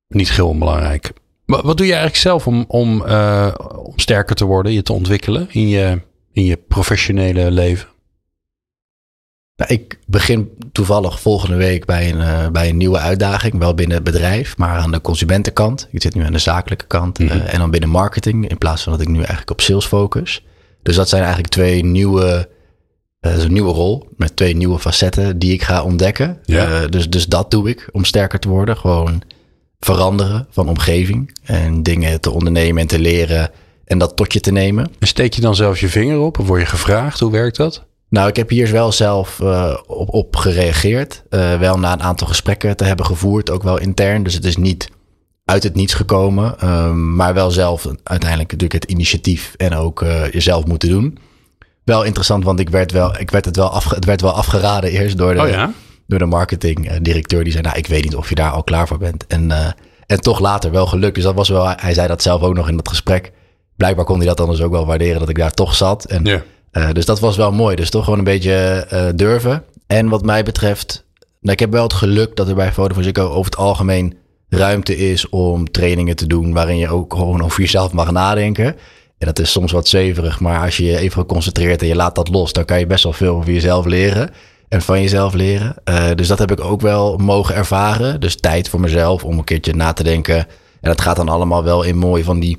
Niet 0.09 0.33
heel 0.33 0.49
onbelangrijk. 0.49 1.12
Wat, 1.44 1.62
wat 1.62 1.77
doe 1.77 1.87
je 1.87 1.92
eigenlijk 1.92 2.23
zelf 2.23 2.47
om, 2.47 2.64
om, 2.68 3.05
eh, 3.05 3.55
om 3.83 3.92
sterker 3.97 4.37
te 4.37 4.44
worden, 4.44 4.73
je 4.73 4.83
te 4.83 4.92
ontwikkelen 4.92 5.47
in 5.51 5.68
je, 5.68 6.01
in 6.33 6.44
je 6.44 6.57
professionele 6.57 7.51
leven? 7.51 7.88
Nou, 9.57 9.73
ik 9.73 9.99
begin 10.07 10.51
toevallig 10.73 11.21
volgende 11.21 11.57
week 11.57 11.85
bij 11.85 12.12
een, 12.12 12.21
eh, 12.21 12.49
bij 12.49 12.68
een 12.68 12.77
nieuwe 12.77 12.99
uitdaging. 12.99 13.59
Wel 13.59 13.75
binnen 13.75 13.97
het 13.97 14.05
bedrijf, 14.05 14.57
maar 14.57 14.79
aan 14.79 14.90
de 14.90 15.01
consumentenkant. 15.01 15.88
Ik 15.90 16.03
zit 16.03 16.14
nu 16.14 16.23
aan 16.23 16.33
de 16.33 16.38
zakelijke 16.38 16.87
kant. 16.87 17.18
Mhm. 17.18 17.31
eh, 17.31 17.53
en 17.53 17.59
dan 17.59 17.71
binnen 17.71 17.90
marketing. 17.90 18.49
In 18.49 18.59
plaats 18.59 18.83
van 18.83 18.92
dat 18.92 19.01
ik 19.01 19.09
nu 19.09 19.18
eigenlijk 19.18 19.51
op 19.51 19.61
sales 19.61 19.87
focus. 19.87 20.42
Dus 20.88 20.96
dat 20.96 21.09
zijn 21.09 21.22
eigenlijk 21.22 21.53
twee 21.53 21.85
nieuwe... 21.85 22.48
eh, 23.20 23.38
een 23.38 23.53
nieuwe 23.53 23.72
rol 23.72 24.09
met 24.16 24.37
twee 24.37 24.57
nieuwe 24.57 24.79
facetten 24.79 25.38
die 25.38 25.53
ik 25.53 25.62
ga 25.62 25.83
ontdekken. 25.83 26.38
Ja. 26.44 26.66
Eh, 26.66 26.88
dus, 26.88 27.11
dus 27.11 27.27
dat 27.27 27.51
doe 27.51 27.68
ik 27.68 27.88
om 27.92 28.05
sterker 28.05 28.38
te 28.38 28.48
worden. 28.48 28.77
Gewoon 28.77 29.22
veranderen 29.81 30.46
van 30.51 30.68
omgeving. 30.68 31.38
En 31.44 31.83
dingen 31.83 32.20
te 32.20 32.31
ondernemen 32.31 32.83
en 32.83 32.88
te 32.88 32.98
leren. 32.98 33.51
En 33.85 33.98
dat 33.98 34.16
tot 34.16 34.33
je 34.33 34.40
te 34.40 34.53
nemen. 34.53 34.90
En 34.98 35.07
steek 35.07 35.35
je 35.35 35.40
dan 35.40 35.55
zelf 35.55 35.81
je 35.81 35.88
vinger 35.88 36.18
op? 36.18 36.38
Of 36.38 36.46
word 36.46 36.61
je 36.61 36.66
gevraagd? 36.66 37.20
Hoe 37.20 37.33
werkt 37.33 37.57
dat? 37.57 37.85
Nou, 38.09 38.29
ik 38.29 38.37
heb 38.37 38.48
hier 38.48 38.72
wel 38.72 38.92
zelf 38.92 39.40
eh, 39.40 39.77
op, 39.87 40.14
op 40.14 40.37
gereageerd. 40.37 41.22
Eh, 41.31 41.59
wel 41.59 41.79
na 41.79 41.92
een 41.92 42.03
aantal 42.03 42.27
gesprekken 42.27 42.77
te 42.77 42.85
hebben 42.85 43.07
gevoerd, 43.07 43.51
ook 43.51 43.62
wel 43.62 43.81
intern. 43.81 44.22
Dus 44.22 44.35
het 44.35 44.44
is 44.44 44.57
niet 44.57 44.88
uit 45.49 45.63
het 45.63 45.75
niets 45.75 45.95
gekomen. 45.95 46.59
ehm, 46.59 47.15
maar 47.17 47.35
wel 47.35 47.51
zelf 47.51 47.87
uiteindelijk 48.03 48.53
natuurlijk 48.53 48.83
het 48.83 48.91
initiatief 48.91 49.55
en 49.57 49.75
ook 49.75 50.03
eh, 50.03 50.31
jezelf 50.31 50.65
moeten 50.65 50.89
doen. 50.89 51.19
Wel 51.85 52.03
interessant, 52.05 52.45
want 52.45 52.61
ik 52.61 52.69
werd, 52.69 52.93
wel, 52.93 53.19
ik 53.19 53.31
werd 53.31 53.45
het, 53.45 53.57
wel 53.57 53.69
afge, 53.69 53.95
het 53.95 54.05
werd 54.05 54.21
wel 54.21 54.33
afgeraden 54.33 54.91
eerst 54.91 55.19
door 55.19 55.35
de, 55.35 55.41
Oh 55.41 55.49
ja? 55.49 55.73
door 56.07 56.19
de 56.19 56.25
marketingdirecteur. 56.25 57.45
Die 57.45 57.53
zei, 57.53 57.65
nou, 57.65 57.77
ik 57.79 57.87
weet 57.87 58.05
niet 58.05 58.17
of 58.17 58.29
je 58.29 58.35
daar 58.35 58.51
al 58.51 58.63
klaar 58.63 58.87
voor 58.87 58.99
bent. 58.99 59.27
En, 59.27 59.51
eh, 59.51 59.67
en 60.07 60.21
toch 60.21 60.39
later 60.41 60.71
wel 60.71 60.87
gelukt. 60.87 61.15
Dus 61.15 61.25
dat 61.25 61.35
was 61.35 61.49
wel, 61.49 61.69
hij 61.77 61.95
zei 61.95 62.09
dat 62.09 62.23
zelf 62.23 62.43
ook 62.43 62.55
nog 62.55 62.69
in 62.69 62.77
dat 62.77 62.89
gesprek. 62.89 63.33
Blijkbaar 63.77 64.05
kon 64.05 64.17
hij 64.17 64.27
dat 64.27 64.37
dan 64.37 64.51
dus 64.51 64.61
ook 64.61 64.73
wel 64.73 64.87
waarderen 64.87 65.21
dat 65.21 65.29
ik 65.29 65.39
daar 65.39 65.55
toch 65.55 65.75
zat. 65.75 66.05
En 66.05 66.23
eh, 66.71 66.93
dus 66.93 67.05
dat 67.05 67.21
was 67.21 67.37
wel 67.37 67.53
mooi. 67.53 67.77
Dus 67.77 67.91
toch 67.91 68.05
gewoon 68.05 68.19
een 68.19 68.25
beetje 68.25 68.53
eh, 68.89 69.07
durven. 69.15 69.65
En 69.87 70.09
wat 70.09 70.25
mij 70.25 70.43
betreft, 70.43 71.05
nou, 71.41 71.53
ik 71.53 71.61
heb 71.61 71.73
wel 71.73 71.83
het 71.83 71.93
geluk 71.93 72.37
dat 72.37 72.49
er 72.49 72.55
bij 72.55 72.73
Vodafone 72.73 73.05
Ziggo 73.05 73.29
over 73.29 73.45
het 73.51 73.57
algemeen 73.57 74.17
ruimte 74.49 74.97
is 74.97 75.29
om 75.29 75.71
trainingen 75.71 76.17
te 76.17 76.27
doen 76.27 76.53
waarin 76.53 76.79
je 76.79 76.89
ook 76.89 77.15
gewoon 77.15 77.43
over 77.43 77.61
jezelf 77.61 77.93
mag 77.93 78.11
nadenken. 78.11 78.77
En 79.19 79.27
dat 79.27 79.39
is 79.39 79.51
soms 79.51 79.73
wat 79.73 79.89
zweverig, 79.89 80.41
maar 80.41 80.65
als 80.65 80.77
je 80.77 80.85
je 80.85 80.99
even 80.99 81.27
concentreert 81.27 81.83
en 81.83 81.89
je 81.89 81.95
laat 81.95 82.15
dat 82.15 82.29
los, 82.29 82.53
dan 82.53 82.65
kan 82.65 82.79
je 82.79 82.87
best 82.87 83.05
wel 83.05 83.13
veel 83.13 83.35
over 83.35 83.53
jezelf 83.53 83.85
leren 83.85 84.31
en 84.69 84.83
van 84.83 85.01
jezelf 85.01 85.35
leren. 85.35 85.75
Eh, 85.85 86.11
dus 86.15 86.29
dat 86.29 86.39
heb 86.39 86.51
ik 86.51 86.61
ook 86.61 86.81
wel 86.81 87.17
mogen 87.17 87.55
ervaren. 87.55 88.21
Dus 88.21 88.37
tijd 88.37 88.69
voor 88.69 88.81
mezelf 88.81 89.25
om 89.25 89.39
een 89.39 89.45
keertje 89.45 89.75
na 89.75 89.93
te 89.93 90.03
denken. 90.03 90.37
En 90.81 90.91
dat 90.91 91.01
gaat 91.01 91.17
dan 91.17 91.29
allemaal 91.29 91.65
wel 91.65 91.83
in 91.83 91.97
mooi 91.97 92.25
van 92.25 92.41
die 92.41 92.59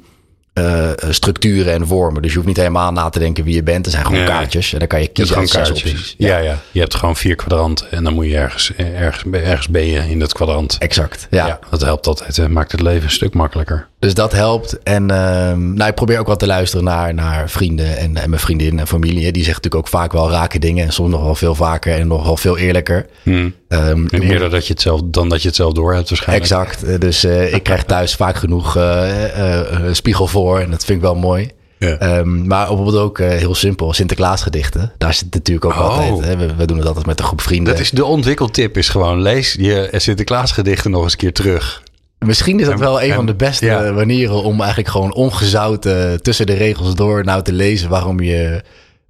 eh, 0.54 0.90
structuren 1.10 1.74
en 1.74 1.88
vormen. 1.88 2.22
Dus 2.22 2.30
je 2.32 2.36
hoeft 2.36 2.48
niet 2.48 2.58
helemaal 2.58 2.92
na 2.92 3.10
te 3.10 3.20
denken 3.20 3.44
wie 3.44 3.56
je 3.56 3.64
bent. 3.64 3.86
Er 3.86 3.92
zijn 3.92 4.06
gewoon 4.06 4.26
kaartjes 4.26 4.74
en 4.74 4.80
dan 4.80 4.88
kan 4.88 5.02
je 5.02 5.08
kiezen 5.08 5.36
uit 5.38 5.52
kaartjes. 5.52 5.92
opties. 5.92 6.16
Ja. 6.18 6.38
ja, 6.38 6.58
je 6.72 6.80
hebt 6.80 6.96
gewoon 6.96 7.16
vier 7.16 7.36
kwadranten 7.36 7.92
en 7.92 8.04
dan 8.04 8.14
moet 8.14 8.26
je 8.26 8.38
ergens, 8.38 8.72
ergens, 8.76 9.24
ergens 9.32 9.70
ben 9.70 9.86
je 9.86 10.10
in 10.10 10.20
dat 10.20 10.34
kwadrant. 10.34 10.76
Exact, 10.80 11.28
ja. 11.30 11.48
Ja. 11.48 11.60
dat 11.70 11.82
helpt 11.82 12.08
altijd. 12.08 12.38
hè. 12.38 12.50
Maakt 12.50 12.72
het 12.72 12.82
leven 12.82 13.04
een 13.04 13.12
stuk 13.12 13.34
makkelijker. 13.34 13.88
Dus 14.00 14.14
dat 14.14 14.32
helpt. 14.32 14.80
En 14.84 15.12
ehm, 15.12 15.74
nou, 15.74 15.90
ik 15.90 15.96
probeer 15.96 16.20
ook 16.20 16.28
wat 16.28 16.40
te 16.40 16.46
luisteren 16.48 16.86
naar, 16.86 17.14
naar 17.14 17.50
vrienden 17.50 17.98
en, 17.98 18.18
en 18.18 18.30
mijn 18.30 18.42
vriendin 18.42 18.80
en 18.80 18.88
familie. 18.88 19.16
Die 19.32 19.44
zeggen 19.44 19.48
natuurlijk 19.64 19.76
ook 19.76 19.88
vaak 19.88 20.12
wel 20.12 20.32
rake 20.32 20.60
dingen. 20.60 20.86
En 20.86 20.94
soms 20.94 21.10
nog 21.12 21.22
wel 21.24 21.36
veel 21.36 21.56
vaker 21.56 21.94
en 21.94 22.08
nog 22.08 22.26
wel 22.26 22.38
veel 22.38 22.58
eerlijker. 22.58 23.06
Hmm. 23.24 23.54
Ehm, 23.68 24.06
En 24.10 24.22
eerder 24.22 24.50
dat 24.50 24.68
je 24.68 24.74
het 24.74 24.82
zelf, 24.82 25.02
dan 25.06 25.30
dat 25.30 25.42
je 25.42 25.48
het 25.48 25.56
zelf 25.58 25.74
door 25.74 25.94
hebt 25.94 26.10
waarschijnlijk. 26.10 26.50
Exact. 26.52 26.84
Eh, 26.84 27.00
Dus 27.00 27.24
eh, 27.24 27.54
ik 27.54 27.64
krijg 27.64 27.84
thuis 27.84 28.16
vaak 28.16 28.36
genoeg 28.36 28.76
eh, 28.78 29.54
spiegel 29.92 30.28
voor. 30.28 30.60
En 30.60 30.72
dat 30.72 30.86
vind 30.86 30.98
ik 30.98 31.04
wel 31.04 31.16
mooi. 31.16 31.50
Ja. 31.78 31.98
Ehm, 31.98 32.48
maar 32.48 32.68
bijvoorbeeld 32.68 32.98
ook 32.98 33.20
heel 33.20 33.56
simpel, 33.56 33.94
Sinterklaasgedichten. 33.94 34.92
Daar 34.98 35.14
zit 35.14 35.34
natuurlijk 35.34 35.66
ook 35.66 35.72
Oh. 35.74 35.80
altijd. 35.90 36.26
Hè? 36.26 36.38
We, 36.38 36.56
we 36.56 36.66
doen 36.66 36.78
het 36.78 36.88
altijd 36.88 37.06
met 37.06 37.20
een 37.20 37.26
groep 37.26 37.42
vrienden. 37.42 37.74
Dat 37.74 37.82
is 37.82 37.92
de 37.92 38.06
ontwikkeltip 38.06 38.78
is 38.78 38.90
gewoon 38.90 39.22
lees 39.22 39.56
je 39.60 39.90
Sinterklaas 39.92 40.52
gedichten 40.52 40.92
nog 40.92 41.04
eens 41.04 41.12
een 41.12 41.18
keer 41.18 41.34
terug. 41.34 41.82
Misschien 42.26 42.60
is 42.60 42.66
dat 42.66 42.80
wel 42.80 43.02
een 43.02 43.10
en- 43.10 43.16
van 43.16 43.26
de 43.26 43.36
beste 43.36 43.66
ja. 43.66 43.92
manieren 43.92 44.44
om 44.44 44.60
eigenlijk 44.60 44.90
gewoon 44.90 45.14
ongezouten 45.14 46.22
tussen 46.22 46.46
de 46.46 46.54
regels 46.54 46.96
door 46.96 47.24
nou 47.24 47.44
te 47.44 47.54
lezen 47.54 47.90
waarom 47.90 48.20
je 48.20 48.62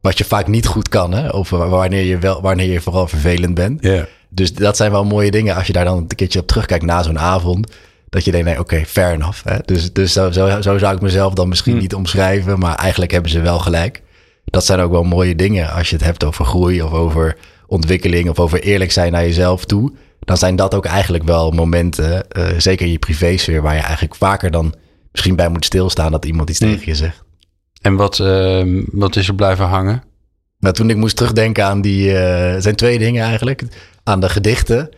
wat 0.02 0.17
je 0.17 0.24
vaak 0.26 0.48
niet 0.48 0.65
goed 0.67 0.89
kan, 0.89 1.13
hè? 1.13 1.30
Of 1.30 1.50
wa- 1.50 1.67
wanneer 1.67 2.04
je 2.04 2.17
wel 2.17 2.41
wanneer 2.41 2.72
je 2.72 2.82
vooral 2.82 3.08
vervelend 3.08 3.54
bent. 3.54 3.84
Ja. 3.84 4.06
Dus 4.30 4.54
dat 4.54 4.78
zijn 4.78 4.91
wel 4.91 5.04
mooie 5.06 5.32
dingen 5.32 5.56
als 5.56 5.67
je 5.67 5.74
daar 5.74 5.86
dan 5.86 5.98
een 5.98 6.15
keertje 6.15 6.39
op 6.39 6.48
terugkijkt 6.48 6.84
na 6.86 7.04
zo'n 7.04 7.19
avond. 7.19 7.72
Dat 8.10 8.26
je 8.26 8.32
denkt, 8.32 8.45
nee, 8.48 8.60
oké, 8.60 8.84
fair 8.86 9.13
enough. 9.13 9.43
Hè? 9.43 9.56
Dus, 9.65 9.93
dus 9.93 10.13
zo, 10.13 10.32
zo, 10.32 10.62
zo 10.62 10.78
zou 10.78 10.95
ik 10.95 11.02
mezelf 11.02 11.34
dan 11.34 11.48
misschien 11.50 11.74
Hm. 11.76 11.80
niet 11.80 11.93
omschrijven, 11.95 12.60
maar 12.60 12.76
eigenlijk 12.76 13.12
hebben 13.12 13.32
ze 13.32 13.39
wel 13.41 13.60
gelijk. 13.60 14.02
Dat 14.45 14.65
zijn 14.65 14.80
ook 14.80 14.91
wel 14.91 15.04
mooie 15.04 15.36
dingen 15.36 15.72
als 15.72 15.89
je 15.89 15.95
het 15.95 16.06
hebt 16.06 16.24
over 16.24 16.45
groei 16.45 16.82
of 16.82 16.91
over 16.91 17.38
ontwikkeling 17.67 18.30
of 18.30 18.39
over 18.39 18.62
eerlijk 18.62 18.91
zijn 18.91 19.12
naar 19.12 19.24
jezelf 19.24 19.65
toe. 19.65 19.91
Dan 20.19 20.38
zijn 20.38 20.55
dat 20.55 20.73
ook 20.75 20.86
eigenlijk 20.86 21.23
wel 21.23 21.51
momenten, 21.51 22.27
eh, 22.29 22.47
zeker 22.58 22.86
in 22.86 22.91
je 22.91 22.99
privésfeer, 22.99 23.62
waar 23.62 23.75
je 23.75 23.82
eigenlijk 23.82 24.15
vaker 24.15 24.51
dan 24.51 24.73
misschien 25.12 25.36
bij 25.36 25.49
moet 25.49 25.65
stilstaan 25.65 26.12
dat 26.12 26.25
iemand 26.25 26.49
iets 26.49 26.60
Hm. 26.60 26.65
tegen 26.65 26.86
je 26.86 26.95
zegt. 26.95 27.23
En 27.82 27.95
wat, 27.95 28.19
ehm, 28.19 28.82
wat 28.91 29.15
is 29.15 29.27
er 29.27 29.36
blijven 29.36 29.65
hangen? 29.65 30.03
Maar 30.58 30.73
toen 30.73 30.89
ik 30.89 30.95
moest 30.95 31.15
terugdenken 31.15 31.65
aan 31.65 31.82
die... 31.82 32.10
het 32.10 32.63
zijn 32.63 32.75
twee 32.75 32.99
dingen 32.99 33.23
eigenlijk. 33.23 33.63
Aan 34.03 34.19
de 34.19 34.29
gedichten. 34.29 34.89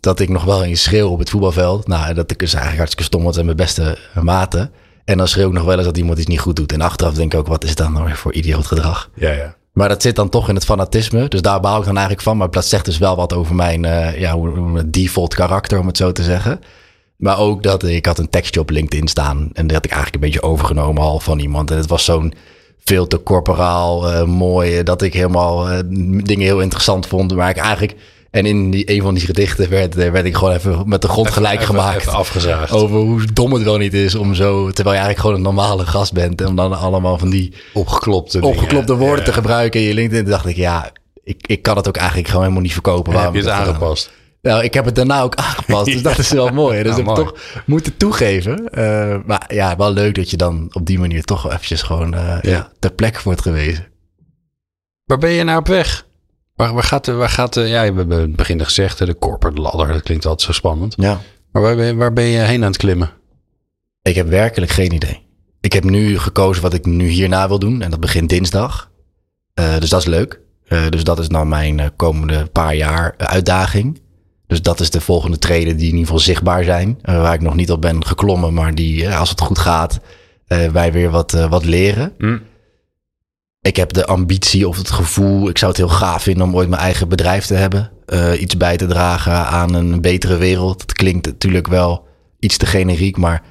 Dat 0.00 0.20
ik 0.20 0.28
nog 0.28 0.44
wel 0.44 0.64
eens 0.64 0.82
schreeuw 0.82 1.08
op 1.08 1.18
het 1.18 1.30
voetbalveld. 1.30 1.86
Nou, 1.88 2.14
dat 2.14 2.30
ik 2.30 2.38
dus 2.38 2.48
eigenlijk 2.52 2.76
hartstikke 2.76 3.04
stom 3.12 3.24
was 3.24 3.36
en 3.36 3.44
mijn 3.44 3.56
beste 3.56 3.98
maten. 4.22 4.72
En 5.04 5.16
dan 5.18 5.28
schreeuw 5.28 5.46
ik 5.48 5.52
nog 5.54 5.64
wel 5.64 5.76
eens 5.76 5.84
dat 5.84 5.96
iemand 5.96 6.18
iets 6.18 6.26
niet 6.26 6.40
goed 6.40 6.56
doet. 6.56 6.72
En 6.72 6.80
achteraf 6.80 7.14
denk 7.14 7.32
ik 7.32 7.38
ook, 7.38 7.46
wat 7.46 7.64
is 7.64 7.74
dat 7.74 7.90
nou 7.90 8.04
weer 8.04 8.16
voor 8.16 8.32
idioot 8.32 8.66
gedrag? 8.66 9.10
Ja, 9.14 9.30
ja. 9.30 9.56
Maar 9.72 9.88
dat 9.88 10.02
zit 10.02 10.16
dan 10.16 10.28
toch 10.28 10.48
in 10.48 10.54
het 10.54 10.64
fanatisme. 10.64 11.28
Dus 11.28 11.42
daar 11.42 11.60
baal 11.60 11.78
ik 11.78 11.84
dan 11.84 11.96
eigenlijk 11.96 12.26
van. 12.26 12.36
Maar 12.36 12.50
dat 12.50 12.64
zegt 12.64 12.84
dus 12.84 12.98
wel 12.98 13.16
wat 13.16 13.32
over 13.32 13.54
mijn 13.54 13.84
eh, 13.84 14.20
ja, 14.20 14.32
hoe, 14.32 14.90
default 14.90 15.34
karakter, 15.34 15.78
om 15.78 15.86
het 15.86 15.96
zo 15.96 16.12
te 16.12 16.22
zeggen. 16.22 16.60
Maar 17.16 17.38
ook 17.38 17.62
dat 17.62 17.82
ik 17.84 18.06
had 18.06 18.18
een 18.18 18.30
tekstje 18.30 18.60
op 18.60 18.70
LinkedIn 18.70 19.08
staan. 19.08 19.50
En 19.52 19.66
dat 19.66 19.76
had 19.76 19.84
ik 19.84 19.92
eigenlijk 19.92 20.14
een 20.14 20.30
beetje 20.30 20.48
overgenomen 20.48 21.02
al 21.02 21.20
van 21.20 21.38
iemand. 21.38 21.70
En 21.70 21.76
het 21.76 21.88
was 21.88 22.04
zo'n 22.04 22.32
veel 22.78 23.06
te 23.06 23.22
corporaal, 23.22 24.12
eh, 24.12 24.24
mooi. 24.24 24.82
Dat 24.82 25.02
ik 25.02 25.14
helemaal 25.14 25.68
eh, 25.68 25.78
dingen 26.22 26.46
heel 26.46 26.60
interessant 26.60 27.06
vond. 27.06 27.34
Maar 27.34 27.50
ik 27.50 27.56
eigenlijk 27.56 27.96
En 28.30 28.46
in 28.46 28.70
die, 28.70 28.90
een 28.90 29.02
van 29.02 29.14
die 29.14 29.24
gedichten 29.24 29.70
werd, 29.70 29.96
eh, 29.96 30.10
werd 30.10 30.24
ik 30.24 30.34
gewoon 30.36 30.54
even 30.54 30.88
met 30.88 31.02
de 31.02 31.08
grond 31.08 31.30
gelijk 31.30 31.60
Even- 31.60 31.74
gemaakt. 31.74 32.00
even 32.00 32.12
afgezaagd. 32.12 32.72
Over 32.72 32.96
hoe 32.96 33.24
dom 33.32 33.52
het 33.52 33.62
wel 33.62 33.76
niet 33.76 33.94
is 33.94 34.14
om 34.14 34.34
zo, 34.34 34.70
terwijl 34.70 34.96
je 34.96 35.02
eigenlijk 35.02 35.18
gewoon 35.20 35.34
een 35.34 35.42
normale 35.54 35.86
gast 35.86 36.12
bent. 36.12 36.40
En 36.40 36.46
om 36.46 36.56
dan 36.56 36.78
allemaal 36.78 37.18
van 37.18 37.30
die 37.30 37.54
Opgeklopte 37.74 38.40
dingen. 38.40 38.56
opgeklopte 38.56 38.94
woorden 38.96 39.18
Ja. 39.18 39.24
te 39.24 39.32
gebruiken 39.32 39.80
in 39.80 39.86
je 39.86 39.94
LinkedIn. 39.94 40.22
Toen 40.22 40.32
dacht 40.32 40.46
ik, 40.46 40.56
ja, 40.56 40.90
ik, 41.22 41.46
ik 41.46 41.62
kan 41.62 41.76
het 41.76 41.88
ook 41.88 41.96
eigenlijk 41.96 42.26
gewoon 42.28 42.42
helemaal 42.42 42.62
niet 42.64 42.72
verkopen. 42.72 43.04
Heb 43.12 43.14
Waarom 43.14 43.34
je 43.34 43.40
het 43.40 43.50
gedaan 43.50 43.66
aangepast? 43.66 44.04
heb. 44.04 44.14
Nou, 44.42 44.64
ik 44.64 44.74
heb 44.74 44.84
het 44.84 44.94
daarna 44.94 45.22
ook 45.22 45.34
aangepast. 45.34 45.84
Dus 45.92 46.02
dat 46.02 46.18
is 46.18 46.30
wel 46.30 46.48
mooi. 46.48 46.82
Dus 46.82 46.94
Ja, 46.94 47.00
ik 47.00 47.06
heb 47.06 47.14
toch 47.16 47.34
moeten 47.66 47.96
toegeven. 47.96 48.68
Eh, 48.68 49.16
maar 49.26 49.50
ja, 49.54 49.76
wel 49.76 49.92
leuk 49.92 50.14
dat 50.14 50.30
je 50.30 50.36
dan 50.36 50.68
op 50.72 50.86
die 50.86 50.98
manier 50.98 51.24
toch 51.24 51.46
eventjes 51.52 51.82
gewoon 51.82 52.14
eh, 52.14 52.36
ja. 52.42 52.70
ter 52.78 52.92
plekke 52.92 53.20
wordt 53.24 53.42
gewezen. 53.42 53.86
Waar 55.04 55.18
ben 55.18 55.30
je 55.30 55.44
nou 55.44 55.58
op 55.58 55.66
weg? 55.68 56.06
Waar, 56.60 56.74
waar 56.74 56.82
gaat 56.82 57.04
de, 57.04 57.12
waar 57.12 57.28
gaat 57.28 57.54
de, 57.54 57.60
ja, 57.60 57.80
we 57.80 57.96
hebben 57.96 58.16
in 58.16 58.22
het 58.22 58.36
begin 58.36 58.64
gezegd, 58.64 58.98
de 58.98 59.18
corporate 59.18 59.60
ladder, 59.60 59.86
dat 59.86 60.02
klinkt 60.02 60.24
altijd 60.26 60.46
zo 60.46 60.52
spannend. 60.52 60.94
Ja. 60.96 61.20
Maar 61.52 61.62
waar 61.62 61.76
ben, 61.76 61.86
je, 61.86 61.94
waar 61.94 62.12
ben 62.12 62.24
je 62.24 62.38
heen 62.38 62.60
aan 62.62 62.70
het 62.70 62.76
klimmen? 62.76 63.10
Ik 64.02 64.14
heb 64.14 64.28
werkelijk 64.28 64.70
geen 64.72 64.92
idee. 64.92 65.22
Ik 65.60 65.72
heb 65.72 65.84
nu 65.84 66.18
gekozen 66.18 66.62
wat 66.62 66.74
ik 66.74 66.84
nu 66.86 67.08
hierna 67.08 67.48
wil 67.48 67.58
doen. 67.58 67.82
En 67.82 67.90
dat 67.90 68.00
begint 68.00 68.28
dinsdag. 68.28 68.90
Eh, 69.54 69.78
dus 69.78 69.90
dat 69.90 70.00
is 70.00 70.06
leuk. 70.06 70.40
Eh, 70.64 70.88
dus 70.88 71.04
dat 71.04 71.18
is 71.18 71.28
dan 71.28 71.48
mijn 71.48 71.80
eh, 71.80 71.86
komende 71.96 72.46
paar 72.52 72.74
jaar 72.74 73.14
eh, 73.16 73.26
uitdaging. 73.26 74.00
Dus 74.46 74.62
dat 74.62 74.80
is 74.80 74.90
de 74.90 75.00
volgende 75.00 75.38
treden 75.38 75.76
die 75.76 75.86
in 75.86 75.90
ieder 75.92 76.04
geval 76.06 76.18
zichtbaar 76.18 76.64
zijn. 76.64 76.98
eh, 77.02 77.20
waar 77.20 77.34
ik 77.34 77.40
nog 77.40 77.54
niet 77.54 77.70
op 77.70 77.80
ben 77.80 78.06
geklommen. 78.06 78.54
Maar 78.54 78.74
die, 78.74 79.06
eh, 79.06 79.20
als 79.20 79.30
het 79.30 79.40
goed 79.40 79.58
gaat, 79.58 80.00
eh, 80.46 80.68
wij 80.68 80.92
weer 80.92 81.10
wat, 81.10 81.34
eh, 81.34 81.50
wat 81.50 81.64
leren. 81.64 82.12
Ik 83.62 83.76
heb 83.76 83.92
de 83.92 84.06
ambitie 84.06 84.68
of 84.68 84.76
het 84.76 84.90
gevoel. 84.90 85.48
Ik 85.48 85.58
zou 85.58 85.70
het 85.70 85.80
heel 85.80 85.88
gaaf 85.88 86.22
vinden 86.22 86.44
om 86.44 86.56
ooit 86.56 86.68
mijn 86.68 86.82
eigen 86.82 87.08
bedrijf 87.08 87.46
te 87.46 87.54
hebben. 87.54 87.90
Eh, 88.06 88.40
iets 88.40 88.56
bij 88.56 88.76
te 88.76 88.86
dragen 88.86 89.32
aan 89.32 89.74
een 89.74 90.00
betere 90.00 90.36
wereld. 90.36 90.78
Dat 90.78 90.92
klinkt 90.92 91.26
natuurlijk 91.26 91.66
wel 91.66 92.06
iets 92.38 92.56
te 92.56 92.66
generiek. 92.66 93.16
Maar 93.16 93.42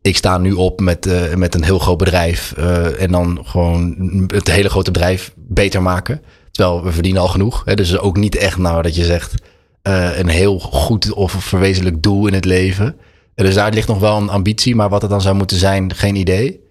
ik 0.00 0.16
sta 0.16 0.38
nu 0.38 0.52
op 0.52 0.80
met, 0.80 1.06
eh, 1.06 1.34
met 1.34 1.54
een 1.54 1.64
heel 1.64 1.78
groot 1.78 1.98
bedrijf. 1.98 2.52
eh, 2.56 3.02
en 3.02 3.10
dan 3.10 3.38
gewoon 3.42 3.96
het 4.26 4.50
hele 4.50 4.68
grote 4.68 4.90
bedrijf 4.90 5.32
beter 5.36 5.82
maken. 5.82 6.22
Terwijl 6.50 6.84
we 6.84 6.92
verdienen 6.92 7.22
al 7.22 7.28
genoeg. 7.28 7.62
Hè, 7.64 7.74
dus 7.74 7.98
ook 7.98 8.16
niet 8.16 8.36
echt 8.36 8.58
nou 8.58 8.82
dat 8.82 8.94
je 8.96 9.04
zegt 9.04 9.34
een 9.82 10.28
heel 10.28 10.58
goed 10.58 11.12
of 11.12 11.32
verwezenlijk 11.32 12.02
doel 12.02 12.26
in 12.26 12.34
het 12.34 12.44
leven. 12.44 12.96
Dus 13.34 13.54
daar 13.54 13.72
ligt 13.72 13.88
nog 13.88 13.98
wel 13.98 14.16
een 14.16 14.28
ambitie. 14.28 14.74
Maar 14.74 14.88
wat 14.88 15.02
het 15.02 15.10
dan 15.10 15.20
zou 15.20 15.34
moeten 15.34 15.56
zijn, 15.56 15.94
geen 15.94 16.16
idee. 16.16 16.61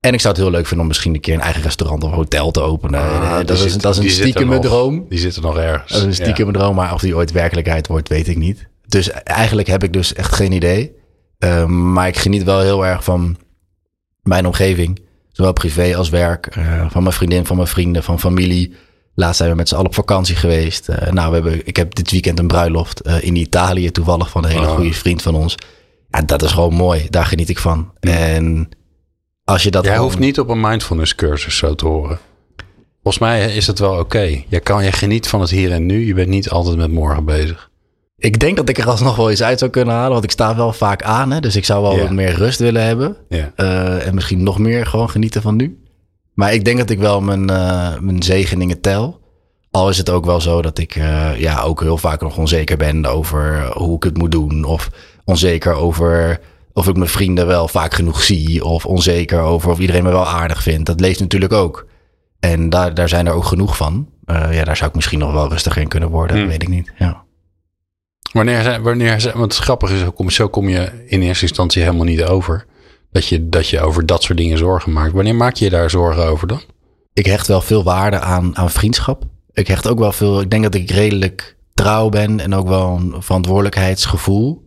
En 0.00 0.12
ik 0.12 0.20
zou 0.20 0.34
het 0.34 0.42
heel 0.42 0.52
leuk 0.52 0.62
vinden 0.66 0.80
om 0.80 0.86
misschien 0.86 1.14
een 1.14 1.20
keer 1.20 1.34
een 1.34 1.40
eigen 1.40 1.62
restaurant 1.62 2.04
of 2.04 2.10
hotel 2.10 2.50
te 2.50 2.60
openen. 2.60 3.00
Ah, 3.00 3.06
Eh, 3.40 3.46
dat, 3.46 3.50
is, 3.50 3.72
zit- 3.72 3.82
dat 3.82 3.92
is 3.94 4.00
die 4.00 4.08
een 4.08 4.14
zit 4.14 4.24
er 4.24 4.30
stiekem 4.30 4.54
nog. 4.54 4.64
droom. 4.64 5.06
Die 5.08 5.18
zitten 5.18 5.42
nog 5.42 5.56
ergens. 5.58 5.92
Dat 5.92 6.00
is 6.00 6.06
een 6.06 6.14
stiekem 6.14 6.52
droom, 6.52 6.74
maar 6.74 6.92
of 6.94 7.00
die 7.00 7.16
ooit 7.16 7.32
werkelijkheid 7.32 7.86
wordt, 7.86 8.08
weet 8.08 8.28
ik 8.28 8.36
niet. 8.36 8.66
Dus 8.86 9.10
eigenlijk 9.10 9.68
heb 9.68 9.82
ik 9.84 9.92
dus 9.92 10.12
echt 10.14 10.34
geen 10.34 10.52
idee. 10.52 10.92
Eh, 11.38 11.64
maar 11.66 12.08
ik 12.08 12.16
geniet 12.16 12.42
wel 12.42 12.60
heel 12.60 12.86
erg 12.86 13.04
van 13.04 13.36
mijn 14.22 14.46
omgeving. 14.46 15.00
Zowel 15.32 15.52
privé 15.52 15.96
als 15.96 16.08
werk. 16.08 16.46
eh, 16.46 16.90
van 16.90 17.02
mijn 17.02 17.14
vriendin, 17.14 17.46
van 17.46 17.56
mijn 17.56 17.68
vrienden, 17.68 18.02
van 18.02 18.20
familie. 18.20 18.74
Laatst 19.14 19.36
zijn 19.36 19.50
we 19.50 19.56
met 19.56 19.68
z'n 19.68 19.74
allen 19.74 19.86
op 19.86 19.94
vakantie 19.94 20.36
geweest. 20.36 20.88
Eh, 20.88 21.12
nou, 21.12 21.28
we 21.28 21.34
hebben, 21.34 21.66
ik 21.66 21.76
heb 21.76 21.94
dit 21.94 22.10
weekend 22.10 22.38
een 22.38 22.46
bruiloft 22.46 23.00
in 23.20 23.36
Italië 23.36 23.90
toevallig 23.90 24.30
van 24.30 24.44
een 24.44 24.50
hele 24.50 24.66
Ah. 24.66 24.74
goede 24.74 24.92
vriend 24.92 25.22
van 25.22 25.34
ons. 25.34 25.54
Ja, 26.10 26.20
dat 26.22 26.42
is 26.42 26.50
gewoon 26.52 26.74
mooi. 26.74 27.06
Daar 27.10 27.26
geniet 27.26 27.48
ik 27.48 27.58
van. 27.58 27.92
En 28.00 28.68
als 29.46 29.62
je 29.62 29.70
dat 29.70 29.84
Jij 29.84 29.92
gewoon- 29.92 30.08
hoeft 30.08 30.20
niet 30.20 30.38
op 30.40 30.48
een 30.48 30.60
mindfulness 30.60 31.14
cursus 31.14 31.56
zo 31.56 31.74
te 31.74 31.86
horen. 31.86 32.18
Volgens 33.02 33.18
mij 33.24 33.54
is 33.54 33.66
het 33.66 33.78
wel 33.78 33.98
oké. 33.98 34.42
Je, 34.48 34.60
kan, 34.60 34.84
je 34.84 34.92
geniet 34.92 35.28
van 35.28 35.40
het 35.40 35.50
hier 35.50 35.72
en 35.72 35.86
nu. 35.86 36.06
Je 36.06 36.14
bent 36.14 36.28
niet 36.28 36.50
altijd 36.50 36.76
met 36.76 36.92
morgen 36.92 37.24
bezig. 37.24 37.70
Ik 38.18 38.38
denk 38.40 38.56
dat 38.56 38.68
ik 38.68 38.78
er 38.78 38.88
alsnog 38.88 39.16
wel 39.16 39.30
iets 39.30 39.42
uit 39.42 39.58
zou 39.58 39.70
kunnen 39.70 39.94
halen. 39.94 40.12
Want 40.12 40.24
ik 40.24 40.30
sta 40.30 40.56
wel 40.56 40.72
vaak 40.72 41.02
aan. 41.02 41.30
Hè? 41.30 41.40
Dus 41.40 41.56
ik 41.56 41.64
zou 41.64 41.82
wel 41.82 41.98
wat 41.98 42.10
meer 42.10 42.32
rust 42.34 42.58
willen 42.58 42.82
hebben. 42.84 43.16
Eh, 43.56 44.06
en 44.06 44.14
misschien 44.14 44.42
nog 44.42 44.58
meer 44.58 44.86
gewoon 44.86 45.10
genieten 45.10 45.42
van 45.42 45.56
nu. 45.56 45.82
Maar 46.34 46.54
ik 46.54 46.64
denk 46.64 46.78
dat 46.78 46.90
ik 46.90 46.98
wel 46.98 47.20
mijn, 47.20 47.50
eh, 47.50 47.98
mijn 47.98 48.22
zegeningen 48.22 48.80
tel. 48.80 49.20
Al 49.70 49.88
is 49.88 49.98
het 49.98 50.10
ook 50.10 50.24
wel 50.24 50.40
zo 50.40 50.62
dat 50.62 50.78
ik 50.78 50.96
eh, 50.96 51.40
ja, 51.40 51.60
ook 51.60 51.80
heel 51.80 51.98
vaak 51.98 52.20
nog 52.20 52.36
onzeker 52.38 52.76
ben 52.76 53.06
over 53.06 53.70
hoe 53.72 53.96
ik 53.96 54.02
het 54.02 54.16
moet 54.16 54.30
doen. 54.32 54.64
Of 54.64 54.90
onzeker 55.24 55.72
over 55.72 56.40
of 56.76 56.88
ik 56.88 56.96
mijn 56.96 57.10
vrienden 57.10 57.46
wel 57.46 57.68
vaak 57.68 57.94
genoeg 57.94 58.22
zie. 58.22 58.64
Of 58.64 58.86
onzeker 58.86 59.40
over 59.40 59.70
of 59.70 59.78
iedereen 59.78 60.02
me 60.02 60.10
wel 60.10 60.26
aardig 60.26 60.62
vindt. 60.62 60.86
Dat 60.86 61.00
leeft 61.00 61.20
natuurlijk 61.20 61.52
ook. 61.52 61.86
En 62.40 62.70
daar, 62.70 62.94
daar 62.94 63.08
zijn 63.08 63.26
er 63.26 63.32
ook 63.32 63.44
genoeg 63.44 63.76
van. 63.76 64.08
Eh, 64.24 64.54
ja, 64.54 64.64
daar 64.64 64.76
zou 64.76 64.88
ik 64.88 64.94
misschien 64.96 65.18
nog 65.18 65.32
wel 65.32 65.48
rustiger 65.48 65.82
in 65.82 65.88
kunnen 65.88 66.08
worden. 66.10 66.36
Hmm. 66.36 66.46
Weet 66.48 66.62
ik 66.62 66.68
niet. 66.68 66.92
Ja. 66.98 67.24
Wanneer, 68.32 68.62
zijn- 68.62 68.82
wanneer, 68.82 69.20
zijn- 69.20 69.38
want 69.38 69.54
het 69.54 69.62
grappige 69.62 69.94
is, 69.94 70.00
zo 70.00 70.10
kom, 70.10 70.30
zo 70.30 70.48
kom 70.48 70.68
je 70.68 71.04
in 71.06 71.22
eerste 71.22 71.44
instantie 71.46 71.82
helemaal 71.82 72.04
niet 72.04 72.24
over. 72.24 72.66
Dat 73.10 73.26
je, 73.26 73.48
dat 73.48 73.68
je 73.68 73.80
over 73.80 74.06
dat 74.06 74.22
soort 74.22 74.38
dingen 74.38 74.58
zorgen 74.58 74.92
maakt. 74.92 75.12
Wanneer 75.12 75.34
maak 75.34 75.54
je 75.54 75.64
je 75.64 75.70
daar 75.70 75.90
zorgen 75.90 76.24
over 76.26 76.46
dan? 76.48 76.60
ik 77.12 77.26
hecht 77.26 77.46
wel 77.46 77.60
veel 77.60 77.82
waarde 77.82 78.20
aan, 78.20 78.56
aan 78.56 78.70
vriendschap. 78.70 79.24
Ik 79.52 79.66
hecht 79.66 79.88
ook 79.88 79.98
wel 79.98 80.12
veel. 80.12 80.40
Ik 80.40 80.50
denk 80.50 80.62
dat 80.62 80.74
ik 80.74 80.90
redelijk 80.90 81.56
trouw 81.74 82.08
ben 82.08 82.40
en 82.40 82.54
ook 82.54 82.68
wel 82.68 82.96
een 82.96 83.14
verantwoordelijkheidsgevoel. 83.22 84.65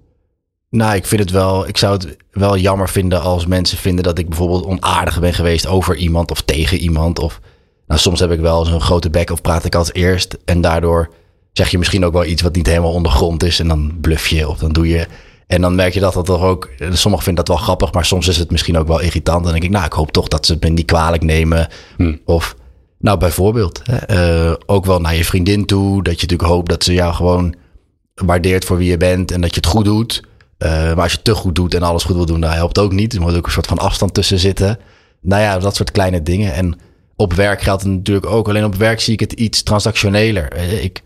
Nou, 0.69 0.95
ik 0.95 1.05
vind 1.05 1.21
het 1.21 1.31
wel. 1.31 1.67
Ik 1.67 1.77
zou 1.77 1.93
het 1.93 2.17
wel 2.31 2.57
jammer 2.57 2.89
vinden 2.89 3.21
als 3.21 3.45
mensen 3.45 3.77
vinden 3.77 4.03
dat 4.03 4.19
ik 4.19 4.29
bijvoorbeeld 4.29 4.65
onaardig 4.65 5.19
ben 5.19 5.33
geweest 5.33 5.67
over 5.67 5.95
iemand 5.95 6.31
of 6.31 6.41
tegen 6.41 6.77
iemand. 6.77 7.19
Of 7.19 7.39
nou, 7.87 7.99
soms 7.99 8.19
heb 8.19 8.31
ik 8.31 8.39
wel 8.39 8.65
zo'n 8.65 8.81
grote 8.81 9.09
bek 9.09 9.29
of 9.29 9.41
praat 9.41 9.65
ik 9.65 9.75
als 9.75 9.93
eerst. 9.93 10.37
En 10.45 10.61
daardoor 10.61 11.09
zeg 11.53 11.69
je 11.69 11.77
misschien 11.77 12.05
ook 12.05 12.13
wel 12.13 12.25
iets 12.25 12.41
wat 12.41 12.55
niet 12.55 12.67
helemaal 12.67 12.93
ondergrond 12.93 13.43
is. 13.43 13.59
En 13.59 13.67
dan 13.67 13.97
bluff 14.01 14.27
je 14.27 14.49
of 14.49 14.57
dan 14.57 14.71
doe 14.71 14.87
je. 14.87 15.07
En 15.47 15.61
dan 15.61 15.75
merk 15.75 15.93
je 15.93 15.99
dat 15.99 16.13
dat 16.13 16.25
toch 16.25 16.41
ook. 16.41 16.69
Sommigen 16.77 17.25
vinden 17.25 17.45
dat 17.45 17.55
wel 17.55 17.65
grappig, 17.65 17.93
maar 17.93 18.05
soms 18.05 18.27
is 18.27 18.37
het 18.37 18.51
misschien 18.51 18.77
ook 18.77 18.87
wel 18.87 18.99
irritant. 18.99 19.43
Dan 19.43 19.51
denk 19.51 19.63
ik, 19.63 19.69
nou, 19.69 19.85
ik 19.85 19.93
hoop 19.93 20.11
toch 20.11 20.27
dat 20.27 20.45
ze 20.45 20.53
het 20.53 20.63
me 20.63 20.69
niet 20.69 20.85
kwalijk 20.85 21.23
nemen. 21.23 21.67
Of, 22.25 22.55
nou, 22.99 23.17
bijvoorbeeld, 23.17 23.81
hè, 23.83 23.95
eh, 23.95 24.55
ook 24.65 24.85
wel 24.85 24.99
naar 24.99 25.15
je 25.15 25.25
vriendin 25.25 25.65
toe. 25.65 26.03
Dat 26.03 26.19
je 26.19 26.21
natuurlijk 26.21 26.49
hoopt 26.49 26.69
dat 26.69 26.83
ze 26.83 26.93
jou 26.93 27.13
gewoon 27.13 27.55
waardeert 28.15 28.65
voor 28.65 28.77
wie 28.77 28.89
je 28.89 28.97
bent 28.97 29.31
en 29.31 29.41
dat 29.41 29.49
je 29.49 29.55
het 29.55 29.69
goed 29.69 29.85
doet. 29.85 30.23
Eh, 30.59 30.69
maar 30.69 31.03
als 31.03 31.11
je 31.11 31.21
te 31.21 31.35
goed 31.35 31.55
doet 31.55 31.73
en 31.73 31.83
alles 31.83 32.03
goed 32.03 32.15
wil 32.15 32.25
doen, 32.25 32.41
dan 32.41 32.51
helpt 32.51 32.79
ook 32.79 32.91
niet. 32.91 33.13
Er 33.13 33.21
moet 33.21 33.35
ook 33.35 33.45
een 33.45 33.51
soort 33.51 33.67
van 33.67 33.77
afstand 33.77 34.13
tussen 34.13 34.39
zitten. 34.39 34.79
Nou 35.21 35.41
ja, 35.41 35.59
dat 35.59 35.75
soort 35.75 35.91
kleine 35.91 36.23
dingen. 36.23 36.53
En 36.53 36.79
op 37.15 37.33
werk 37.33 37.61
geldt 37.61 37.83
het 37.83 37.91
natuurlijk 37.91 38.25
ook. 38.25 38.47
Alleen 38.47 38.65
op 38.65 38.75
werk 38.75 38.99
zie 38.99 39.13
ik 39.13 39.19
het 39.19 39.33
iets 39.33 39.63
transactioneler. 39.63 40.51
Eh, 40.51 40.83
Ik, 40.83 41.03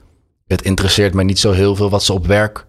het 0.47 0.61
interesseert 0.61 1.13
mij 1.13 1.23
niet 1.23 1.39
zo 1.39 1.51
heel 1.51 1.75
veel 1.75 1.89
wat 1.89 2.03
ze 2.03 2.13
op 2.13 2.27
werk 2.27 2.65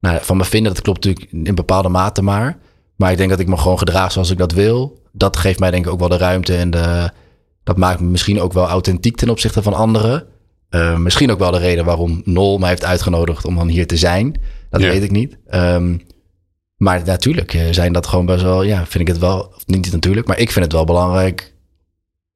nou, 0.00 0.18
van 0.22 0.36
me 0.36 0.44
vinden. 0.44 0.74
Dat 0.74 0.82
klopt 0.82 1.04
natuurlijk 1.04 1.32
in 1.32 1.54
bepaalde 1.54 1.88
mate 1.88 2.22
maar. 2.22 2.58
Maar 2.96 3.10
ik 3.10 3.16
denk 3.16 3.30
dat 3.30 3.40
ik 3.40 3.48
me 3.48 3.56
gewoon 3.56 3.78
gedraag 3.78 4.12
zoals 4.12 4.30
ik 4.30 4.38
dat 4.38 4.52
wil. 4.52 5.02
Dat 5.12 5.36
geeft 5.36 5.58
mij 5.58 5.70
denk 5.70 5.86
ik 5.86 5.92
ook 5.92 5.98
wel 5.98 6.08
de 6.08 6.16
ruimte 6.16 6.56
en 6.56 6.70
de, 6.70 7.10
dat 7.64 7.76
maakt 7.76 8.00
me 8.00 8.06
misschien 8.06 8.40
ook 8.40 8.52
wel 8.52 8.68
authentiek 8.68 9.16
ten 9.16 9.30
opzichte 9.30 9.62
van 9.62 9.74
anderen. 9.74 10.26
Eh, 10.68 10.96
misschien 10.96 11.30
ook 11.30 11.38
wel 11.38 11.50
de 11.50 11.58
reden 11.58 11.84
waarom 11.84 12.22
Nol 12.24 12.58
mij 12.58 12.68
heeft 12.68 12.84
uitgenodigd 12.84 13.44
om 13.44 13.56
dan 13.56 13.68
hier 13.68 13.86
te 13.86 13.96
zijn. 13.96 14.40
Dat 14.78 14.86
Ja. 14.86 14.92
weet 14.92 15.02
ik 15.02 15.10
niet. 15.10 15.36
Ehm, 15.46 15.98
maar 16.76 17.02
natuurlijk 17.04 17.54
eh, 17.54 17.62
zijn 17.70 17.92
dat 17.92 18.06
gewoon 18.06 18.26
best 18.26 18.42
wel, 18.42 18.62
ja, 18.62 18.86
vind 18.86 19.08
ik 19.08 19.14
het 19.14 19.18
wel, 19.18 19.40
of 19.56 19.66
niet 19.66 19.92
natuurlijk, 19.92 20.26
maar 20.26 20.38
ik 20.38 20.50
vind 20.50 20.64
het 20.64 20.74
wel 20.74 20.84
belangrijk. 20.84 21.54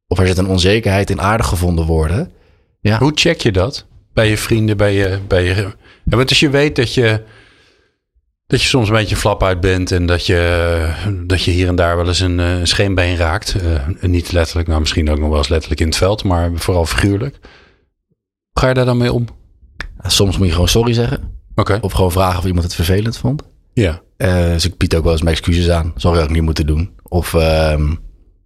Of 0.06 0.18
er 0.18 0.26
zit 0.26 0.38
een 0.38 0.46
onzekerheid 0.48 1.10
in 1.10 1.20
aardig 1.20 1.46
gevonden 1.46 1.84
worden. 1.86 2.32
Ja. 2.80 2.98
Hoe 2.98 3.12
check 3.14 3.40
je 3.40 3.52
dat? 3.52 3.86
Bij 4.12 4.28
je 4.28 4.36
vrienden, 4.36 4.76
bij 4.76 4.94
je... 4.94 5.18
Bij 5.28 5.44
je 5.44 5.54
ja, 6.04 6.16
want 6.16 6.28
als 6.28 6.40
je 6.40 6.50
weet 6.50 6.76
dat 6.76 6.94
je, 6.94 7.22
dat 8.46 8.62
je 8.62 8.68
soms 8.68 8.88
een 8.88 8.94
beetje 8.94 9.16
flap 9.16 9.42
uit 9.42 9.60
bent... 9.60 9.92
en 9.92 10.06
dat 10.06 10.26
je, 10.26 10.92
dat 11.26 11.42
je 11.42 11.50
hier 11.50 11.68
en 11.68 11.74
daar 11.76 11.96
wel 11.96 12.06
eens 12.06 12.20
een, 12.20 12.40
eh, 12.40 12.58
een 12.58 12.66
scheenbeen 12.66 13.16
raakt. 13.16 13.54
eh, 13.54 14.08
niet 14.08 14.32
letterlijk, 14.32 14.68
nou 14.68 14.80
misschien 14.80 15.10
ook 15.10 15.18
nog 15.18 15.28
wel 15.28 15.38
eens 15.38 15.48
letterlijk 15.48 15.80
in 15.80 15.86
het 15.86 15.96
veld... 15.96 16.24
maar 16.24 16.50
vooral 16.54 16.86
figuurlijk. 16.86 17.38
Hoe 18.50 18.62
ga 18.62 18.68
je 18.68 18.74
daar 18.74 18.84
dan 18.84 18.98
mee 18.98 19.12
om? 19.12 19.26
Soms 20.02 20.38
moet 20.38 20.46
je 20.46 20.52
gewoon 20.52 20.68
sorry 20.68 20.92
zeggen. 20.92 21.39
Of 21.80 21.92
gewoon 21.92 22.12
vragen 22.12 22.38
of 22.38 22.44
iemand 22.44 22.64
het 22.64 22.74
vervelend 22.74 23.16
vond. 23.16 23.42
ja. 23.72 24.00
Eh, 24.16 24.44
dus 24.44 24.64
ik 24.64 24.76
bied 24.76 24.96
ook 24.96 25.02
wel 25.02 25.12
eens 25.12 25.22
mijn 25.22 25.36
excuses 25.36 25.70
aan. 25.70 25.92
Dat 25.96 26.22
ik 26.22 26.30
niet 26.30 26.42
moeten 26.42 26.66
doen. 26.66 26.90
Of 27.02 27.34
ehm, 27.34 27.94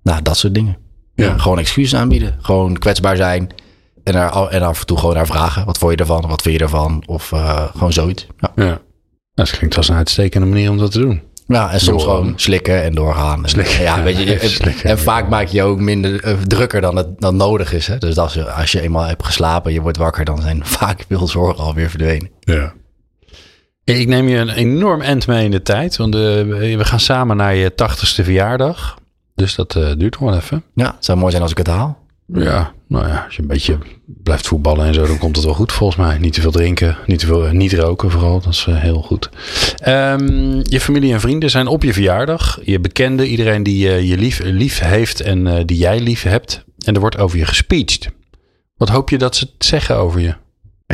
nou, 0.03 0.23
dat 0.23 0.37
soort 0.37 0.55
dingen. 0.55 0.77
Ja. 1.15 1.25
Ja. 1.25 1.39
Gewoon 1.39 1.59
excuses 1.59 1.95
aanbieden. 1.95 2.37
Gewoon 2.41 2.79
kwetsbaar 2.79 3.17
zijn. 3.17 3.49
En, 4.05 4.15
er, 4.15 4.47
en 4.49 4.63
af 4.63 4.81
en 4.81 4.87
toe 4.87 4.99
gewoon 4.99 5.15
naar 5.15 5.27
vragen. 5.27 5.65
Wat 5.65 5.79
vond 5.79 5.93
je 5.93 5.99
ervan? 5.99 6.27
Wat 6.29 6.43
vind 6.43 6.57
je 6.57 6.63
ervan? 6.63 7.03
Of 7.07 7.33
eh, 7.33 7.65
gewoon 7.77 7.93
zoiets. 7.93 8.27
Ja. 8.39 8.53
ja. 8.65 8.81
Dat 9.35 9.51
klinkt 9.51 9.77
als 9.77 9.89
een 9.89 9.97
uitstekende 9.97 10.47
manier 10.47 10.71
om 10.71 10.79
dat 10.79 10.91
te 10.93 10.99
doen. 10.99 11.23
Ja, 11.47 11.73
en 11.73 11.81
soms 11.81 12.03
gewoon 12.03 12.33
slikken 12.37 12.83
en 12.83 12.95
doorgaan. 12.95 13.43
En, 13.43 13.49
Slikken. 13.49 13.83
Ja, 13.83 14.03
weet 14.03 14.19
je, 14.19 14.35
en, 14.39 14.49
Slikken. 14.49 14.91
en 14.91 14.99
vaak 14.99 15.29
maak 15.29 15.47
je 15.47 15.57
je 15.57 15.63
ook 15.63 15.81
minder 15.81 16.23
eh, 16.23 16.35
drukker 16.39 16.81
dan 16.81 16.97
het 16.97 17.09
dan 17.21 17.37
nodig 17.37 17.73
is. 17.73 17.87
Hè? 17.87 17.99
Dus 17.99 18.19
als 18.19 18.35
je, 18.35 18.51
als 18.53 18.73
je 18.73 18.81
eenmaal 18.81 19.05
hebt 19.05 19.25
geslapen, 19.25 19.73
je 19.73 19.81
wordt 19.81 19.97
wakker, 19.97 20.25
dan 20.25 20.43
zijn 20.43 20.67
vaak 20.79 21.05
veel 21.09 21.27
zorgen 21.27 21.65
alweer 21.65 21.91
verdwenen. 21.91 22.31
Ja. 22.41 22.73
Ik 23.85 24.09
neem 24.09 24.29
je 24.29 24.37
een 24.37 24.51
enorm 24.51 25.01
end 25.01 25.27
mee 25.27 25.45
in 25.45 25.51
de 25.51 25.63
tijd. 25.63 25.97
Want 25.97 26.15
eh, 26.15 26.21
we 26.21 26.85
gaan 26.85 27.01
samen 27.01 27.37
naar 27.37 27.55
je 27.55 27.75
tachtigste 27.75 28.25
verjaardag. 28.25 28.99
Dus 29.35 29.55
dat 29.55 29.77
eh, 29.77 29.93
duurt 29.97 30.21
nog 30.21 30.31
wel 30.31 30.39
even. 30.39 30.63
Ja, 30.75 30.95
het 30.95 31.05
zou 31.05 31.19
mooi 31.19 31.31
zijn 31.31 31.43
als 31.43 31.51
ik 31.51 31.59
het 31.59 31.67
haal. 31.67 32.03
Ja, 32.27 32.73
nou 32.89 33.09
ja, 33.09 33.23
als 33.25 33.37
je 33.37 33.43
een 33.43 33.49
beetje 33.49 33.79
blijft 34.05 34.47
voetballen 34.47 34.87
en 34.87 34.95
zo, 34.95 35.07
dan 35.07 35.19
komt 35.19 35.37
het 35.37 35.45
wel 35.45 35.55
goed 35.55 35.73
volgens 35.73 35.99
mij. 35.99 36.19
Niet 36.19 36.33
te 36.33 36.41
veel 36.41 36.51
drinken, 36.51 36.97
niet 37.07 37.19
te 37.19 37.27
veel, 37.27 37.49
niet 37.53 37.73
roken 37.73 38.11
vooral, 38.11 38.41
dat 38.41 38.53
is 38.53 38.67
heel 38.71 39.03
goed. 39.03 39.29
Um, 39.89 40.61
je 40.63 40.81
familie 40.81 41.13
en 41.13 41.21
vrienden 41.21 41.51
zijn 41.51 41.67
op 41.67 41.83
je 41.83 41.93
verjaardag. 41.93 42.59
Je 42.63 42.81
bekende, 42.81 43.29
iedereen 43.29 43.63
die 43.63 44.07
je 44.07 44.17
lief, 44.17 44.41
lief 44.45 44.79
heeft 44.79 45.21
en 45.21 45.47
uh, 45.47 45.61
die 45.65 45.79
jij 45.79 46.01
lief 46.01 46.23
hebt. 46.23 46.65
En 46.85 46.95
er 46.95 47.01
wordt 47.01 47.19
over 47.19 47.39
je 47.39 47.47
gespeecht. 47.47 48.09
Wat 48.77 48.89
hoop 48.89 49.11
je 49.11 49.19
dat 49.19 49.37
ze 49.37 49.49
zeggen 49.59 49.97
over 49.97 50.21
je? 50.21 50.35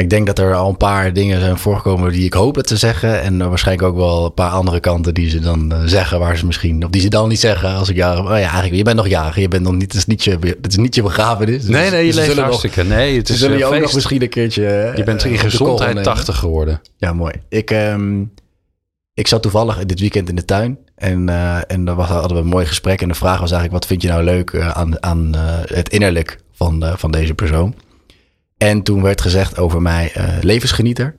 Ik 0.01 0.11
denk 0.11 0.27
dat 0.27 0.39
er 0.39 0.55
al 0.55 0.69
een 0.69 0.77
paar 0.77 1.13
dingen 1.13 1.41
zijn 1.41 1.59
voorgekomen 1.59 2.13
die 2.13 2.25
ik 2.25 2.33
hoop 2.33 2.55
dat 2.55 2.69
ze 2.69 2.77
zeggen. 2.77 3.23
En 3.23 3.49
waarschijnlijk 3.49 3.89
ook 3.89 3.97
wel 3.97 4.25
een 4.25 4.35
paar 4.35 4.51
andere 4.51 4.81
kanten 4.81 5.15
die 5.15 5.31
ze 5.31 5.39
dan 5.39 5.73
uh, 5.73 5.83
zeggen, 5.85 6.19
waar 6.19 6.37
ze 6.37 6.47
misschien, 6.47 6.85
of 6.85 6.91
die 6.91 7.01
ze 7.01 7.09
dan 7.09 7.29
niet 7.29 7.41
zeggen 7.41 7.75
als 7.75 7.89
ik 7.89 7.97
jarig 7.97 8.21
oh 8.21 8.27
ja, 8.27 8.35
eigenlijk, 8.35 8.75
je 8.75 8.83
bent 8.83 8.97
nog 8.97 9.09
jarig, 9.09 9.37
je 9.37 9.49
bent 9.49 9.63
nog 9.63 9.73
niet, 9.73 9.83
het 9.83 9.95
is 9.95 10.07
niet 10.07 10.25
je, 10.25 10.39
het 10.63 10.67
is 10.67 10.77
niet 10.77 10.95
je 10.95 11.03
begrafenis. 11.03 11.61
Dus, 11.61 11.71
nee, 11.71 11.91
nee, 11.91 12.07
je 12.07 12.13
dus 12.13 12.27
leeft 12.27 12.39
hartstikke. 12.39 12.83
Nog, 12.83 12.97
nee, 12.97 13.17
het 13.17 13.29
is 13.29 13.39
zullen 13.39 13.59
je 13.59 13.65
ook 13.65 13.79
nog 13.81 13.95
misschien 13.95 14.23
een 14.23 14.29
keertje. 14.29 14.93
Je 14.97 15.05
bent 15.05 15.25
in 15.25 15.39
gezondheid 15.39 16.03
80 16.05 16.37
geworden. 16.37 16.81
Ja, 16.97 17.13
mooi. 17.13 17.33
Ik, 17.49 17.71
um, 17.71 18.33
ik 19.15 19.27
zat 19.27 19.43
toevallig 19.43 19.85
dit 19.85 20.01
weekend 20.01 20.29
in 20.29 20.37
de 20.37 20.45
tuin 20.45 20.79
en, 20.95 21.29
uh, 21.29 21.71
en 21.71 21.85
daar 21.85 21.97
hadden 21.97 22.37
we 22.37 22.43
een 22.43 22.49
mooi 22.49 22.67
gesprek. 22.67 23.03
En 23.03 23.09
de 23.09 23.15
vraag 23.15 23.41
was 23.41 23.51
eigenlijk, 23.51 23.73
wat 23.73 23.87
vind 23.87 24.03
je 24.03 24.09
nou 24.09 24.25
leuk 24.25 24.57
aan, 24.57 25.03
aan 25.03 25.35
het 25.73 25.89
innerlijk 25.89 26.39
van, 26.53 26.85
van 26.97 27.11
deze 27.11 27.35
persoon? 27.35 27.75
En 28.63 28.83
toen 28.83 29.03
werd 29.03 29.21
gezegd 29.21 29.59
over 29.59 29.83
mij 29.83 30.13
uh, 30.17 30.25
levensgenieter. 30.41 31.17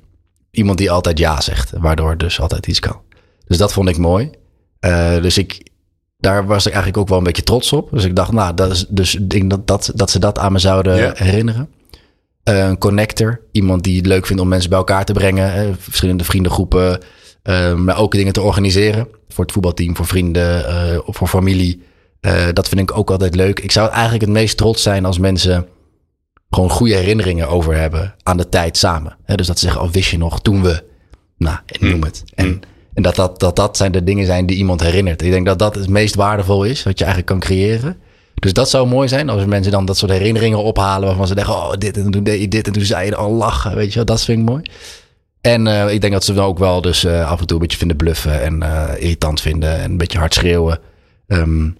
Iemand 0.51 0.77
die 0.77 0.91
altijd 0.91 1.17
ja 1.17 1.41
zegt, 1.41 1.71
waardoor 1.77 2.17
dus 2.17 2.39
altijd 2.39 2.67
iets 2.67 2.79
kan. 2.79 3.01
Dus 3.45 3.57
dat 3.57 3.73
vond 3.73 3.89
ik 3.89 3.97
mooi. 3.97 4.29
Uh, 4.85 5.21
dus 5.21 5.37
ik, 5.37 5.67
daar 6.17 6.45
was 6.45 6.65
ik 6.65 6.73
eigenlijk 6.73 7.01
ook 7.01 7.07
wel 7.07 7.17
een 7.17 7.23
beetje 7.23 7.43
trots 7.43 7.73
op. 7.73 7.89
Dus 7.91 8.03
ik 8.03 8.15
dacht, 8.15 8.31
nou, 8.31 8.53
dat 8.53 8.71
is 8.71 8.85
dus 8.89 9.15
ik 9.15 9.29
denk 9.29 9.49
dat, 9.49 9.67
dat, 9.67 9.91
dat 9.95 10.09
ze 10.09 10.19
dat 10.19 10.39
aan 10.39 10.51
me 10.51 10.59
zouden 10.59 11.17
herinneren. 11.17 11.69
Uh, 12.49 12.57
een 12.67 12.77
connector, 12.77 13.41
iemand 13.51 13.83
die 13.83 13.97
het 13.97 14.05
leuk 14.05 14.25
vindt 14.25 14.41
om 14.41 14.47
mensen 14.47 14.69
bij 14.69 14.79
elkaar 14.79 15.05
te 15.05 15.13
brengen. 15.13 15.75
verschillende 15.79 16.23
vriendengroepen, 16.23 16.99
maar 17.75 17.97
ook 17.97 18.11
dingen 18.11 18.33
te 18.33 18.41
organiseren. 18.41 19.07
Voor 19.29 19.43
het 19.43 19.53
voetbalteam, 19.53 19.95
voor 19.95 20.05
vrienden, 20.05 21.07
of 21.07 21.15
voor 21.17 21.27
familie. 21.27 21.83
dat 22.53 22.67
vind 22.67 22.81
ik 22.81 22.97
ook 22.97 23.11
altijd 23.11 23.35
leuk. 23.35 23.59
Ik 23.59 23.71
zou 23.71 23.89
eigenlijk 23.91 24.21
het 24.21 24.31
meest 24.31 24.57
trots 24.57 24.81
zijn 24.81 25.05
als 25.05 25.19
mensen 25.19 25.67
gewoon 26.51 26.69
goede 26.69 26.95
herinneringen 26.95 27.47
over 27.47 27.75
hebben 27.75 28.15
aan 28.23 28.37
de 28.37 28.49
tijd 28.49 28.77
samen. 28.77 29.17
dus 29.25 29.47
dat 29.47 29.59
ze 29.59 29.65
zeggen, 29.65 29.81
oh, 29.83 29.91
wist 29.91 30.09
je 30.09 30.17
nog 30.17 30.41
toen 30.41 30.61
we, 30.61 30.83
nou, 31.37 31.57
noem 31.79 31.91
hm. 31.91 32.03
het. 32.03 32.23
En, 32.35 32.61
en 32.93 33.03
dat, 33.03 33.15
dat, 33.15 33.39
dat 33.39 33.55
dat 33.55 33.77
zijn 33.77 33.91
de 33.91 34.03
dingen 34.03 34.25
zijn 34.25 34.45
die 34.45 34.57
iemand 34.57 34.81
herinnert. 34.81 35.21
Ik 35.21 35.31
denk 35.31 35.45
dat 35.45 35.59
dat 35.59 35.75
het 35.75 35.89
meest 35.89 36.15
waardevol 36.15 36.63
is 36.63 36.83
wat 36.83 36.97
je 36.97 37.05
eigenlijk 37.05 37.33
kan 37.33 37.49
creëren. 37.49 37.97
Dus 38.35 38.53
dat 38.53 38.69
zou 38.69 38.87
mooi 38.87 39.07
zijn 39.07 39.29
als 39.29 39.45
mensen 39.45 39.71
dan 39.71 39.85
dat 39.85 39.97
soort 39.97 40.11
herinneringen 40.11 40.63
ophalen 40.63 41.07
waarvan 41.07 41.27
ze 41.27 41.35
denken, 41.35 41.53
oh, 41.53 41.71
dit 41.77 41.97
en 41.97 42.11
toen 42.11 42.23
deed 42.23 42.41
je 42.41 42.47
dit 42.47 42.67
en 42.67 42.73
toen 42.73 42.83
zei 42.83 43.05
je 43.05 43.15
al 43.15 43.31
lachen, 43.31 43.75
weet 43.75 43.89
je 43.89 43.95
wel. 43.95 44.05
Dat 44.05 44.23
vind 44.23 44.39
ik 44.39 44.45
mooi. 44.45 44.63
En 45.41 45.65
uh, 45.65 45.93
ik 45.93 46.01
denk 46.01 46.13
dat 46.13 46.23
ze 46.23 46.33
dan 46.33 46.45
ook 46.45 46.59
wel 46.59 46.81
dus 46.81 47.03
uh, 47.03 47.31
af 47.31 47.39
en 47.39 47.45
toe 47.45 47.55
een 47.55 47.61
beetje 47.61 47.77
vinden 47.77 47.97
bluffen 47.97 48.41
en 48.41 48.63
uh, 48.63 48.89
irritant 48.97 49.41
vinden 49.41 49.79
en 49.79 49.91
een 49.91 49.97
beetje 49.97 50.17
hard 50.17 50.33
schreeuwen. 50.33 50.79
Um, 51.27 51.77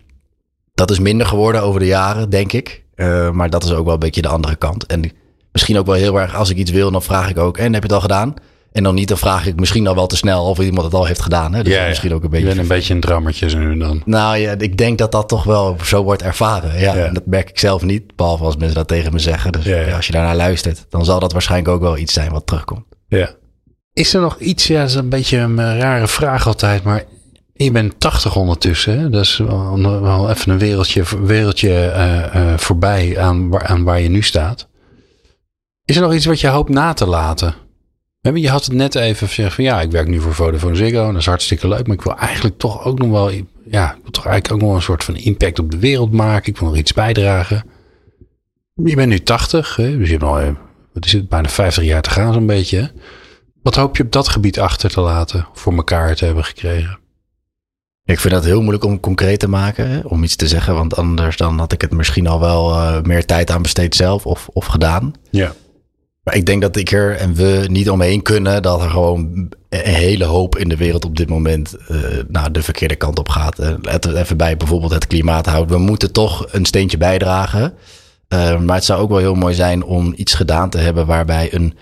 dat 0.73 0.91
is 0.91 0.99
minder 0.99 1.27
geworden 1.27 1.61
over 1.61 1.79
de 1.79 1.85
jaren, 1.85 2.29
denk 2.29 2.51
ik. 2.51 2.80
Uh, 2.95 3.31
maar 3.31 3.49
dat 3.49 3.63
is 3.63 3.71
ook 3.71 3.85
wel 3.85 3.93
een 3.93 3.99
beetje 3.99 4.21
de 4.21 4.27
andere 4.27 4.55
kant. 4.55 4.85
En 4.85 5.11
misschien 5.51 5.77
ook 5.77 5.85
wel 5.85 5.95
heel 5.95 6.19
erg, 6.19 6.35
als 6.35 6.49
ik 6.49 6.57
iets 6.57 6.71
wil, 6.71 6.91
dan 6.91 7.03
vraag 7.03 7.29
ik 7.29 7.37
ook, 7.37 7.57
en 7.57 7.73
heb 7.73 7.83
je 7.83 7.87
het 7.87 7.91
al 7.91 8.01
gedaan? 8.01 8.33
En 8.71 8.83
dan 8.83 8.95
niet, 8.95 9.07
dan 9.07 9.17
vraag 9.17 9.45
ik 9.45 9.59
misschien 9.59 9.87
al 9.87 9.95
wel 9.95 10.07
te 10.07 10.15
snel 10.15 10.45
of 10.45 10.59
iemand 10.59 10.85
het 10.85 10.93
al 10.93 11.05
heeft 11.05 11.21
gedaan. 11.21 11.53
Hè? 11.53 11.63
Dus 11.63 11.73
ja, 11.73 11.87
misschien 11.87 12.13
ook 12.13 12.23
een 12.23 12.29
beetje. 12.29 12.47
Je 12.47 12.53
bent 12.53 12.61
een 12.61 12.75
beetje 12.75 12.93
een 12.93 12.99
drammertje 12.99 13.49
zo 13.49 13.57
nu 13.57 13.77
dan. 13.77 14.01
Nou 14.05 14.37
ja, 14.37 14.55
ik 14.57 14.77
denk 14.77 14.97
dat 14.97 15.11
dat 15.11 15.29
toch 15.29 15.43
wel 15.43 15.77
zo 15.83 16.03
wordt 16.03 16.21
ervaren. 16.21 16.79
Ja, 16.79 16.95
ja. 16.95 17.05
En 17.05 17.13
dat 17.13 17.25
merk 17.25 17.49
ik 17.49 17.59
zelf 17.59 17.81
niet, 17.83 18.15
behalve 18.15 18.43
als 18.43 18.57
mensen 18.57 18.77
dat 18.77 18.87
tegen 18.87 19.13
me 19.13 19.19
zeggen. 19.19 19.51
Dus 19.51 19.65
ja, 19.65 19.79
ja. 19.79 19.95
als 19.95 20.05
je 20.05 20.11
daarnaar 20.11 20.35
luistert, 20.35 20.85
dan 20.89 21.05
zal 21.05 21.19
dat 21.19 21.31
waarschijnlijk 21.31 21.71
ook 21.71 21.81
wel 21.81 21.97
iets 21.97 22.13
zijn 22.13 22.31
wat 22.31 22.47
terugkomt. 22.47 22.85
Ja. 23.07 23.29
Is 23.93 24.13
er 24.13 24.21
nog 24.21 24.39
iets, 24.39 24.67
ja, 24.67 24.79
dat 24.79 24.89
is 24.89 24.95
een 24.95 25.09
beetje 25.09 25.37
een 25.37 25.79
rare 25.79 26.07
vraag 26.07 26.47
altijd, 26.47 26.83
maar 26.83 27.03
je 27.63 27.71
bent 27.71 27.99
80 27.99 28.35
ondertussen. 28.35 28.99
Hè? 28.99 29.09
Dat 29.09 29.23
is 29.23 29.37
wel, 29.37 30.29
even 30.29 30.51
een 30.51 30.59
wereldje, 30.59 31.03
wereldje 31.23 31.69
uh, 31.69 32.41
uh, 32.41 32.57
voorbij 32.57 33.19
aan 33.19 33.83
waar, 33.83 34.01
je 34.01 34.09
nu 34.09 34.21
staat. 34.21 34.67
Is 35.85 35.95
er 35.95 36.01
nog 36.01 36.13
iets 36.13 36.25
wat 36.25 36.39
je 36.39 36.47
hoopt 36.47 36.69
na 36.69 36.93
te 36.93 37.05
laten? 37.05 37.55
Je 38.33 38.49
had 38.49 38.65
het 38.65 38.73
net 38.73 38.95
even 38.95 39.27
gezegd 39.27 39.55
van 39.55 39.63
ja, 39.63 39.81
ik 39.81 39.91
werk 39.91 40.07
nu 40.07 40.19
voor 40.19 40.33
Vodafone 40.33 40.75
Ziggo. 40.75 41.05
Dat 41.11 41.21
is 41.21 41.25
hartstikke 41.25 41.67
leuk. 41.67 41.87
Maar 41.87 41.95
ik 41.95 42.01
wil 42.01 42.17
eigenlijk 42.17 42.57
toch 42.57 42.85
ook 42.85 42.99
nog 42.99 43.09
wel, 43.09 43.29
ja, 43.69 43.91
ik 43.91 44.01
wil 44.01 44.11
toch 44.11 44.25
eigenlijk 44.25 44.63
ook 44.63 44.69
nog 44.69 44.75
een 44.75 44.83
soort 44.83 45.03
van 45.03 45.15
impact 45.15 45.59
op 45.59 45.71
de 45.71 45.79
wereld 45.79 46.11
maken. 46.11 46.51
Ik 46.51 46.57
wil 46.57 46.67
nog 46.67 46.77
iets 46.77 46.93
bijdragen. 46.93 47.63
Je 48.83 48.95
bent 48.95 49.09
nu 49.09 49.19
80, 49.19 49.75
hè? 49.75 49.97
dus 49.97 50.09
je 50.09 50.17
hebt 50.17 50.25
nog, 50.25 50.55
wat 50.93 51.05
is 51.05 51.11
het, 51.11 51.29
bijna 51.29 51.49
50 51.49 51.83
jaar 51.83 52.01
te 52.01 52.09
gaan 52.09 52.33
zo'n 52.33 52.45
beetje. 52.45 52.91
Wat 53.63 53.75
hoop 53.75 53.97
je 53.97 54.03
op 54.03 54.11
dat 54.11 54.27
gebied 54.27 54.59
achter 54.59 54.89
te 54.89 55.01
laten, 55.01 55.47
voor 55.53 55.73
elkaar 55.73 56.15
te 56.15 56.25
hebben 56.25 56.43
gekregen? 56.43 57.00
Ik 58.05 58.19
vind 58.19 58.33
dat 58.33 58.43
heel 58.43 58.61
moeilijk 58.61 58.83
om 58.83 58.99
concreet 58.99 59.39
te 59.39 59.49
maken, 59.49 59.89
hè, 59.89 59.99
om 60.03 60.23
iets 60.23 60.35
te 60.35 60.47
zeggen. 60.47 60.73
Want 60.73 60.95
anders 60.95 61.37
dan 61.37 61.59
had 61.59 61.71
ik 61.71 61.81
het 61.81 61.91
misschien 61.91 62.27
al 62.27 62.39
wel 62.39 62.71
uh, 62.71 63.01
meer 63.01 63.25
tijd 63.25 63.51
aan 63.51 63.61
besteed 63.61 63.95
zelf 63.95 64.25
of, 64.25 64.49
of 64.53 64.65
gedaan. 64.65 65.13
Ja. 65.29 65.53
Maar 66.23 66.35
ik 66.35 66.45
denk 66.45 66.61
dat 66.61 66.75
ik 66.75 66.91
er 66.91 67.17
en 67.17 67.33
we 67.33 67.65
niet 67.67 67.89
omheen 67.89 68.21
kunnen 68.21 68.61
dat 68.61 68.81
er 68.81 68.89
gewoon 68.89 69.49
een 69.69 69.93
hele 69.93 70.25
hoop 70.25 70.57
in 70.57 70.69
de 70.69 70.77
wereld 70.77 71.05
op 71.05 71.17
dit 71.17 71.29
moment 71.29 71.75
uh, 71.91 71.97
nou, 72.27 72.51
de 72.51 72.63
verkeerde 72.63 72.95
kant 72.95 73.19
op 73.19 73.29
gaat. 73.29 73.59
Uh, 73.59 73.73
let 73.81 74.13
even 74.13 74.37
bij 74.37 74.57
bijvoorbeeld 74.57 74.91
het 74.91 75.07
klimaat 75.07 75.45
houden. 75.45 75.77
We 75.77 75.81
moeten 75.83 76.11
toch 76.11 76.45
een 76.51 76.65
steentje 76.65 76.97
bijdragen. 76.97 77.73
Uh, 78.33 78.59
maar 78.59 78.75
het 78.75 78.85
zou 78.85 79.01
ook 79.01 79.09
wel 79.09 79.17
heel 79.17 79.35
mooi 79.35 79.53
zijn 79.53 79.83
om 79.83 80.13
iets 80.15 80.33
gedaan 80.33 80.69
te 80.69 80.77
hebben 80.77 81.05
waarbij 81.05 81.53
een 81.53 81.77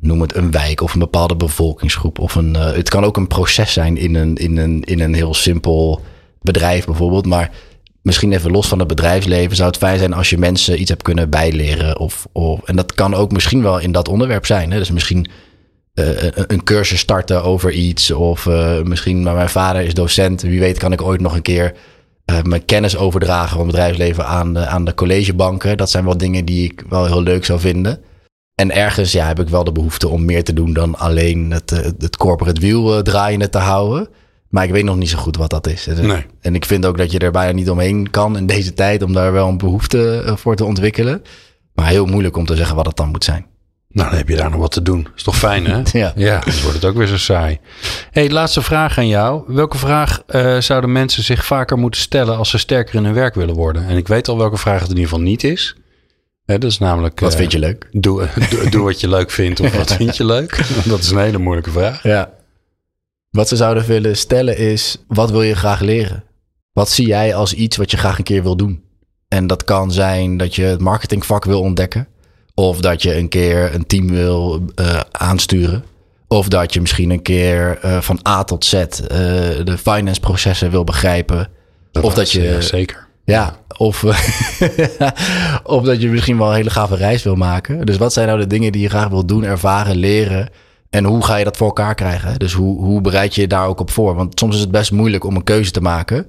noem 0.00 0.20
het 0.20 0.36
een 0.36 0.50
wijk 0.50 0.80
of 0.80 0.92
een 0.92 0.98
bepaalde 0.98 1.36
bevolkingsgroep. 1.36 2.18
Of 2.18 2.34
een, 2.34 2.54
uh, 2.56 2.72
het 2.72 2.88
kan 2.88 3.04
ook 3.04 3.16
een 3.16 3.26
proces 3.26 3.72
zijn 3.72 3.96
in 3.96 4.14
een, 4.14 4.36
in, 4.36 4.56
een, 4.56 4.82
in 4.84 5.00
een 5.00 5.14
heel 5.14 5.34
simpel 5.34 6.00
bedrijf 6.42 6.84
bijvoorbeeld. 6.84 7.26
Maar 7.26 7.50
misschien 8.02 8.32
even 8.32 8.50
los 8.50 8.68
van 8.68 8.78
het 8.78 8.88
bedrijfsleven 8.88 9.56
zou 9.56 9.68
het 9.68 9.78
fijn 9.78 9.98
zijn 9.98 10.12
als 10.12 10.30
je 10.30 10.38
mensen 10.38 10.80
iets 10.80 10.90
hebt 10.90 11.02
kunnen 11.02 11.30
bijleren. 11.30 11.98
Of, 11.98 12.26
of, 12.32 12.60
en 12.64 12.76
dat 12.76 12.94
kan 12.94 13.14
ook 13.14 13.32
misschien 13.32 13.62
wel 13.62 13.78
in 13.78 13.92
dat 13.92 14.08
onderwerp 14.08 14.46
zijn. 14.46 14.70
Hè? 14.70 14.78
Dus 14.78 14.90
misschien 14.90 15.28
uh, 15.94 16.04
een 16.32 16.64
cursus 16.64 17.00
starten 17.00 17.42
over 17.42 17.72
iets. 17.72 18.10
Of 18.10 18.46
uh, 18.46 18.82
misschien, 18.82 19.22
maar 19.22 19.34
mijn 19.34 19.48
vader 19.48 19.82
is 19.82 19.94
docent. 19.94 20.42
Wie 20.42 20.60
weet 20.60 20.78
kan 20.78 20.92
ik 20.92 21.02
ooit 21.02 21.20
nog 21.20 21.34
een 21.34 21.42
keer 21.42 21.74
mijn 22.42 22.64
kennis 22.64 22.96
overdragen 22.96 23.56
van 23.56 23.66
bedrijfsleven 23.66 24.26
aan 24.26 24.54
de, 24.54 24.66
aan 24.66 24.84
de 24.84 24.94
collegebanken. 24.94 25.76
Dat 25.76 25.90
zijn 25.90 26.04
wel 26.04 26.16
dingen 26.16 26.44
die 26.44 26.64
ik 26.64 26.84
wel 26.88 27.06
heel 27.06 27.22
leuk 27.22 27.44
zou 27.44 27.60
vinden. 27.60 28.00
En 28.58 28.74
ergens 28.74 29.12
ja, 29.12 29.26
heb 29.26 29.40
ik 29.40 29.48
wel 29.48 29.64
de 29.64 29.72
behoefte 29.72 30.08
om 30.08 30.24
meer 30.24 30.44
te 30.44 30.52
doen 30.52 30.72
dan 30.72 30.98
alleen 30.98 31.50
het, 31.50 31.72
eh, 31.72 31.84
het 31.98 32.16
corporate 32.16 32.60
wiel 32.60 32.96
uh, 32.96 33.02
draaiende 33.02 33.48
te 33.48 33.58
houden. 33.58 34.08
Maar 34.48 34.64
ik 34.64 34.70
weet 34.70 34.84
nog 34.84 34.96
niet 34.96 35.08
zo 35.08 35.18
goed 35.18 35.36
wat 35.36 35.50
dat 35.50 35.66
is. 35.66 35.86
Nee. 35.86 36.26
En 36.40 36.54
ik 36.54 36.64
vind 36.64 36.86
ook 36.86 36.98
dat 36.98 37.12
je 37.12 37.18
er 37.18 37.30
bijna 37.30 37.52
niet 37.52 37.70
omheen 37.70 38.10
kan 38.10 38.36
in 38.36 38.46
deze 38.46 38.74
tijd 38.74 39.02
om 39.02 39.12
daar 39.12 39.32
wel 39.32 39.48
een 39.48 39.58
behoefte 39.58 40.22
eh, 40.26 40.36
voor 40.36 40.56
te 40.56 40.64
ontwikkelen. 40.64 41.22
Maar 41.74 41.86
heel 41.86 42.06
moeilijk 42.06 42.36
om 42.36 42.46
te 42.46 42.56
zeggen 42.56 42.76
wat 42.76 42.86
het 42.86 42.96
dan 42.96 43.08
moet 43.08 43.24
zijn. 43.24 43.46
Nou, 43.88 44.08
dan 44.08 44.18
heb 44.18 44.28
je 44.28 44.36
daar 44.36 44.50
nog 44.50 44.60
wat 44.60 44.72
te 44.72 44.82
doen. 44.82 45.08
Is 45.16 45.22
toch 45.22 45.36
fijn, 45.36 45.66
hè? 45.66 45.82
ja. 45.98 46.12
Ja, 46.16 46.40
dan 46.40 46.60
wordt 46.62 46.74
het 46.74 46.84
ook 46.84 46.96
weer 46.96 47.06
zo 47.06 47.18
saai. 47.18 47.58
hey, 48.10 48.30
laatste 48.30 48.62
vraag 48.62 48.98
aan 48.98 49.08
jou. 49.08 49.42
Welke 49.46 49.78
vraag 49.78 50.22
uh, 50.28 50.60
zouden 50.60 50.92
mensen 50.92 51.22
zich 51.22 51.44
vaker 51.44 51.78
moeten 51.78 52.00
stellen 52.00 52.36
als 52.36 52.50
ze 52.50 52.58
sterker 52.58 52.94
in 52.94 53.04
hun 53.04 53.14
werk 53.14 53.34
willen 53.34 53.54
worden? 53.54 53.86
En 53.86 53.96
ik 53.96 54.08
weet 54.08 54.28
al 54.28 54.38
welke 54.38 54.56
vraag 54.56 54.80
het 54.80 54.90
in 54.90 54.96
ieder 54.96 55.08
geval 55.08 55.24
niet 55.24 55.44
is. 55.44 55.76
Dat 56.56 56.64
is 56.64 56.78
namelijk. 56.78 57.20
Wat 57.20 57.34
vind 57.34 57.52
je 57.52 57.58
leuk? 57.58 57.88
Doe, 57.90 58.28
doe, 58.50 58.70
doe, 58.70 58.82
wat 58.82 59.00
je 59.00 59.08
leuk 59.08 59.30
vindt 59.30 59.60
of 59.60 59.76
wat 59.76 59.92
vind 59.96 60.16
je 60.16 60.24
leuk? 60.24 60.66
Dat 60.84 60.98
is 60.98 61.10
een 61.10 61.18
hele 61.18 61.38
moeilijke 61.38 61.70
vraag. 61.70 62.02
Ja. 62.02 62.30
Wat 63.30 63.48
ze 63.48 63.56
zouden 63.56 63.86
willen 63.86 64.16
stellen 64.16 64.56
is: 64.56 64.96
wat 65.06 65.30
wil 65.30 65.42
je 65.42 65.54
graag 65.54 65.80
leren? 65.80 66.24
Wat 66.72 66.90
zie 66.90 67.06
jij 67.06 67.34
als 67.34 67.54
iets 67.54 67.76
wat 67.76 67.90
je 67.90 67.96
graag 67.96 68.18
een 68.18 68.24
keer 68.24 68.42
wil 68.42 68.56
doen? 68.56 68.82
En 69.28 69.46
dat 69.46 69.64
kan 69.64 69.92
zijn 69.92 70.36
dat 70.36 70.54
je 70.54 70.62
het 70.62 70.80
marketingvak 70.80 71.44
wil 71.44 71.60
ontdekken. 71.60 72.08
Of 72.54 72.80
dat 72.80 73.02
je 73.02 73.16
een 73.16 73.28
keer 73.28 73.74
een 73.74 73.86
team 73.86 74.10
wil 74.10 74.64
uh, 74.80 75.00
aansturen. 75.10 75.84
Of 76.28 76.48
dat 76.48 76.72
je 76.74 76.80
misschien 76.80 77.10
een 77.10 77.22
keer 77.22 77.78
uh, 77.84 78.00
van 78.00 78.20
A 78.28 78.44
tot 78.44 78.64
Z 78.64 78.72
de 78.72 79.76
finance 79.78 80.20
processen 80.20 80.70
wil 80.70 80.84
begrijpen. 80.84 81.48
Dat 81.90 82.04
of 82.04 82.14
dat 82.14 82.30
je. 82.30 82.62
Zeker. 82.62 83.07
Ja, 83.32 83.56
of, 83.76 84.04
of 85.64 85.82
dat 85.82 86.00
je 86.00 86.08
misschien 86.08 86.38
wel 86.38 86.48
een 86.48 86.54
hele 86.54 86.70
gave 86.70 86.96
reis 86.96 87.22
wil 87.22 87.34
maken. 87.34 87.86
Dus 87.86 87.96
wat 87.96 88.12
zijn 88.12 88.26
nou 88.26 88.38
de 88.38 88.46
dingen 88.46 88.72
die 88.72 88.82
je 88.82 88.88
graag 88.88 89.08
wil 89.08 89.26
doen, 89.26 89.44
ervaren, 89.44 89.96
leren? 89.96 90.48
En 90.90 91.04
hoe 91.04 91.24
ga 91.24 91.36
je 91.36 91.44
dat 91.44 91.56
voor 91.56 91.66
elkaar 91.66 91.94
krijgen? 91.94 92.38
Dus 92.38 92.52
hoe, 92.52 92.80
hoe 92.80 93.00
bereid 93.00 93.34
je 93.34 93.40
je 93.40 93.46
daar 93.46 93.66
ook 93.66 93.80
op 93.80 93.90
voor? 93.90 94.14
Want 94.14 94.38
soms 94.38 94.54
is 94.54 94.60
het 94.60 94.70
best 94.70 94.92
moeilijk 94.92 95.24
om 95.24 95.36
een 95.36 95.44
keuze 95.44 95.70
te 95.70 95.80
maken. 95.80 96.26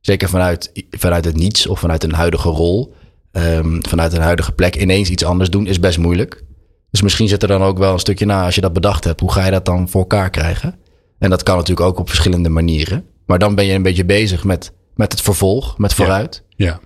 Zeker 0.00 0.28
vanuit, 0.28 0.86
vanuit 0.90 1.24
het 1.24 1.36
niets 1.36 1.66
of 1.66 1.80
vanuit 1.80 2.04
een 2.04 2.12
huidige 2.12 2.48
rol. 2.48 2.94
Um, 3.32 3.86
vanuit 3.86 4.12
een 4.12 4.22
huidige 4.22 4.52
plek 4.52 4.76
ineens 4.76 5.10
iets 5.10 5.24
anders 5.24 5.50
doen 5.50 5.66
is 5.66 5.80
best 5.80 5.98
moeilijk. 5.98 6.44
Dus 6.90 7.02
misschien 7.02 7.28
zit 7.28 7.42
er 7.42 7.48
dan 7.48 7.62
ook 7.62 7.78
wel 7.78 7.92
een 7.92 7.98
stukje 7.98 8.26
na 8.26 8.44
als 8.44 8.54
je 8.54 8.60
dat 8.60 8.72
bedacht 8.72 9.04
hebt. 9.04 9.20
Hoe 9.20 9.32
ga 9.32 9.44
je 9.44 9.50
dat 9.50 9.64
dan 9.64 9.88
voor 9.88 10.00
elkaar 10.00 10.30
krijgen? 10.30 10.74
En 11.18 11.30
dat 11.30 11.42
kan 11.42 11.56
natuurlijk 11.56 11.86
ook 11.86 11.98
op 11.98 12.08
verschillende 12.08 12.48
manieren. 12.48 13.04
Maar 13.26 13.38
dan 13.38 13.54
ben 13.54 13.66
je 13.66 13.72
een 13.72 13.82
beetje 13.82 14.04
bezig 14.04 14.44
met 14.44 14.72
met 14.94 15.12
het 15.12 15.20
vervolg, 15.20 15.78
met 15.78 15.94
vooruit. 15.94 16.42
Ja. 16.56 16.80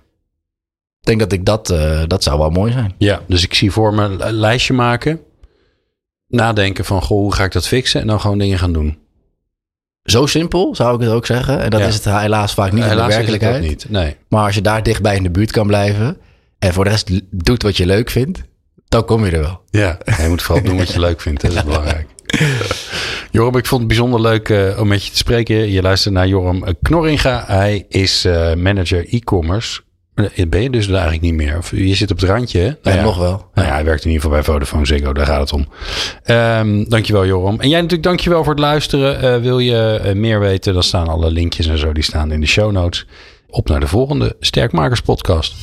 denk 0.99 1.19
dat 1.19 1.31
ik 1.31 1.45
dat, 1.45 1.69
eh, 1.69 2.01
dat 2.07 2.23
zou 2.23 2.39
wel 2.39 2.49
mooi 2.49 2.71
zijn. 2.71 2.93
Ja, 2.97 3.21
dus 3.27 3.43
ik 3.43 3.53
zie 3.53 3.71
voor 3.71 3.93
me 3.93 4.03
een 4.03 4.33
lijstje 4.33 4.73
maken. 4.73 5.19
Nadenken 6.27 6.85
van, 6.85 7.01
goh, 7.01 7.17
hoe 7.17 7.33
ga 7.33 7.43
ik 7.43 7.51
dat 7.51 7.67
fixen? 7.67 8.01
En 8.01 8.07
dan 8.07 8.19
gewoon 8.19 8.37
dingen 8.37 8.59
gaan 8.59 8.73
doen. 8.73 8.97
Zo 10.03 10.25
simpel 10.25 10.75
zou 10.75 10.95
ik 10.95 11.01
het 11.01 11.09
ook 11.09 11.25
zeggen. 11.25 11.59
En 11.59 11.69
dat 11.69 11.79
Ja. 11.79 11.85
is 11.87 11.93
het 11.95 12.03
helaas 12.05 12.53
vaak 12.53 12.71
niet 12.71 12.83
Helaas 12.83 13.01
in 13.01 13.07
de 13.09 13.15
werkelijkheid. 13.15 13.61
niet. 13.69 13.89
Nee. 13.89 14.15
Maar 14.27 14.45
als 14.45 14.55
je 14.55 14.61
daar 14.61 14.83
dichtbij 14.83 15.15
in 15.15 15.23
de 15.23 15.29
buurt 15.31 15.51
kan 15.51 15.67
blijven 15.67 16.17
en 16.59 16.73
voor 16.73 16.83
de 16.83 16.89
rest 16.89 17.09
doet 17.31 17.63
wat 17.63 17.77
je 17.77 17.85
leuk 17.85 18.09
vindt, 18.09 18.41
dan 18.87 19.05
kom 19.05 19.25
je 19.25 19.31
er 19.31 19.39
wel. 19.41 19.61
Ja, 19.69 19.97
je 20.21 20.27
moet 20.29 20.41
vooral 20.41 20.63
doen 20.63 20.77
wat 20.77 20.89
je 20.91 20.99
leuk 20.99 21.21
vindt. 21.21 21.41
Dat 21.41 21.51
is 21.53 21.63
belangrijk. 21.71 22.07
Joram, 23.31 23.57
ik 23.57 23.65
vond 23.65 23.79
het 23.79 23.87
bijzonder 23.89 24.21
leuk 24.21 24.49
eh, 24.49 24.79
om 24.79 24.87
met 24.87 25.05
je 25.05 25.11
te 25.11 25.17
spreken. 25.17 25.71
Je 25.71 25.81
luistert 25.81 26.13
naar 26.13 26.27
Joram 26.27 26.63
Knorringa. 26.81 27.43
Hij 27.47 27.85
is 27.89 28.25
eh, 28.25 28.53
manager 28.53 29.05
e-commerce. 29.13 29.81
Eh, 30.15 30.45
Ben 30.47 30.61
je 30.61 30.69
dus 30.69 30.85
er 30.87 30.93
eigenlijk 30.93 31.21
niet 31.21 31.33
meer? 31.33 31.57
Of 31.57 31.71
je 31.71 31.95
zit 31.95 32.11
op 32.11 32.19
het 32.19 32.29
randje, 32.29 32.59
hè? 32.59 32.65
Nou 32.65 32.77
Ja, 32.83 32.93
ja. 32.93 33.01
nog 33.01 33.17
wel. 33.17 33.47
Nou 33.53 33.67
ja, 33.67 33.73
hij 33.73 33.83
werkt 33.85 34.05
in 34.05 34.11
ieder 34.11 34.23
geval 34.23 34.37
bij 34.37 34.45
Vodafone 34.53 34.85
Ziggo. 34.85 35.13
Daar 35.13 35.25
gaat 35.25 35.39
het 35.39 35.53
om. 35.53 35.67
Ehm, 36.23 36.83
dankjewel, 36.87 37.25
Joram. 37.25 37.59
En 37.59 37.69
jij 37.69 37.77
natuurlijk 37.81 38.07
dankjewel 38.07 38.43
voor 38.43 38.53
het 38.53 38.61
luisteren. 38.61 39.21
Eh, 39.21 39.41
wil 39.41 39.59
je 39.59 40.11
meer 40.15 40.39
weten, 40.39 40.73
dan 40.73 40.83
staan 40.83 41.07
alle 41.07 41.31
linkjes 41.31 41.67
en 41.67 41.77
zo. 41.77 41.91
Die 41.91 42.03
staan 42.03 42.31
in 42.31 42.41
de 42.41 42.47
show 42.47 42.71
notes. 42.71 43.05
Op 43.49 43.67
naar 43.69 43.79
de 43.79 43.87
volgende 43.87 44.35
Sterkmakers 44.39 45.01
podcast. 45.01 45.53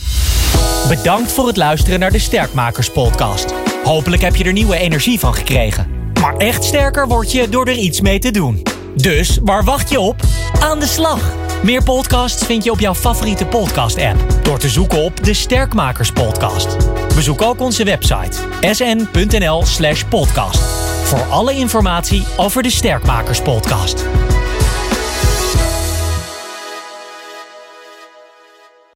Bedankt 0.88 1.32
voor 1.32 1.46
het 1.46 1.56
luisteren 1.56 2.00
naar 2.00 2.12
de 2.12 2.18
Sterkmakers 2.18 2.90
podcast. 2.90 3.54
Hopelijk 3.84 4.22
heb 4.22 4.36
je 4.36 4.44
er 4.44 4.52
nieuwe 4.52 4.76
energie 4.78 5.18
van 5.18 5.34
gekregen. 5.34 5.95
Maar 6.20 6.36
echt 6.36 6.64
sterker 6.64 7.06
word 7.08 7.32
je 7.32 7.48
door 7.48 7.66
er 7.66 7.76
iets 7.76 8.00
mee 8.00 8.18
te 8.18 8.30
doen. 8.30 8.62
Dus 8.94 9.38
waar 9.42 9.64
wacht 9.64 9.90
je 9.90 10.00
op? 10.00 10.20
Aan 10.60 10.80
de 10.80 10.86
slag! 10.86 11.20
Meer 11.62 11.82
podcasts 11.82 12.44
vind 12.44 12.64
je 12.64 12.70
op 12.70 12.80
jouw 12.80 12.94
favoriete 12.94 13.46
podcast-app 13.46 14.24
door 14.42 14.58
te 14.58 14.68
zoeken 14.68 14.98
op 14.98 15.24
de 15.24 15.34
Sterkmakers 15.34 16.12
podcast. 16.12 16.76
Bezoek 17.14 17.42
ook 17.42 17.60
onze 17.60 17.84
website 17.84 18.36
sn.nl/podcast 18.60 20.58
voor 21.02 21.22
alle 21.30 21.54
informatie 21.54 22.24
over 22.36 22.62
de 22.62 22.70
Sterkmakers 22.70 23.40
podcast. 23.40 24.04